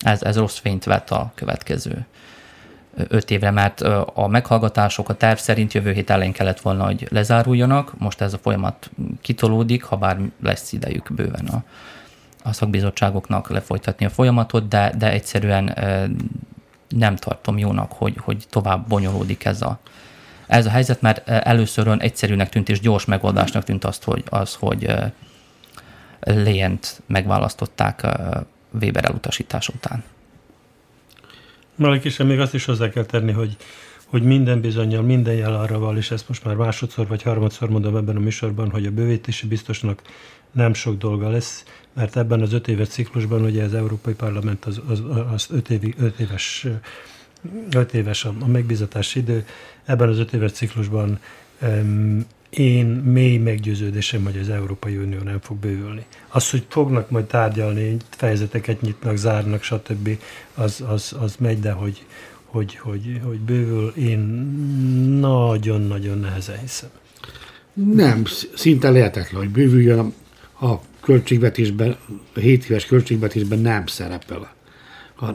ez, 0.00 0.22
ez 0.22 0.36
rossz 0.36 0.58
fényt 0.58 0.84
vett 0.84 1.10
a 1.10 1.32
következő 1.34 2.06
öt 3.08 3.30
évre, 3.30 3.50
mert 3.50 3.80
a 4.14 4.26
meghallgatások 4.26 5.08
a 5.08 5.14
terv 5.14 5.38
szerint 5.38 5.72
jövő 5.72 5.92
hét 5.92 6.10
elején 6.10 6.32
kellett 6.32 6.60
volna, 6.60 6.84
hogy 6.84 7.06
lezáruljanak, 7.10 7.98
most 7.98 8.20
ez 8.20 8.32
a 8.32 8.38
folyamat 8.38 8.90
kitolódik, 9.20 9.82
ha 9.82 9.96
bár 9.96 10.18
lesz 10.42 10.72
idejük 10.72 11.14
bőven 11.14 11.46
a, 11.46 11.62
a 12.42 12.52
szakbizottságoknak 12.52 13.48
lefolytatni 13.48 14.06
a 14.06 14.10
folyamatot, 14.10 14.68
de, 14.68 14.92
de 14.98 15.10
egyszerűen 15.10 15.78
nem 16.88 17.16
tartom 17.16 17.58
jónak, 17.58 17.92
hogy, 17.92 18.16
hogy 18.20 18.44
tovább 18.50 18.88
bonyolódik 18.88 19.44
ez 19.44 19.62
a, 19.62 19.78
ez 20.46 20.66
a 20.66 20.70
helyzet, 20.70 21.00
mert 21.00 21.28
először 21.28 21.96
egyszerűnek 21.98 22.48
tűnt 22.48 22.68
és 22.68 22.80
gyors 22.80 23.04
megoldásnak 23.04 23.64
tűnt 23.64 23.84
azt, 23.84 24.04
hogy, 24.04 24.24
az, 24.28 24.54
hogy 24.54 24.94
Léjent 26.20 27.02
megválasztották 27.06 28.06
Weber 28.70 29.04
elutasítás 29.04 29.68
után. 29.68 30.04
Valaki 31.74 32.08
sem 32.08 32.26
még 32.26 32.40
azt 32.40 32.54
is 32.54 32.64
hozzá 32.64 32.88
kell 32.88 33.04
tenni, 33.04 33.32
hogy, 33.32 33.56
hogy 34.06 34.22
minden 34.22 34.60
bizonyal, 34.60 35.02
minden 35.02 35.34
jel 35.34 35.54
arra 35.54 35.78
val, 35.78 35.96
és 35.96 36.10
ezt 36.10 36.28
most 36.28 36.44
már 36.44 36.54
másodszor 36.54 37.06
vagy 37.06 37.22
harmadszor 37.22 37.68
mondom 37.70 37.96
ebben 37.96 38.16
a 38.16 38.20
műsorban, 38.20 38.70
hogy 38.70 38.86
a 38.86 38.90
bővítési 38.90 39.46
biztosnak 39.46 40.02
nem 40.52 40.74
sok 40.74 40.98
dolga 40.98 41.28
lesz, 41.28 41.64
mert 41.92 42.16
ebben 42.16 42.40
az 42.40 42.52
öt 42.52 42.68
éves 42.68 42.88
ciklusban 42.88 43.42
ugye 43.42 43.64
az 43.64 43.74
Európai 43.74 44.14
Parlament 44.14 44.64
az, 44.64 44.80
az, 44.88 45.02
az 45.32 45.46
öt, 45.50 45.70
évi, 45.70 45.94
öt 45.98 46.18
éves 46.18 46.66
öt 47.70 47.94
éves 47.94 48.24
a, 48.24 48.34
a 48.40 48.46
megbizatási 48.46 49.18
idő, 49.18 49.46
ebben 49.84 50.08
az 50.08 50.18
öt 50.18 50.32
éves 50.32 50.52
ciklusban 50.52 51.18
um, 51.62 52.26
én 52.58 52.86
mély 52.86 53.36
meggyőződésem, 53.36 54.24
hogy 54.24 54.38
az 54.38 54.48
Európai 54.48 54.96
Unió 54.96 55.18
nem 55.18 55.40
fog 55.40 55.56
bővülni. 55.56 56.04
Az, 56.28 56.50
hogy 56.50 56.64
fognak 56.68 57.10
majd 57.10 57.24
tárgyalni, 57.24 57.96
fejezeteket 58.10 58.80
nyitnak, 58.80 59.16
zárnak, 59.16 59.62
stb., 59.62 60.18
az, 60.54 60.84
az, 60.86 61.16
az 61.20 61.36
megy, 61.38 61.60
de 61.60 61.72
hogy, 61.72 62.04
hogy, 62.44 62.76
hogy, 62.76 63.20
hogy 63.24 63.38
bővül, 63.38 63.92
én 63.96 64.18
nagyon-nagyon 65.20 66.18
nehezen 66.18 66.58
hiszem. 66.58 66.88
Nem, 67.72 68.24
szinte 68.54 68.90
lehetetlen, 68.90 69.40
hogy 69.40 69.50
bővüljön 69.50 70.12
a 70.60 70.74
költségvetésben, 71.00 71.96
a 72.34 72.38
7 72.38 72.64
éves 72.64 72.86
költségvetésben 72.86 73.58
nem 73.58 73.86
szerepel. 73.86 74.54
A, 75.20 75.26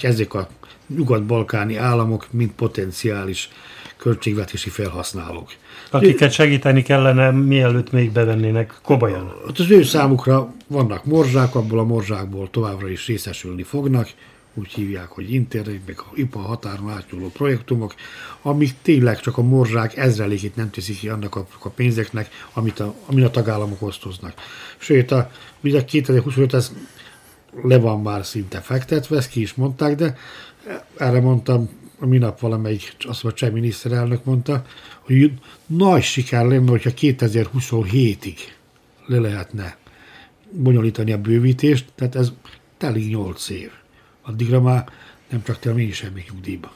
ezek 0.00 0.34
a 0.34 0.48
nyugat-balkáni 0.86 1.76
államok, 1.76 2.28
mint 2.30 2.52
potenciális 2.52 3.48
költségvetési 3.96 4.70
felhasználók. 4.70 5.52
Akiket 5.90 6.32
segíteni 6.32 6.82
kellene, 6.82 7.30
mielőtt 7.30 7.92
még 7.92 8.12
bevennének 8.12 8.74
komolyan. 8.82 9.32
Hát 9.46 9.58
az 9.58 9.70
ő 9.70 9.82
számukra 9.82 10.54
vannak 10.66 11.04
morzsák, 11.04 11.54
abból 11.54 11.78
a 11.78 11.84
morzsákból 11.84 12.50
továbbra 12.50 12.88
is 12.88 13.06
részesülni 13.06 13.62
fognak, 13.62 14.08
úgy 14.54 14.72
hívják, 14.72 15.08
hogy 15.08 15.32
internet, 15.32 15.80
meg 15.86 15.98
a 15.98 16.10
IPA 16.14 16.38
határon 16.38 16.90
átnyúló 16.90 17.28
projektumok, 17.28 17.94
amik 18.42 18.74
tényleg 18.82 19.20
csak 19.20 19.38
a 19.38 19.42
morzsák 19.42 19.96
ezrelékét 19.96 20.56
nem 20.56 20.70
teszik 20.70 20.98
ki 20.98 21.08
annak 21.08 21.36
a, 21.36 21.46
a 21.62 21.68
pénzeknek, 21.68 22.28
amit 22.52 22.80
a, 22.80 22.94
amit 23.06 23.24
a 23.24 23.30
tagállamok 23.30 23.82
osztoznak. 23.82 24.34
Sőt, 24.76 25.10
a, 25.10 25.30
ugye 25.60 25.84
2025 25.84 26.54
ez 26.54 26.72
le 27.62 27.78
van 27.78 28.02
már 28.02 28.26
szinte 28.26 28.60
fektetve, 28.60 29.16
ezt 29.16 29.28
ki 29.28 29.40
is 29.40 29.54
mondták, 29.54 29.94
de 29.94 30.16
erre 30.96 31.20
mondtam 31.20 31.68
a 31.83 31.83
minap 31.98 32.40
valamelyik, 32.40 32.96
azt 33.08 33.24
a 33.24 33.32
cseh 33.32 33.50
miniszterelnök 33.50 34.24
mondta, 34.24 34.64
hogy 35.00 35.32
nagy 35.66 36.02
siker 36.02 36.44
lenne, 36.44 36.70
hogyha 36.70 36.90
2027-ig 36.96 38.36
le 39.06 39.18
lehetne 39.18 39.76
bonyolítani 40.50 41.12
a 41.12 41.18
bővítést, 41.18 41.86
tehát 41.94 42.14
ez 42.14 42.32
telik 42.78 43.08
8 43.08 43.48
év. 43.48 43.70
Addigra 44.22 44.60
már 44.60 44.88
nem 45.28 45.42
csak 45.42 45.58
te, 45.58 45.72
mi 45.72 45.82
is 45.82 45.96
semmi 45.96 46.24
nyugdíjba. 46.28 46.72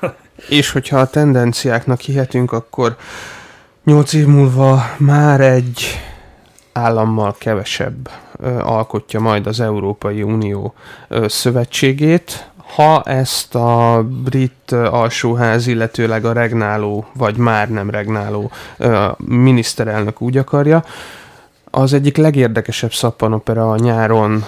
És 0.48 0.70
hogyha 0.70 0.98
a 0.98 1.10
tendenciáknak 1.10 2.00
hihetünk, 2.00 2.52
akkor 2.52 2.96
8 3.84 4.12
év 4.12 4.26
múlva 4.26 4.82
már 4.98 5.40
egy 5.40 5.84
állammal 6.72 7.36
kevesebb 7.38 8.10
ö, 8.38 8.58
alkotja 8.58 9.20
majd 9.20 9.46
az 9.46 9.60
Európai 9.60 10.22
Unió 10.22 10.74
ö, 11.08 11.28
szövetségét, 11.28 12.50
ha 12.74 13.02
ezt 13.02 13.54
a 13.54 14.02
brit 14.24 14.72
alsóház, 14.72 15.66
illetőleg 15.66 16.24
a 16.24 16.32
regnáló, 16.32 17.06
vagy 17.14 17.36
már 17.36 17.70
nem 17.70 17.90
regnáló 17.90 18.50
miniszterelnök 19.16 20.20
úgy 20.20 20.36
akarja, 20.36 20.84
az 21.70 21.92
egyik 21.92 22.16
legérdekesebb 22.16 22.92
szappanopera 22.92 23.70
a 23.70 23.76
nyáron 23.76 24.44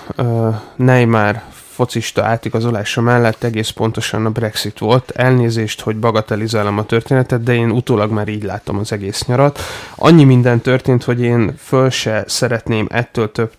Neymar 0.77 1.41
focista 1.79 2.25
átigazolása 2.25 3.01
mellett 3.01 3.45
egész 3.45 3.71
pontosan 3.71 4.27
a 4.27 4.31
Brexit 4.31 4.79
volt. 4.79 5.11
Elnézést, 5.11 5.81
hogy 5.81 5.97
bagatelizálom 5.97 6.79
a 6.79 6.85
történetet, 6.85 7.43
de 7.43 7.55
én 7.55 7.71
utólag 7.71 8.11
már 8.11 8.29
így 8.29 8.43
láttam 8.43 8.79
az 8.79 8.93
egész 8.93 9.25
nyarat. 9.25 9.59
Annyi 9.95 10.25
minden 10.25 10.61
történt, 10.61 11.05
hogy 11.05 11.21
én 11.21 11.55
föl 11.59 11.91
se 11.91 12.25
szeretném 12.27 12.87
ettől 12.91 13.33
több 13.33 13.53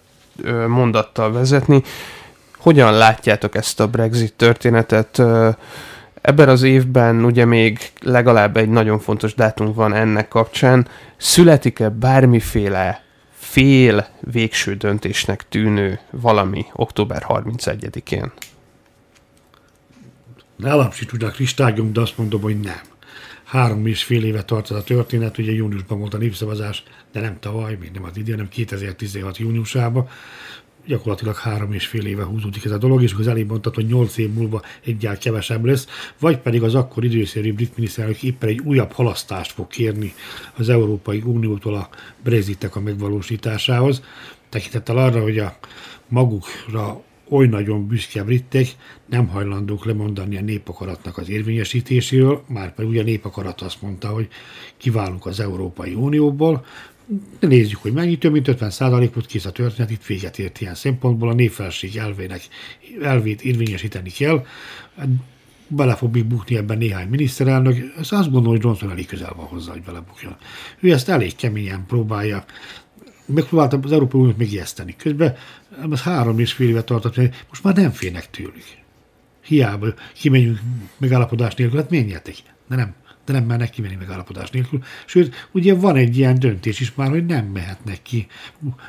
mondattal 0.67 1.31
vezetni. 1.31 1.83
Hogyan 2.59 2.93
látjátok 2.93 3.55
ezt 3.55 3.79
a 3.79 3.87
Brexit 3.87 4.33
történetet? 4.33 5.21
Ebben 6.21 6.49
az 6.49 6.63
évben 6.63 7.25
ugye 7.25 7.45
még 7.45 7.91
legalább 8.01 8.57
egy 8.57 8.69
nagyon 8.69 8.99
fontos 8.99 9.33
dátum 9.33 9.73
van 9.73 9.93
ennek 9.93 10.27
kapcsán. 10.27 10.87
Születik-e 11.17 11.89
bármiféle 11.89 13.03
fél 13.31 14.07
végső 14.19 14.75
döntésnek 14.75 15.45
tűnő 15.49 15.99
valami 16.11 16.65
október 16.73 17.25
31-én? 17.27 18.31
Nálam 20.55 20.91
si 20.91 21.05
tudnak 21.05 21.31
kristályom, 21.31 21.93
de 21.93 22.01
azt 22.01 22.17
mondom, 22.17 22.41
hogy 22.41 22.59
nem. 22.59 22.81
Három 23.43 23.85
és 23.85 24.03
fél 24.03 24.23
éve 24.23 24.43
tart 24.43 24.71
ez 24.71 24.77
a 24.77 24.83
történet, 24.83 25.37
ugye 25.37 25.51
júniusban 25.51 25.99
volt 25.99 26.13
a 26.13 26.17
népszavazás, 26.17 26.83
de 27.11 27.19
nem 27.19 27.39
tavaly, 27.39 27.77
még 27.79 27.91
nem 27.91 28.03
az 28.03 28.17
idén, 28.17 28.33
hanem 28.33 28.49
2016 28.49 29.37
júniusában 29.37 30.09
gyakorlatilag 30.89 31.35
három 31.35 31.73
és 31.73 31.87
fél 31.87 32.05
éve 32.05 32.23
húzódik 32.23 32.65
ez 32.65 32.71
a 32.71 32.77
dolog, 32.77 33.03
és 33.03 33.13
az 33.13 33.27
elég 33.27 33.45
mondtad, 33.45 33.75
hogy 33.75 33.85
nyolc 33.85 34.17
év 34.17 34.33
múlva 34.33 34.61
egyáltalán 34.83 35.17
kevesebb 35.19 35.65
lesz, 35.65 35.87
vagy 36.19 36.37
pedig 36.37 36.63
az 36.63 36.75
akkor 36.75 37.03
időszerű 37.03 37.53
brit 37.53 37.75
miniszterelnök 37.75 38.23
éppen 38.23 38.49
egy 38.49 38.59
újabb 38.59 38.91
halasztást 38.91 39.51
fog 39.51 39.67
kérni 39.67 40.13
az 40.57 40.69
Európai 40.69 41.21
Uniótól 41.25 41.75
a 41.75 41.89
Brexitek 42.23 42.75
a 42.75 42.79
megvalósításához, 42.79 44.03
tekintettel 44.49 44.97
arra, 44.97 45.21
hogy 45.21 45.39
a 45.39 45.57
magukra 46.07 47.01
oly 47.29 47.47
nagyon 47.47 47.87
büszke 47.87 48.23
britek 48.23 48.67
nem 49.05 49.27
hajlandók 49.27 49.85
lemondani 49.85 50.37
a 50.37 50.41
népakaratnak 50.41 51.17
az 51.17 51.29
érvényesítéséről, 51.29 52.43
már 52.47 52.73
pedig 52.73 52.89
ugye 52.89 53.01
a 53.01 53.03
népakarat 53.03 53.61
azt 53.61 53.81
mondta, 53.81 54.07
hogy 54.07 54.27
kiválunk 54.77 55.25
az 55.25 55.39
Európai 55.39 55.93
Unióból, 55.93 56.65
nézzük, 57.39 57.81
hogy 57.81 57.93
mennyi, 57.93 58.17
több 58.17 58.31
mint 58.31 58.47
50 58.47 58.69
százalékot 58.69 59.25
kész 59.25 59.45
a 59.45 59.51
történet, 59.51 59.91
itt 59.91 60.05
véget 60.05 60.39
ért 60.39 60.61
ilyen 60.61 60.75
szempontból, 60.75 61.29
a 61.29 61.33
népfelség 61.33 61.95
elvének, 61.95 62.41
elvét 63.01 63.41
érvényesíteni 63.41 64.09
kell, 64.09 64.45
bele 65.67 65.95
fog 65.95 66.13
még 66.13 66.25
bukni 66.25 66.55
ebben 66.55 66.77
néhány 66.77 67.07
miniszterelnök, 67.07 67.77
ezt 67.99 68.11
azt 68.11 68.31
gondolom, 68.31 68.47
hogy 68.47 68.63
Johnson 68.63 68.91
elég 68.91 69.07
közel 69.07 69.33
van 69.35 69.45
hozzá, 69.45 69.71
hogy 69.71 69.81
belebukjon. 69.81 70.35
Ő 70.79 70.91
ezt 70.91 71.09
elég 71.09 71.35
keményen 71.35 71.85
próbálja, 71.87 72.45
megpróbálta 73.25 73.79
az 73.81 73.91
Európai 73.91 74.21
Uniót 74.21 74.37
megijeszteni. 74.37 74.95
Közben 74.95 75.35
ez 75.91 76.01
három 76.01 76.39
és 76.39 76.53
fél 76.53 76.69
éve 76.69 76.83
tartott, 76.83 77.15
most 77.49 77.63
már 77.63 77.75
nem 77.75 77.91
félnek 77.91 78.29
tőlük. 78.29 78.63
Hiába 79.43 79.93
kimegyünk 80.13 80.59
megállapodás 80.97 81.55
nélkül, 81.55 81.79
hát 81.79 81.89
menjetek. 81.89 82.35
De 82.67 82.75
nem 82.75 82.93
de 83.29 83.35
nem 83.35 83.47
mernek 83.47 83.69
kimenni 83.69 83.95
megállapodás 83.95 84.49
nélkül. 84.49 84.79
Sőt, 85.05 85.47
ugye 85.51 85.73
van 85.73 85.95
egy 85.95 86.17
ilyen 86.17 86.39
döntés 86.39 86.79
is 86.79 86.95
már, 86.95 87.09
hogy 87.09 87.25
nem 87.25 87.45
mehetnek 87.45 88.01
ki 88.01 88.27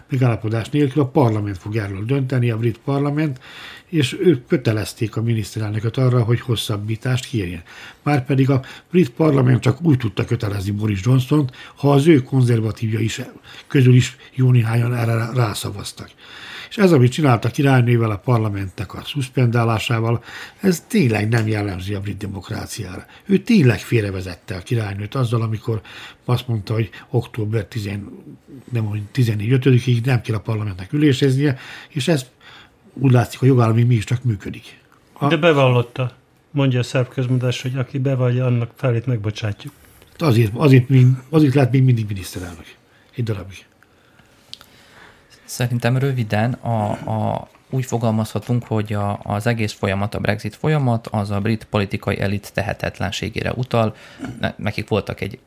megállapodás 0.08 0.68
nélkül, 0.68 1.02
a 1.02 1.06
parlament 1.06 1.58
fog 1.58 1.76
erről 1.76 2.04
dönteni, 2.04 2.50
a 2.50 2.56
brit 2.56 2.78
parlament, 2.78 3.40
és 3.86 4.16
ők 4.20 4.46
kötelezték 4.46 5.16
a 5.16 5.22
miniszterelnököt 5.22 5.96
arra, 5.96 6.22
hogy 6.22 6.40
hosszabbítást 6.40 7.26
kérjen. 7.26 7.62
Márpedig 8.02 8.50
a 8.50 8.62
brit 8.90 9.10
parlament 9.10 9.60
csak 9.60 9.82
úgy 9.82 9.98
tudta 9.98 10.24
kötelezni 10.24 10.70
Boris 10.70 11.00
johnson 11.04 11.50
ha 11.76 11.92
az 11.92 12.06
ő 12.06 12.22
konzervatívja 12.22 12.98
is 12.98 13.20
közül 13.66 13.94
is 13.94 14.16
jó 14.34 14.50
néhányan 14.50 14.94
erre 14.94 15.30
rászavaztak. 15.34 16.10
És 16.70 16.76
ez, 16.76 16.92
amit 16.92 17.12
csinált 17.12 17.44
a 17.44 17.48
királynővel, 17.48 18.10
a 18.10 18.16
parlamentnek 18.16 18.94
a 18.94 19.02
szuspendálásával, 19.04 20.24
ez 20.60 20.84
tényleg 20.88 21.28
nem 21.28 21.48
jellemzi 21.48 21.94
a 21.94 22.00
brit 22.00 22.16
demokráciára. 22.16 23.06
Ő 23.24 23.38
tényleg 23.38 23.78
félrevezette 23.78 24.56
a 24.56 24.60
királynőt 24.60 25.14
azzal, 25.14 25.42
amikor 25.42 25.80
azt 26.24 26.48
mondta, 26.48 26.72
hogy 26.72 26.90
október 27.08 27.64
10, 27.64 27.90
nem, 28.72 29.06
14-5-ig 29.14 30.04
nem 30.04 30.20
kell 30.20 30.34
a 30.34 30.40
parlamentnek 30.40 30.92
üléseznie, 30.92 31.58
és 31.88 32.08
ez 32.08 32.26
úgy 32.92 33.12
látszik, 33.12 33.42
a 33.42 33.46
jogállami 33.46 33.82
mi 33.82 33.94
is 33.94 34.04
csak 34.04 34.24
működik. 34.24 34.78
A... 35.12 35.28
De 35.28 35.36
bevallotta, 35.36 36.16
mondja 36.50 36.78
a 36.78 36.82
szerb 36.82 37.08
közmondás, 37.08 37.62
hogy 37.62 37.76
aki 37.76 37.98
bevallja, 37.98 38.46
annak 38.46 38.70
felét 38.76 39.06
megbocsátjuk. 39.06 39.72
Azért, 40.18 40.52
azért, 40.54 40.90
azért 41.28 41.54
lehet 41.54 41.72
még 41.72 41.82
mindig 41.82 42.06
miniszterelnök. 42.08 42.74
Egy 43.14 43.24
darabig. 43.24 43.68
Szerintem 45.50 45.96
röviden 45.96 46.52
a, 46.52 46.90
a, 46.90 47.48
úgy 47.70 47.84
fogalmazhatunk, 47.84 48.66
hogy 48.66 48.92
a, 48.92 49.20
az 49.22 49.46
egész 49.46 49.72
folyamat, 49.72 50.14
a 50.14 50.18
Brexit 50.18 50.56
folyamat, 50.56 51.06
az 51.06 51.30
a 51.30 51.40
brit 51.40 51.64
politikai 51.64 52.20
elit 52.20 52.52
tehetetlenségére 52.52 53.52
utal. 53.52 53.94
Nekik 54.56 54.88
voltak, 54.88 55.20
egy, 55.20 55.38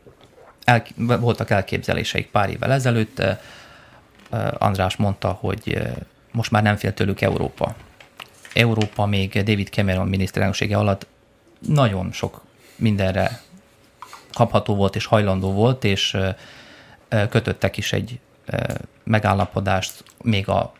el, 0.63 0.83
voltak 0.95 1.49
elképzeléseik 1.49 2.27
pár 2.27 2.49
évvel 2.49 2.71
ezelőtt. 2.71 3.23
András 4.57 4.95
mondta, 4.95 5.31
hogy 5.31 5.81
most 6.31 6.51
már 6.51 6.63
nem 6.63 6.75
fél 6.75 6.93
tőlük 6.93 7.21
Európa. 7.21 7.75
Európa 8.53 9.05
még 9.05 9.31
David 9.43 9.67
Cameron 9.67 10.07
miniszterelnöksége 10.07 10.77
alatt 10.77 11.07
nagyon 11.59 12.11
sok 12.11 12.41
mindenre 12.75 13.41
kapható 14.33 14.75
volt 14.75 14.95
és 14.95 15.05
hajlandó 15.05 15.51
volt, 15.51 15.83
és 15.83 16.17
kötöttek 17.29 17.77
is 17.77 17.93
egy 17.93 18.19
megállapodást 19.03 20.03
még 20.23 20.47
a 20.47 20.73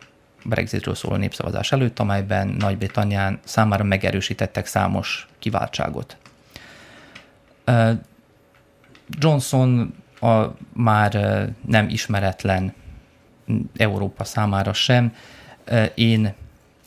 Brexitről 0.44 0.94
szóló 0.94 1.16
népszavazás 1.16 1.72
előtt, 1.72 1.98
amelyben 1.98 2.48
Nagy-Britannián 2.48 3.38
számára 3.44 3.84
megerősítettek 3.84 4.66
számos 4.66 5.28
kiváltságot. 5.38 6.16
Johnson 9.08 9.94
a 10.20 10.44
már 10.72 11.12
nem 11.66 11.88
ismeretlen 11.88 12.74
Európa 13.76 14.24
számára 14.24 14.72
sem. 14.72 15.14
Én 15.94 16.34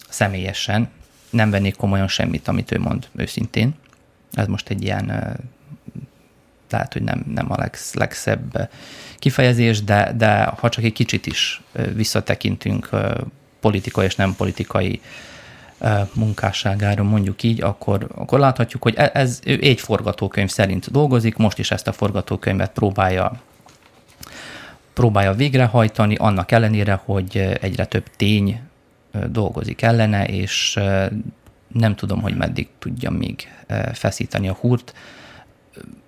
személyesen 0.10 0.90
nem 1.30 1.50
vennék 1.50 1.76
komolyan 1.76 2.08
semmit, 2.08 2.48
amit 2.48 2.72
ő 2.72 2.80
mond 2.80 3.08
őszintén. 3.16 3.76
Ez 4.32 4.48
most 4.48 4.70
egy 4.70 4.84
ilyen, 4.84 5.38
lehet, 6.72 6.94
hogy 6.94 7.02
nem, 7.02 7.24
nem 7.34 7.52
a 7.52 7.70
legszebb 7.94 8.70
kifejezés, 9.18 9.84
de, 9.84 10.14
de 10.18 10.44
ha 10.44 10.70
csak 10.70 10.84
egy 10.84 10.94
kicsit 10.94 11.26
is 11.26 11.62
visszatekintünk 11.94 12.90
politikai 13.60 14.06
és 14.06 14.16
nem 14.16 14.36
politikai 14.36 15.02
munkásságára, 16.14 17.04
mondjuk 17.04 17.44
így, 17.44 17.62
akkor, 17.62 18.08
akkor 18.16 18.40
láthatjuk, 18.40 18.84
hogy 18.84 18.94
e, 18.98 19.12
ez 19.14 19.40
ő 19.46 19.60
egy 19.62 19.82
forgatókönyv 19.82 20.50
szerint 20.50 20.92
dolgozik, 20.92 21.36
most 21.36 21.60
is 21.60 21.72
ezt 21.72 21.88
a 21.88 21.92
forgatókönyvet 21.92 22.72
próbálja 22.72 23.42
próbálja 24.94 25.34
végrehajtani, 25.34 26.16
annak 26.16 26.52
ellenére, 26.52 27.02
hogy 27.06 27.58
egyre 27.62 27.86
több 27.86 28.06
tény 28.16 28.62
dolgozik 29.28 29.82
ellene, 29.82 30.26
és 30.26 30.80
nem 31.68 31.96
tudom, 31.96 32.22
hogy 32.22 32.36
meddig 32.36 32.68
tudja 32.80 33.10
még 33.10 33.48
feszíteni 33.94 34.48
a 34.48 34.54
húrt 34.54 34.94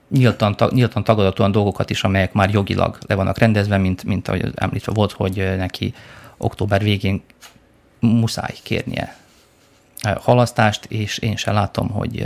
nyíltan, 0.10 0.55
nyíltan 0.70 1.03
tagadhatóan 1.03 1.51
dolgokat 1.51 1.89
is, 1.89 2.03
amelyek 2.03 2.34
már 2.34 2.49
jogilag 2.49 2.97
le 3.07 3.16
vannak 3.16 3.38
rendezve, 3.38 3.78
mint, 3.78 4.03
mint 4.03 4.28
ahogy 4.28 4.51
említve 4.55 4.91
volt, 4.91 5.12
hogy 5.12 5.53
neki 5.57 5.93
október 6.38 6.84
végén 6.84 7.24
muszáj 7.99 8.53
kérnie 8.64 9.18
halasztást, 10.01 10.86
és 10.86 11.18
én 11.18 11.36
sem 11.36 11.53
látom, 11.53 11.89
hogy, 11.89 12.26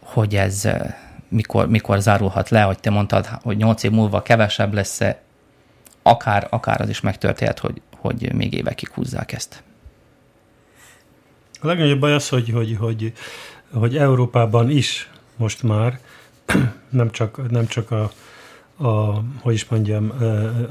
hogy 0.00 0.36
ez 0.36 0.68
mikor, 1.28 1.68
mikor 1.68 2.00
zárulhat 2.00 2.48
le, 2.48 2.62
hogy 2.62 2.78
te 2.78 2.90
mondtad, 2.90 3.26
hogy 3.26 3.56
nyolc 3.56 3.82
év 3.82 3.90
múlva 3.90 4.22
kevesebb 4.22 4.72
lesz 4.72 5.00
akár, 6.02 6.46
akár 6.50 6.80
az 6.80 6.88
is 6.88 7.00
megtörténhet, 7.00 7.58
hogy, 7.58 7.80
hogy 7.96 8.32
még 8.32 8.52
évekig 8.52 8.88
húzzák 8.88 9.32
ezt. 9.32 9.62
A 11.60 11.66
legnagyobb 11.66 12.00
baj 12.00 12.12
az, 12.12 12.28
hogy, 12.28 12.50
hogy, 12.50 12.76
hogy, 12.78 13.12
hogy 13.72 13.96
Európában 13.96 14.70
is 14.70 15.10
most 15.36 15.62
már 15.62 15.98
nem 16.88 17.10
csak, 17.10 17.50
nem 17.50 17.66
csak 17.66 17.90
a, 17.90 18.10
a, 18.86 19.22
hogy 19.40 19.54
is 19.54 19.68
mondjam, 19.68 20.10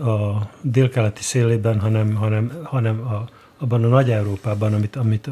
a 0.01 0.49
délkeleti 0.61 1.21
szélében, 1.23 1.80
hanem, 1.80 2.15
hanem, 2.15 2.61
hanem 2.63 2.99
a, 2.99 3.25
abban 3.57 3.84
a 3.84 3.88
nagy 3.88 4.11
Európában, 4.11 4.73
amit, 4.73 4.95
amit 4.95 5.30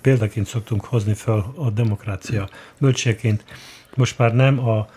példaként 0.00 0.46
szoktunk 0.46 0.84
hozni 0.84 1.14
fel 1.14 1.52
a 1.56 1.70
demokrácia 1.70 2.48
bölcséként, 2.78 3.44
most 3.94 4.18
már 4.18 4.34
nem, 4.34 4.68
a, 4.68 4.88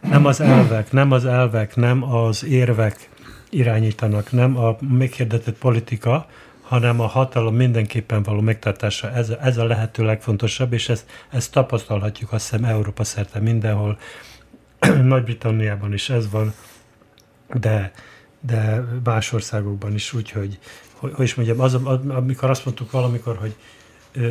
nem 0.00 0.26
az 0.26 0.40
elvek, 0.40 0.92
nem 0.92 1.12
az 1.12 1.24
elvek, 1.24 1.76
nem 1.76 2.02
az 2.14 2.44
érvek 2.44 3.08
irányítanak, 3.50 4.32
nem 4.32 4.58
a 4.58 4.76
meghirdetett 4.80 5.58
politika, 5.58 6.26
hanem 6.62 7.00
a 7.00 7.06
hatalom 7.06 7.54
mindenképpen 7.54 8.22
való 8.22 8.40
megtartása. 8.40 9.10
Ez, 9.12 9.30
ez 9.30 9.56
a 9.56 9.64
lehető 9.64 10.04
legfontosabb, 10.04 10.72
és 10.72 10.88
ezt, 10.88 11.10
ezt 11.30 11.52
tapasztalhatjuk 11.52 12.32
azt 12.32 12.50
hiszem 12.50 12.64
Európa 12.64 13.04
szerte 13.04 13.38
mindenhol. 13.38 13.98
Nagy-Britanniában 15.02 15.92
is 15.92 16.10
ez 16.10 16.30
van, 16.30 16.54
de, 17.52 17.92
de 18.40 18.84
más 19.04 19.32
országokban 19.32 19.94
is, 19.94 20.12
úgyhogy, 20.12 20.58
hogy, 20.92 21.12
hogy 21.12 21.24
is 21.24 21.34
mondjam, 21.34 21.60
az, 21.60 21.74
amikor 22.08 22.50
azt 22.50 22.64
mondtuk 22.64 22.90
valamikor, 22.90 23.36
hogy 23.36 23.54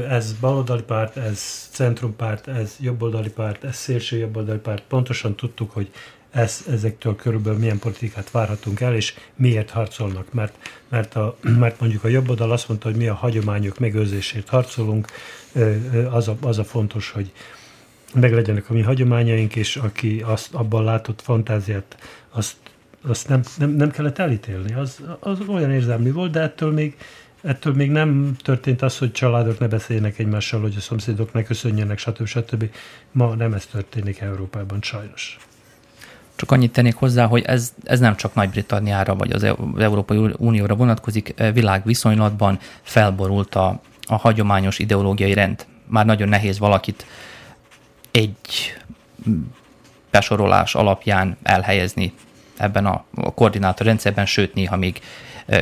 ez 0.10 0.34
baloldali 0.34 0.82
párt, 0.82 1.18
ez 1.18 1.70
centrumpárt, 1.72 2.48
ez 2.48 2.76
jobboldali 2.80 3.30
párt, 3.30 3.64
ez 3.64 3.76
szélső 3.76 4.18
jobboldali 4.18 4.60
párt, 4.60 4.84
pontosan 4.88 5.36
tudtuk, 5.36 5.72
hogy 5.72 5.92
ez, 6.32 6.64
ezektől 6.70 7.16
körülbelül 7.16 7.60
milyen 7.60 7.80
politikát 7.80 8.32
várhatunk 8.32 8.80
el, 8.80 8.96
és 8.96 9.14
miért 9.36 9.70
harcolnak. 9.70 10.34
Mert, 10.34 10.58
mert, 10.90 11.16
a, 11.16 11.38
mert 11.60 11.80
mondjuk 11.80 12.04
a 12.04 12.08
jobb 12.08 12.30
oldal 12.30 12.52
azt 12.52 12.68
mondta, 12.68 12.88
hogy 12.88 12.98
mi 12.98 13.08
a 13.08 13.14
hagyományok 13.14 13.80
megőrzését 13.80 14.50
harcolunk, 14.50 15.08
az 16.12 16.28
a, 16.28 16.36
az 16.42 16.60
a 16.60 16.64
fontos, 16.64 17.12
hogy 17.12 17.32
meglegyenek 18.14 18.70
a 18.70 18.74
mi 18.74 18.82
hagyományaink, 18.82 19.56
és 19.56 19.76
aki 19.76 20.24
azt 20.26 20.54
abban 20.54 20.84
látott 20.84 21.22
fantáziát, 21.22 21.98
azt, 22.30 22.56
azt 23.08 23.28
nem, 23.28 23.42
nem, 23.58 23.70
nem 23.70 23.92
kellett 23.92 24.18
elítélni. 24.18 24.74
Az, 24.74 25.02
az 25.20 25.40
olyan 25.48 25.72
érzelmi 25.72 26.12
volt, 26.12 26.32
de 26.32 26.40
ettől 26.40 26.72
még, 26.72 26.98
ettől 27.42 27.74
még 27.74 27.92
nem 27.92 28.36
történt 28.44 28.82
az, 28.82 28.98
hogy 28.98 29.12
családok 29.12 29.60
ne 29.60 29.68
beszéljenek 29.68 30.20
egymással, 30.20 30.62
hogy 30.62 30.74
a 30.78 30.82
szomszédok 30.82 31.34
ne 31.34 31.44
köszönjenek, 31.44 31.98
stb. 31.98 32.26
stb. 32.26 32.70
Ma 33.12 33.36
nem 33.36 33.54
ez 33.54 33.66
történik 33.66 34.20
Európában 34.20 34.82
sajnos. 34.82 35.38
Csak 36.36 36.52
annyit 36.52 36.72
tennék 36.72 36.96
hozzá, 36.96 37.26
hogy 37.26 37.44
ez, 37.44 37.74
ez 37.84 38.00
nem 38.00 38.16
csak 38.16 38.34
Nagy-Britanniára 38.34 39.16
vagy 39.16 39.32
az 39.32 39.44
Európai 39.78 40.34
Unióra 40.38 40.76
vonatkozik, 40.76 41.34
e, 41.36 41.52
világviszonylatban 41.52 42.60
felborult 42.82 43.56
a, 43.56 43.82
a 44.02 44.16
hagyományos 44.16 44.80
ideológiai 44.80 45.34
rend. 45.34 45.66
Már 45.88 46.06
nagyon 46.06 46.30
nehéz 46.30 46.60
valakit 46.60 47.06
egy 48.14 48.78
besorolás 50.12 50.76
alapján 50.76 51.38
elhelyezni 51.44 52.14
ebben 52.58 52.86
a, 52.86 53.04
koordinátorrendszerben, 53.36 54.26
sőt 54.26 54.54
néha 54.54 54.78
még 54.78 55.00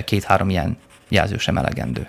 két-három 0.06 0.50
ilyen 0.50 0.78
jelző 1.10 1.38
sem 1.38 1.58
elegendő. 1.58 2.08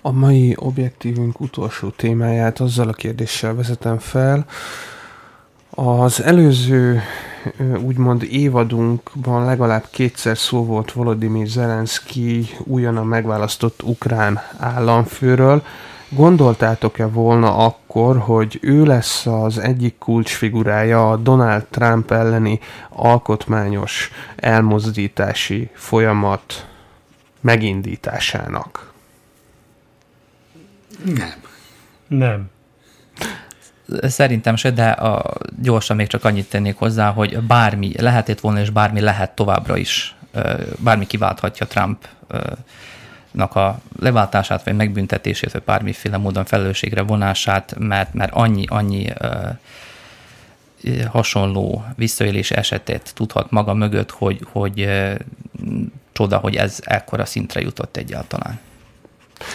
A 0.00 0.10
mai 0.10 0.54
objektívünk 0.58 1.40
utolsó 1.40 1.88
témáját 1.88 2.60
azzal 2.60 2.88
a 2.88 2.92
kérdéssel 2.92 3.54
vezetem 3.54 3.98
fel, 3.98 4.46
az 5.70 6.22
előző 6.22 7.02
úgymond 7.80 8.22
évadunkban 8.22 9.44
legalább 9.44 9.86
kétszer 9.90 10.38
szó 10.38 10.64
volt 10.64 10.92
Volodymyr 10.92 11.46
Zelenszky 11.46 12.48
újonnan 12.58 13.06
megválasztott 13.06 13.82
ukrán 13.82 14.40
államfőről. 14.58 15.62
Gondoltátok-e 16.14 17.06
volna 17.06 17.56
akkor, 17.56 18.18
hogy 18.18 18.58
ő 18.62 18.84
lesz 18.84 19.26
az 19.26 19.58
egyik 19.58 19.98
kulcsfigurája 19.98 21.10
a 21.10 21.16
Donald 21.16 21.64
Trump 21.64 22.10
elleni 22.10 22.60
alkotmányos 22.88 24.10
elmozdítási 24.36 25.70
folyamat 25.74 26.66
megindításának? 27.40 28.92
Nem. 31.04 31.34
Nem. 32.06 32.50
Szerintem 34.02 34.56
se, 34.56 34.70
de 34.70 34.90
a, 34.90 35.34
gyorsan 35.62 35.96
még 35.96 36.06
csak 36.06 36.24
annyit 36.24 36.48
tennék 36.48 36.76
hozzá, 36.76 37.10
hogy 37.10 37.40
bármi 37.40 37.92
lehetett 37.98 38.40
volna, 38.40 38.60
és 38.60 38.70
bármi 38.70 39.00
lehet 39.00 39.34
továbbra 39.34 39.76
is, 39.76 40.16
bármi 40.78 41.06
kiválthatja 41.06 41.66
Trump 41.66 42.06
a 43.34 43.80
leváltását, 43.98 44.64
vagy 44.64 44.76
megbüntetését, 44.76 45.52
vagy 45.52 45.62
bármiféle 45.62 46.16
módon 46.16 46.44
felelősségre 46.44 47.02
vonását, 47.02 47.74
mert, 47.78 48.14
mert 48.14 48.32
annyi, 48.32 48.64
annyi 48.66 49.08
hasonló 51.10 51.84
visszaélés 51.96 52.50
esetét 52.50 53.12
tudhat 53.14 53.50
maga 53.50 53.74
mögött, 53.74 54.10
hogy, 54.10 54.46
hogy 54.52 54.88
csoda, 56.12 56.36
hogy 56.38 56.56
ez 56.56 56.78
ekkora 56.80 57.24
szintre 57.24 57.60
jutott 57.60 57.96
egyáltalán. 57.96 58.60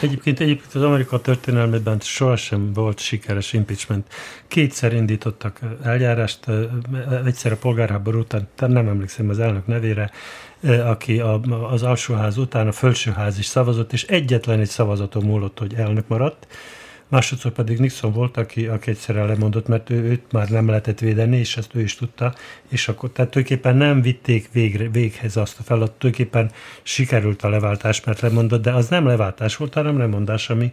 Egyébként, 0.01 0.39
egyébként 0.39 0.75
az 0.75 0.81
Amerika 0.81 1.21
történelmében 1.21 1.99
sohasem 1.99 2.73
volt 2.73 2.99
sikeres 2.99 3.53
impeachment. 3.53 4.13
Kétszer 4.47 4.93
indítottak 4.93 5.59
eljárást, 5.83 6.39
egyszer 7.25 7.51
a 7.51 7.57
polgárháború 7.57 8.19
után, 8.19 8.47
nem 8.57 8.87
emlékszem 8.87 9.29
az 9.29 9.39
elnök 9.39 9.67
nevére, 9.67 10.11
aki 10.63 11.19
a, 11.19 11.41
az 11.71 11.83
alsóház 11.83 12.37
után 12.37 12.67
a 12.67 12.71
felsőház 12.71 13.37
is 13.39 13.45
szavazott, 13.45 13.93
és 13.93 14.03
egyetlen 14.03 14.59
egy 14.59 14.69
szavazaton 14.69 15.23
múlott, 15.23 15.59
hogy 15.59 15.73
elnök 15.73 16.07
maradt. 16.07 16.47
Másodszor 17.07 17.51
pedig 17.51 17.79
Nixon 17.79 18.11
volt, 18.11 18.37
aki, 18.37 18.67
aki 18.67 18.89
egyszerre 18.89 19.23
lemondott, 19.23 19.67
mert 19.67 19.89
ő, 19.89 20.03
őt 20.03 20.31
már 20.31 20.49
nem 20.49 20.67
lehetett 20.67 20.99
védeni, 20.99 21.37
és 21.37 21.57
ezt 21.57 21.75
ő 21.75 21.81
is 21.81 21.95
tudta, 21.95 22.33
és 22.69 22.87
akkor 22.87 23.09
tehát 23.09 23.31
tulajdonképpen 23.31 23.77
nem 23.77 24.01
vitték 24.01 24.49
végre, 24.51 24.89
véghez 24.89 25.37
azt 25.37 25.59
a 25.59 25.63
feladatot, 25.63 25.97
tulajdonképpen 25.97 26.51
sikerült 26.83 27.41
a 27.41 27.49
leváltás, 27.49 28.03
mert 28.03 28.19
lemondott, 28.19 28.61
de 28.61 28.71
az 28.71 28.87
nem 28.87 29.05
leváltás 29.05 29.55
volt, 29.55 29.73
hanem 29.73 29.97
lemondás, 29.97 30.49
ami, 30.49 30.71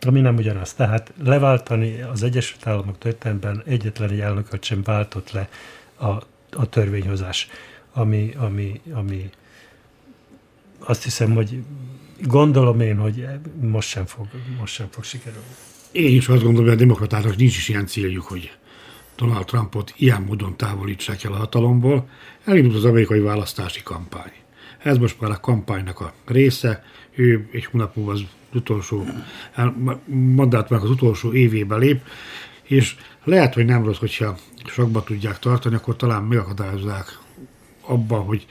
ami 0.00 0.20
nem 0.20 0.36
ugyanaz. 0.36 0.74
Tehát 0.74 1.12
leváltani 1.24 2.00
az 2.12 2.22
Egyesült 2.22 2.66
Államok 2.66 2.98
történetben 2.98 3.62
egyetlen 3.66 4.10
egy 4.10 4.20
elnököt 4.20 4.64
sem 4.64 4.82
váltott 4.82 5.30
le 5.30 5.48
a, 5.98 6.10
a 6.50 6.68
törvényhozás, 6.68 7.48
ami, 7.96 8.32
ami, 8.38 8.80
ami 8.92 9.30
azt 10.78 11.02
hiszem, 11.02 11.34
hogy 11.34 11.62
gondolom 12.22 12.80
én, 12.80 12.96
hogy 12.96 13.26
most 13.60 13.88
sem 13.88 14.06
fog, 14.06 14.26
most 14.58 14.74
sem 14.74 14.86
fog 14.90 15.04
sikerülni. 15.04 15.46
Én 15.92 16.16
is 16.16 16.28
azt 16.28 16.42
gondolom, 16.42 16.64
hogy 16.64 16.74
a 16.74 16.78
demokratának 16.78 17.36
nincs 17.36 17.56
is 17.56 17.68
ilyen 17.68 17.86
céljuk, 17.86 18.24
hogy 18.24 18.52
Donald 19.16 19.44
Trumpot 19.44 19.92
ilyen 19.96 20.22
módon 20.22 20.56
távolítsák 20.56 21.24
el 21.24 21.32
a 21.32 21.36
hatalomból. 21.36 22.08
Elindult 22.44 22.74
az 22.74 22.84
amerikai 22.84 23.20
választási 23.20 23.82
kampány. 23.82 24.32
Ez 24.78 24.98
most 24.98 25.20
már 25.20 25.30
a 25.30 25.40
kampánynak 25.40 26.00
a 26.00 26.12
része. 26.24 26.84
Ő 27.14 27.48
egy 27.52 27.64
hónap 27.64 27.96
múlva 27.96 28.12
az 28.12 28.22
utolsó, 28.54 29.06
mandátumnak 30.06 30.84
az 30.84 30.90
utolsó 30.90 31.32
évébe 31.32 31.76
lép, 31.76 32.00
és 32.62 32.96
lehet, 33.24 33.54
hogy 33.54 33.64
nem 33.64 33.84
rossz, 33.84 33.98
hogyha 33.98 34.36
sokba 34.66 35.02
tudják 35.02 35.38
tartani, 35.38 35.74
akkor 35.74 35.96
talán 35.96 36.22
megakadályozzák 36.22 37.24
abban, 37.86 38.24
hogy 38.24 38.46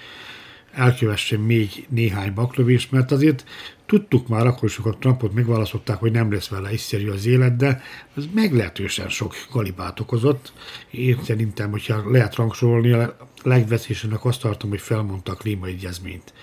elkövessen 0.72 1.40
még 1.40 1.86
néhány 1.90 2.34
baklövést, 2.34 2.92
mert 2.92 3.12
azért 3.12 3.46
tudtuk 3.86 4.28
már 4.28 4.48
akkor, 4.48 4.70
hogy 4.76 4.94
a 4.94 4.98
Trumpot 5.00 5.34
megválasztották, 5.34 5.98
hogy 5.98 6.12
nem 6.12 6.32
lesz 6.32 6.48
vele 6.48 6.70
egyszerű 6.70 7.10
az 7.10 7.26
élet, 7.26 7.56
de 7.56 7.82
ez 8.18 8.24
meglehetősen 8.34 9.10
sok 9.10 9.36
galibát 9.52 10.00
okozott. 10.00 10.54
Én 10.92 11.20
szerintem, 11.24 11.72
hogyha 11.72 12.12
lehet 12.12 12.36
rangsorolni, 12.36 12.92
a 12.92 13.18
legveszélyesnek 13.44 14.26
azt 14.26 14.42
tartom, 14.42 14.70
hogy 14.70 14.82
felmondta 14.82 15.32
a 15.32 15.36
klímaegyezményt 15.36 16.34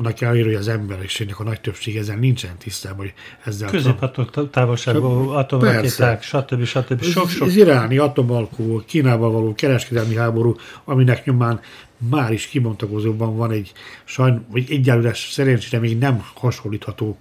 annak 0.00 0.20
ellenére, 0.20 0.44
hogy 0.44 0.54
az 0.54 0.68
emberiségnek 0.68 1.40
a 1.40 1.42
nagy 1.42 1.60
többség 1.60 1.96
ezen 1.96 2.18
nincsen 2.18 2.56
tisztában, 2.58 2.98
hogy 2.98 3.12
ezzel... 3.44 3.70
Középható 3.70 4.24
távolságú 4.24 5.28
atomrakéták, 5.28 6.22
stb. 6.22 6.64
stb. 6.64 7.02
Sok-sok... 7.02 7.46
Az 7.46 7.56
iráni 7.56 7.98
atomalkó, 7.98 8.82
Kínával 8.86 9.30
való 9.30 9.54
kereskedelmi 9.54 10.14
háború, 10.14 10.56
aminek 10.84 11.24
nyomán 11.24 11.60
már 12.08 12.32
is 12.32 12.46
kibontakozóban 12.46 13.36
van 13.36 13.50
egy 13.50 13.72
sajn, 14.04 14.44
vagy 14.50 14.70
egyelőre 14.70 15.14
szerencsére 15.14 15.78
még 15.78 15.98
nem 15.98 16.24
hasonlítható 16.34 17.18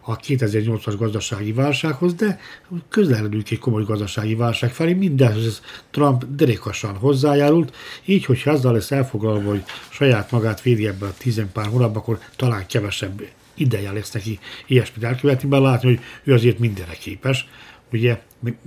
a 0.00 0.16
2008-as 0.16 0.94
gazdasági 0.98 1.52
válsághoz, 1.52 2.14
de 2.14 2.40
közeledünk 2.88 3.50
egy 3.50 3.58
komoly 3.58 3.84
gazdasági 3.84 4.34
válság 4.34 4.72
felé, 4.72 4.92
mindez 4.92 5.60
Trump 5.90 6.24
derékasan 6.34 6.96
hozzájárult, 6.96 7.76
így, 8.04 8.24
hogyha 8.24 8.50
azzal 8.50 8.72
lesz 8.72 8.90
elfoglalva, 8.90 9.48
hogy 9.48 9.62
saját 9.90 10.30
magát 10.30 10.62
védi 10.62 10.86
ebben 10.86 11.08
a 11.08 11.14
tizenpár 11.18 11.66
hónapban, 11.66 12.02
akkor 12.02 12.18
talán 12.36 12.66
kevesebb 12.66 13.22
ideje 13.54 13.92
lesz 13.92 14.10
neki 14.10 14.38
ilyesmit 14.66 15.04
elkövetni, 15.04 15.48
mert 15.48 15.62
látni, 15.62 15.88
hogy 15.88 16.00
ő 16.22 16.34
azért 16.34 16.58
mindenre 16.58 16.92
képes. 16.92 17.48
Ugye 17.92 18.22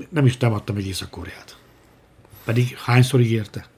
nem 0.09 0.26
is 0.26 0.38
támadta 0.38 0.74
meg 0.74 0.86
Észak-Koreát. 0.86 1.57
Pedig 2.43 2.78
hányszor 2.78 3.20
ígérte? 3.20 3.72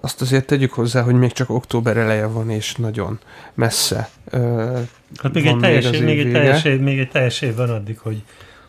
Azt 0.00 0.20
azért 0.20 0.46
tegyük 0.46 0.72
hozzá, 0.72 1.02
hogy 1.02 1.14
még 1.14 1.32
csak 1.32 1.50
október 1.50 1.96
eleje 1.96 2.26
van, 2.26 2.50
és 2.50 2.74
nagyon 2.74 3.18
messze 3.54 4.10
Hát 5.22 5.32
még 5.32 5.46
egy, 5.46 5.58
teljes, 5.58 5.90
még, 5.90 6.02
még, 6.02 6.18
egy 6.18 6.32
teljes 6.32 6.64
év, 6.64 6.80
még 6.80 6.98
egy 6.98 7.10
teljes 7.10 7.40
év 7.40 7.54
van 7.54 7.70
addig, 7.70 7.98
hogy, 7.98 8.22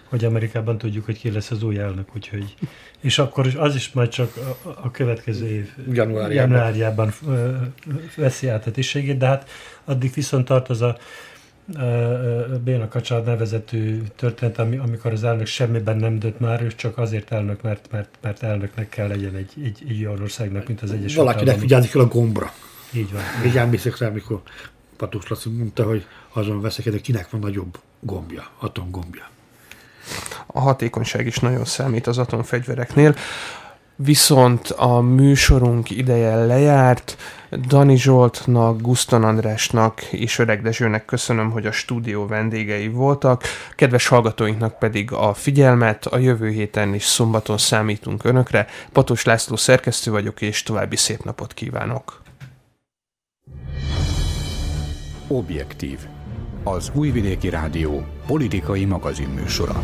hogy 0.10 0.26
Amerikában 0.26 0.78
tudjuk, 0.78 1.06
hogy 1.06 1.20
ki 1.20 1.32
lesz 1.32 1.52
az 1.52 1.64
új 1.64 1.80
elnök, 1.80 2.16
úgyhogy 2.16 2.56
és 3.02 3.20
akkor 3.20 3.48
az 3.58 3.76
is 3.76 3.92
majd 3.92 4.10
csak 4.10 4.38
a, 4.38 4.68
a 4.68 4.92
következő 4.92 5.48
év 5.48 5.70
januárjában, 5.92 6.52
januárjában 6.52 7.14
veszi 8.16 8.48
át 8.48 8.68
a 8.68 8.72
tisztségét, 8.72 9.18
de 9.18 9.26
hát 9.26 9.50
addig 9.86 10.14
viszont 10.14 10.46
tart 10.46 10.70
az 10.70 10.82
a 10.82 10.98
Béna 12.64 12.88
Kacsár 12.88 13.24
nevezetű 13.24 14.02
történet, 14.16 14.60
amikor 14.60 15.12
az 15.12 15.24
elnök 15.24 15.46
semmiben 15.46 15.98
nem 15.98 16.20
dönt 16.20 16.40
már, 16.40 16.62
ő 16.62 16.68
csak 16.76 16.98
azért 16.98 17.32
elnök, 17.32 17.62
mert, 17.62 17.88
mert, 17.92 18.18
mert 18.22 18.44
elnöknek 18.44 18.90
kell 18.90 19.08
legyen 19.08 19.36
egy, 19.36 19.52
egy, 19.64 19.84
egy 19.90 20.06
olyan 20.06 20.22
országnak, 20.22 20.68
mint 20.68 20.82
az 20.82 20.92
Egyesült 20.92 21.26
Valakinek 21.26 21.60
vigyázni 21.60 21.90
kell 21.90 22.02
a 22.02 22.08
gombra. 22.08 22.54
Így 22.94 23.12
van. 23.12 23.22
Így 23.46 23.58
emlékszek 23.58 23.98
rá, 23.98 24.08
amikor 24.08 24.42
Patus 24.98 25.28
Laci 25.28 25.50
mondta, 25.50 25.84
hogy 25.84 26.06
azon 26.34 26.62
veszekedek, 26.62 27.02
kinek 27.02 27.30
van 27.30 27.42
nagyobb 27.42 27.80
gombja, 28.00 28.48
atomgombja. 28.60 29.30
A 30.46 30.60
hatékonyság 30.60 31.26
is 31.26 31.38
nagyon 31.38 31.66
számít 31.66 32.08
az 32.08 32.18
atomfegyvereknél. 32.18 33.16
Viszont 34.04 34.68
a 34.68 35.00
műsorunk 35.02 35.90
ideje 35.90 36.36
lejárt. 36.46 37.18
Dani 37.68 37.98
Zsoltnak, 37.98 38.82
Guszton 38.82 39.24
Andrásnak 39.24 40.02
és 40.02 40.40
Öreg 40.40 40.62
Dezsőnek 40.62 41.06
köszönöm, 41.06 41.52
hogy 41.52 41.66
a 41.66 41.72
stúdió 41.72 42.28
vendégei 42.28 42.88
voltak. 42.88 43.44
Kedves 43.76 44.08
hallgatóinknak 44.08 44.80
pedig 44.80 45.12
a 45.12 45.34
figyelmet. 45.34 46.06
A 46.06 46.18
jövő 46.18 46.50
héten 46.50 46.94
is 46.94 47.04
szombaton 47.04 47.58
számítunk 47.58 48.24
Önökre. 48.24 48.68
Patos 48.92 49.24
László 49.24 49.56
szerkesztő 49.56 50.12
vagyok, 50.12 50.42
és 50.42 50.64
további 50.64 50.96
szép 50.96 51.24
napot 51.24 51.54
kívánok. 51.54 52.22
Objektív. 55.28 56.00
Az 56.64 56.92
Újvidéki 56.94 57.50
Rádió 57.50 58.06
politikai 58.28 58.86
magazinműsora. 58.86 59.84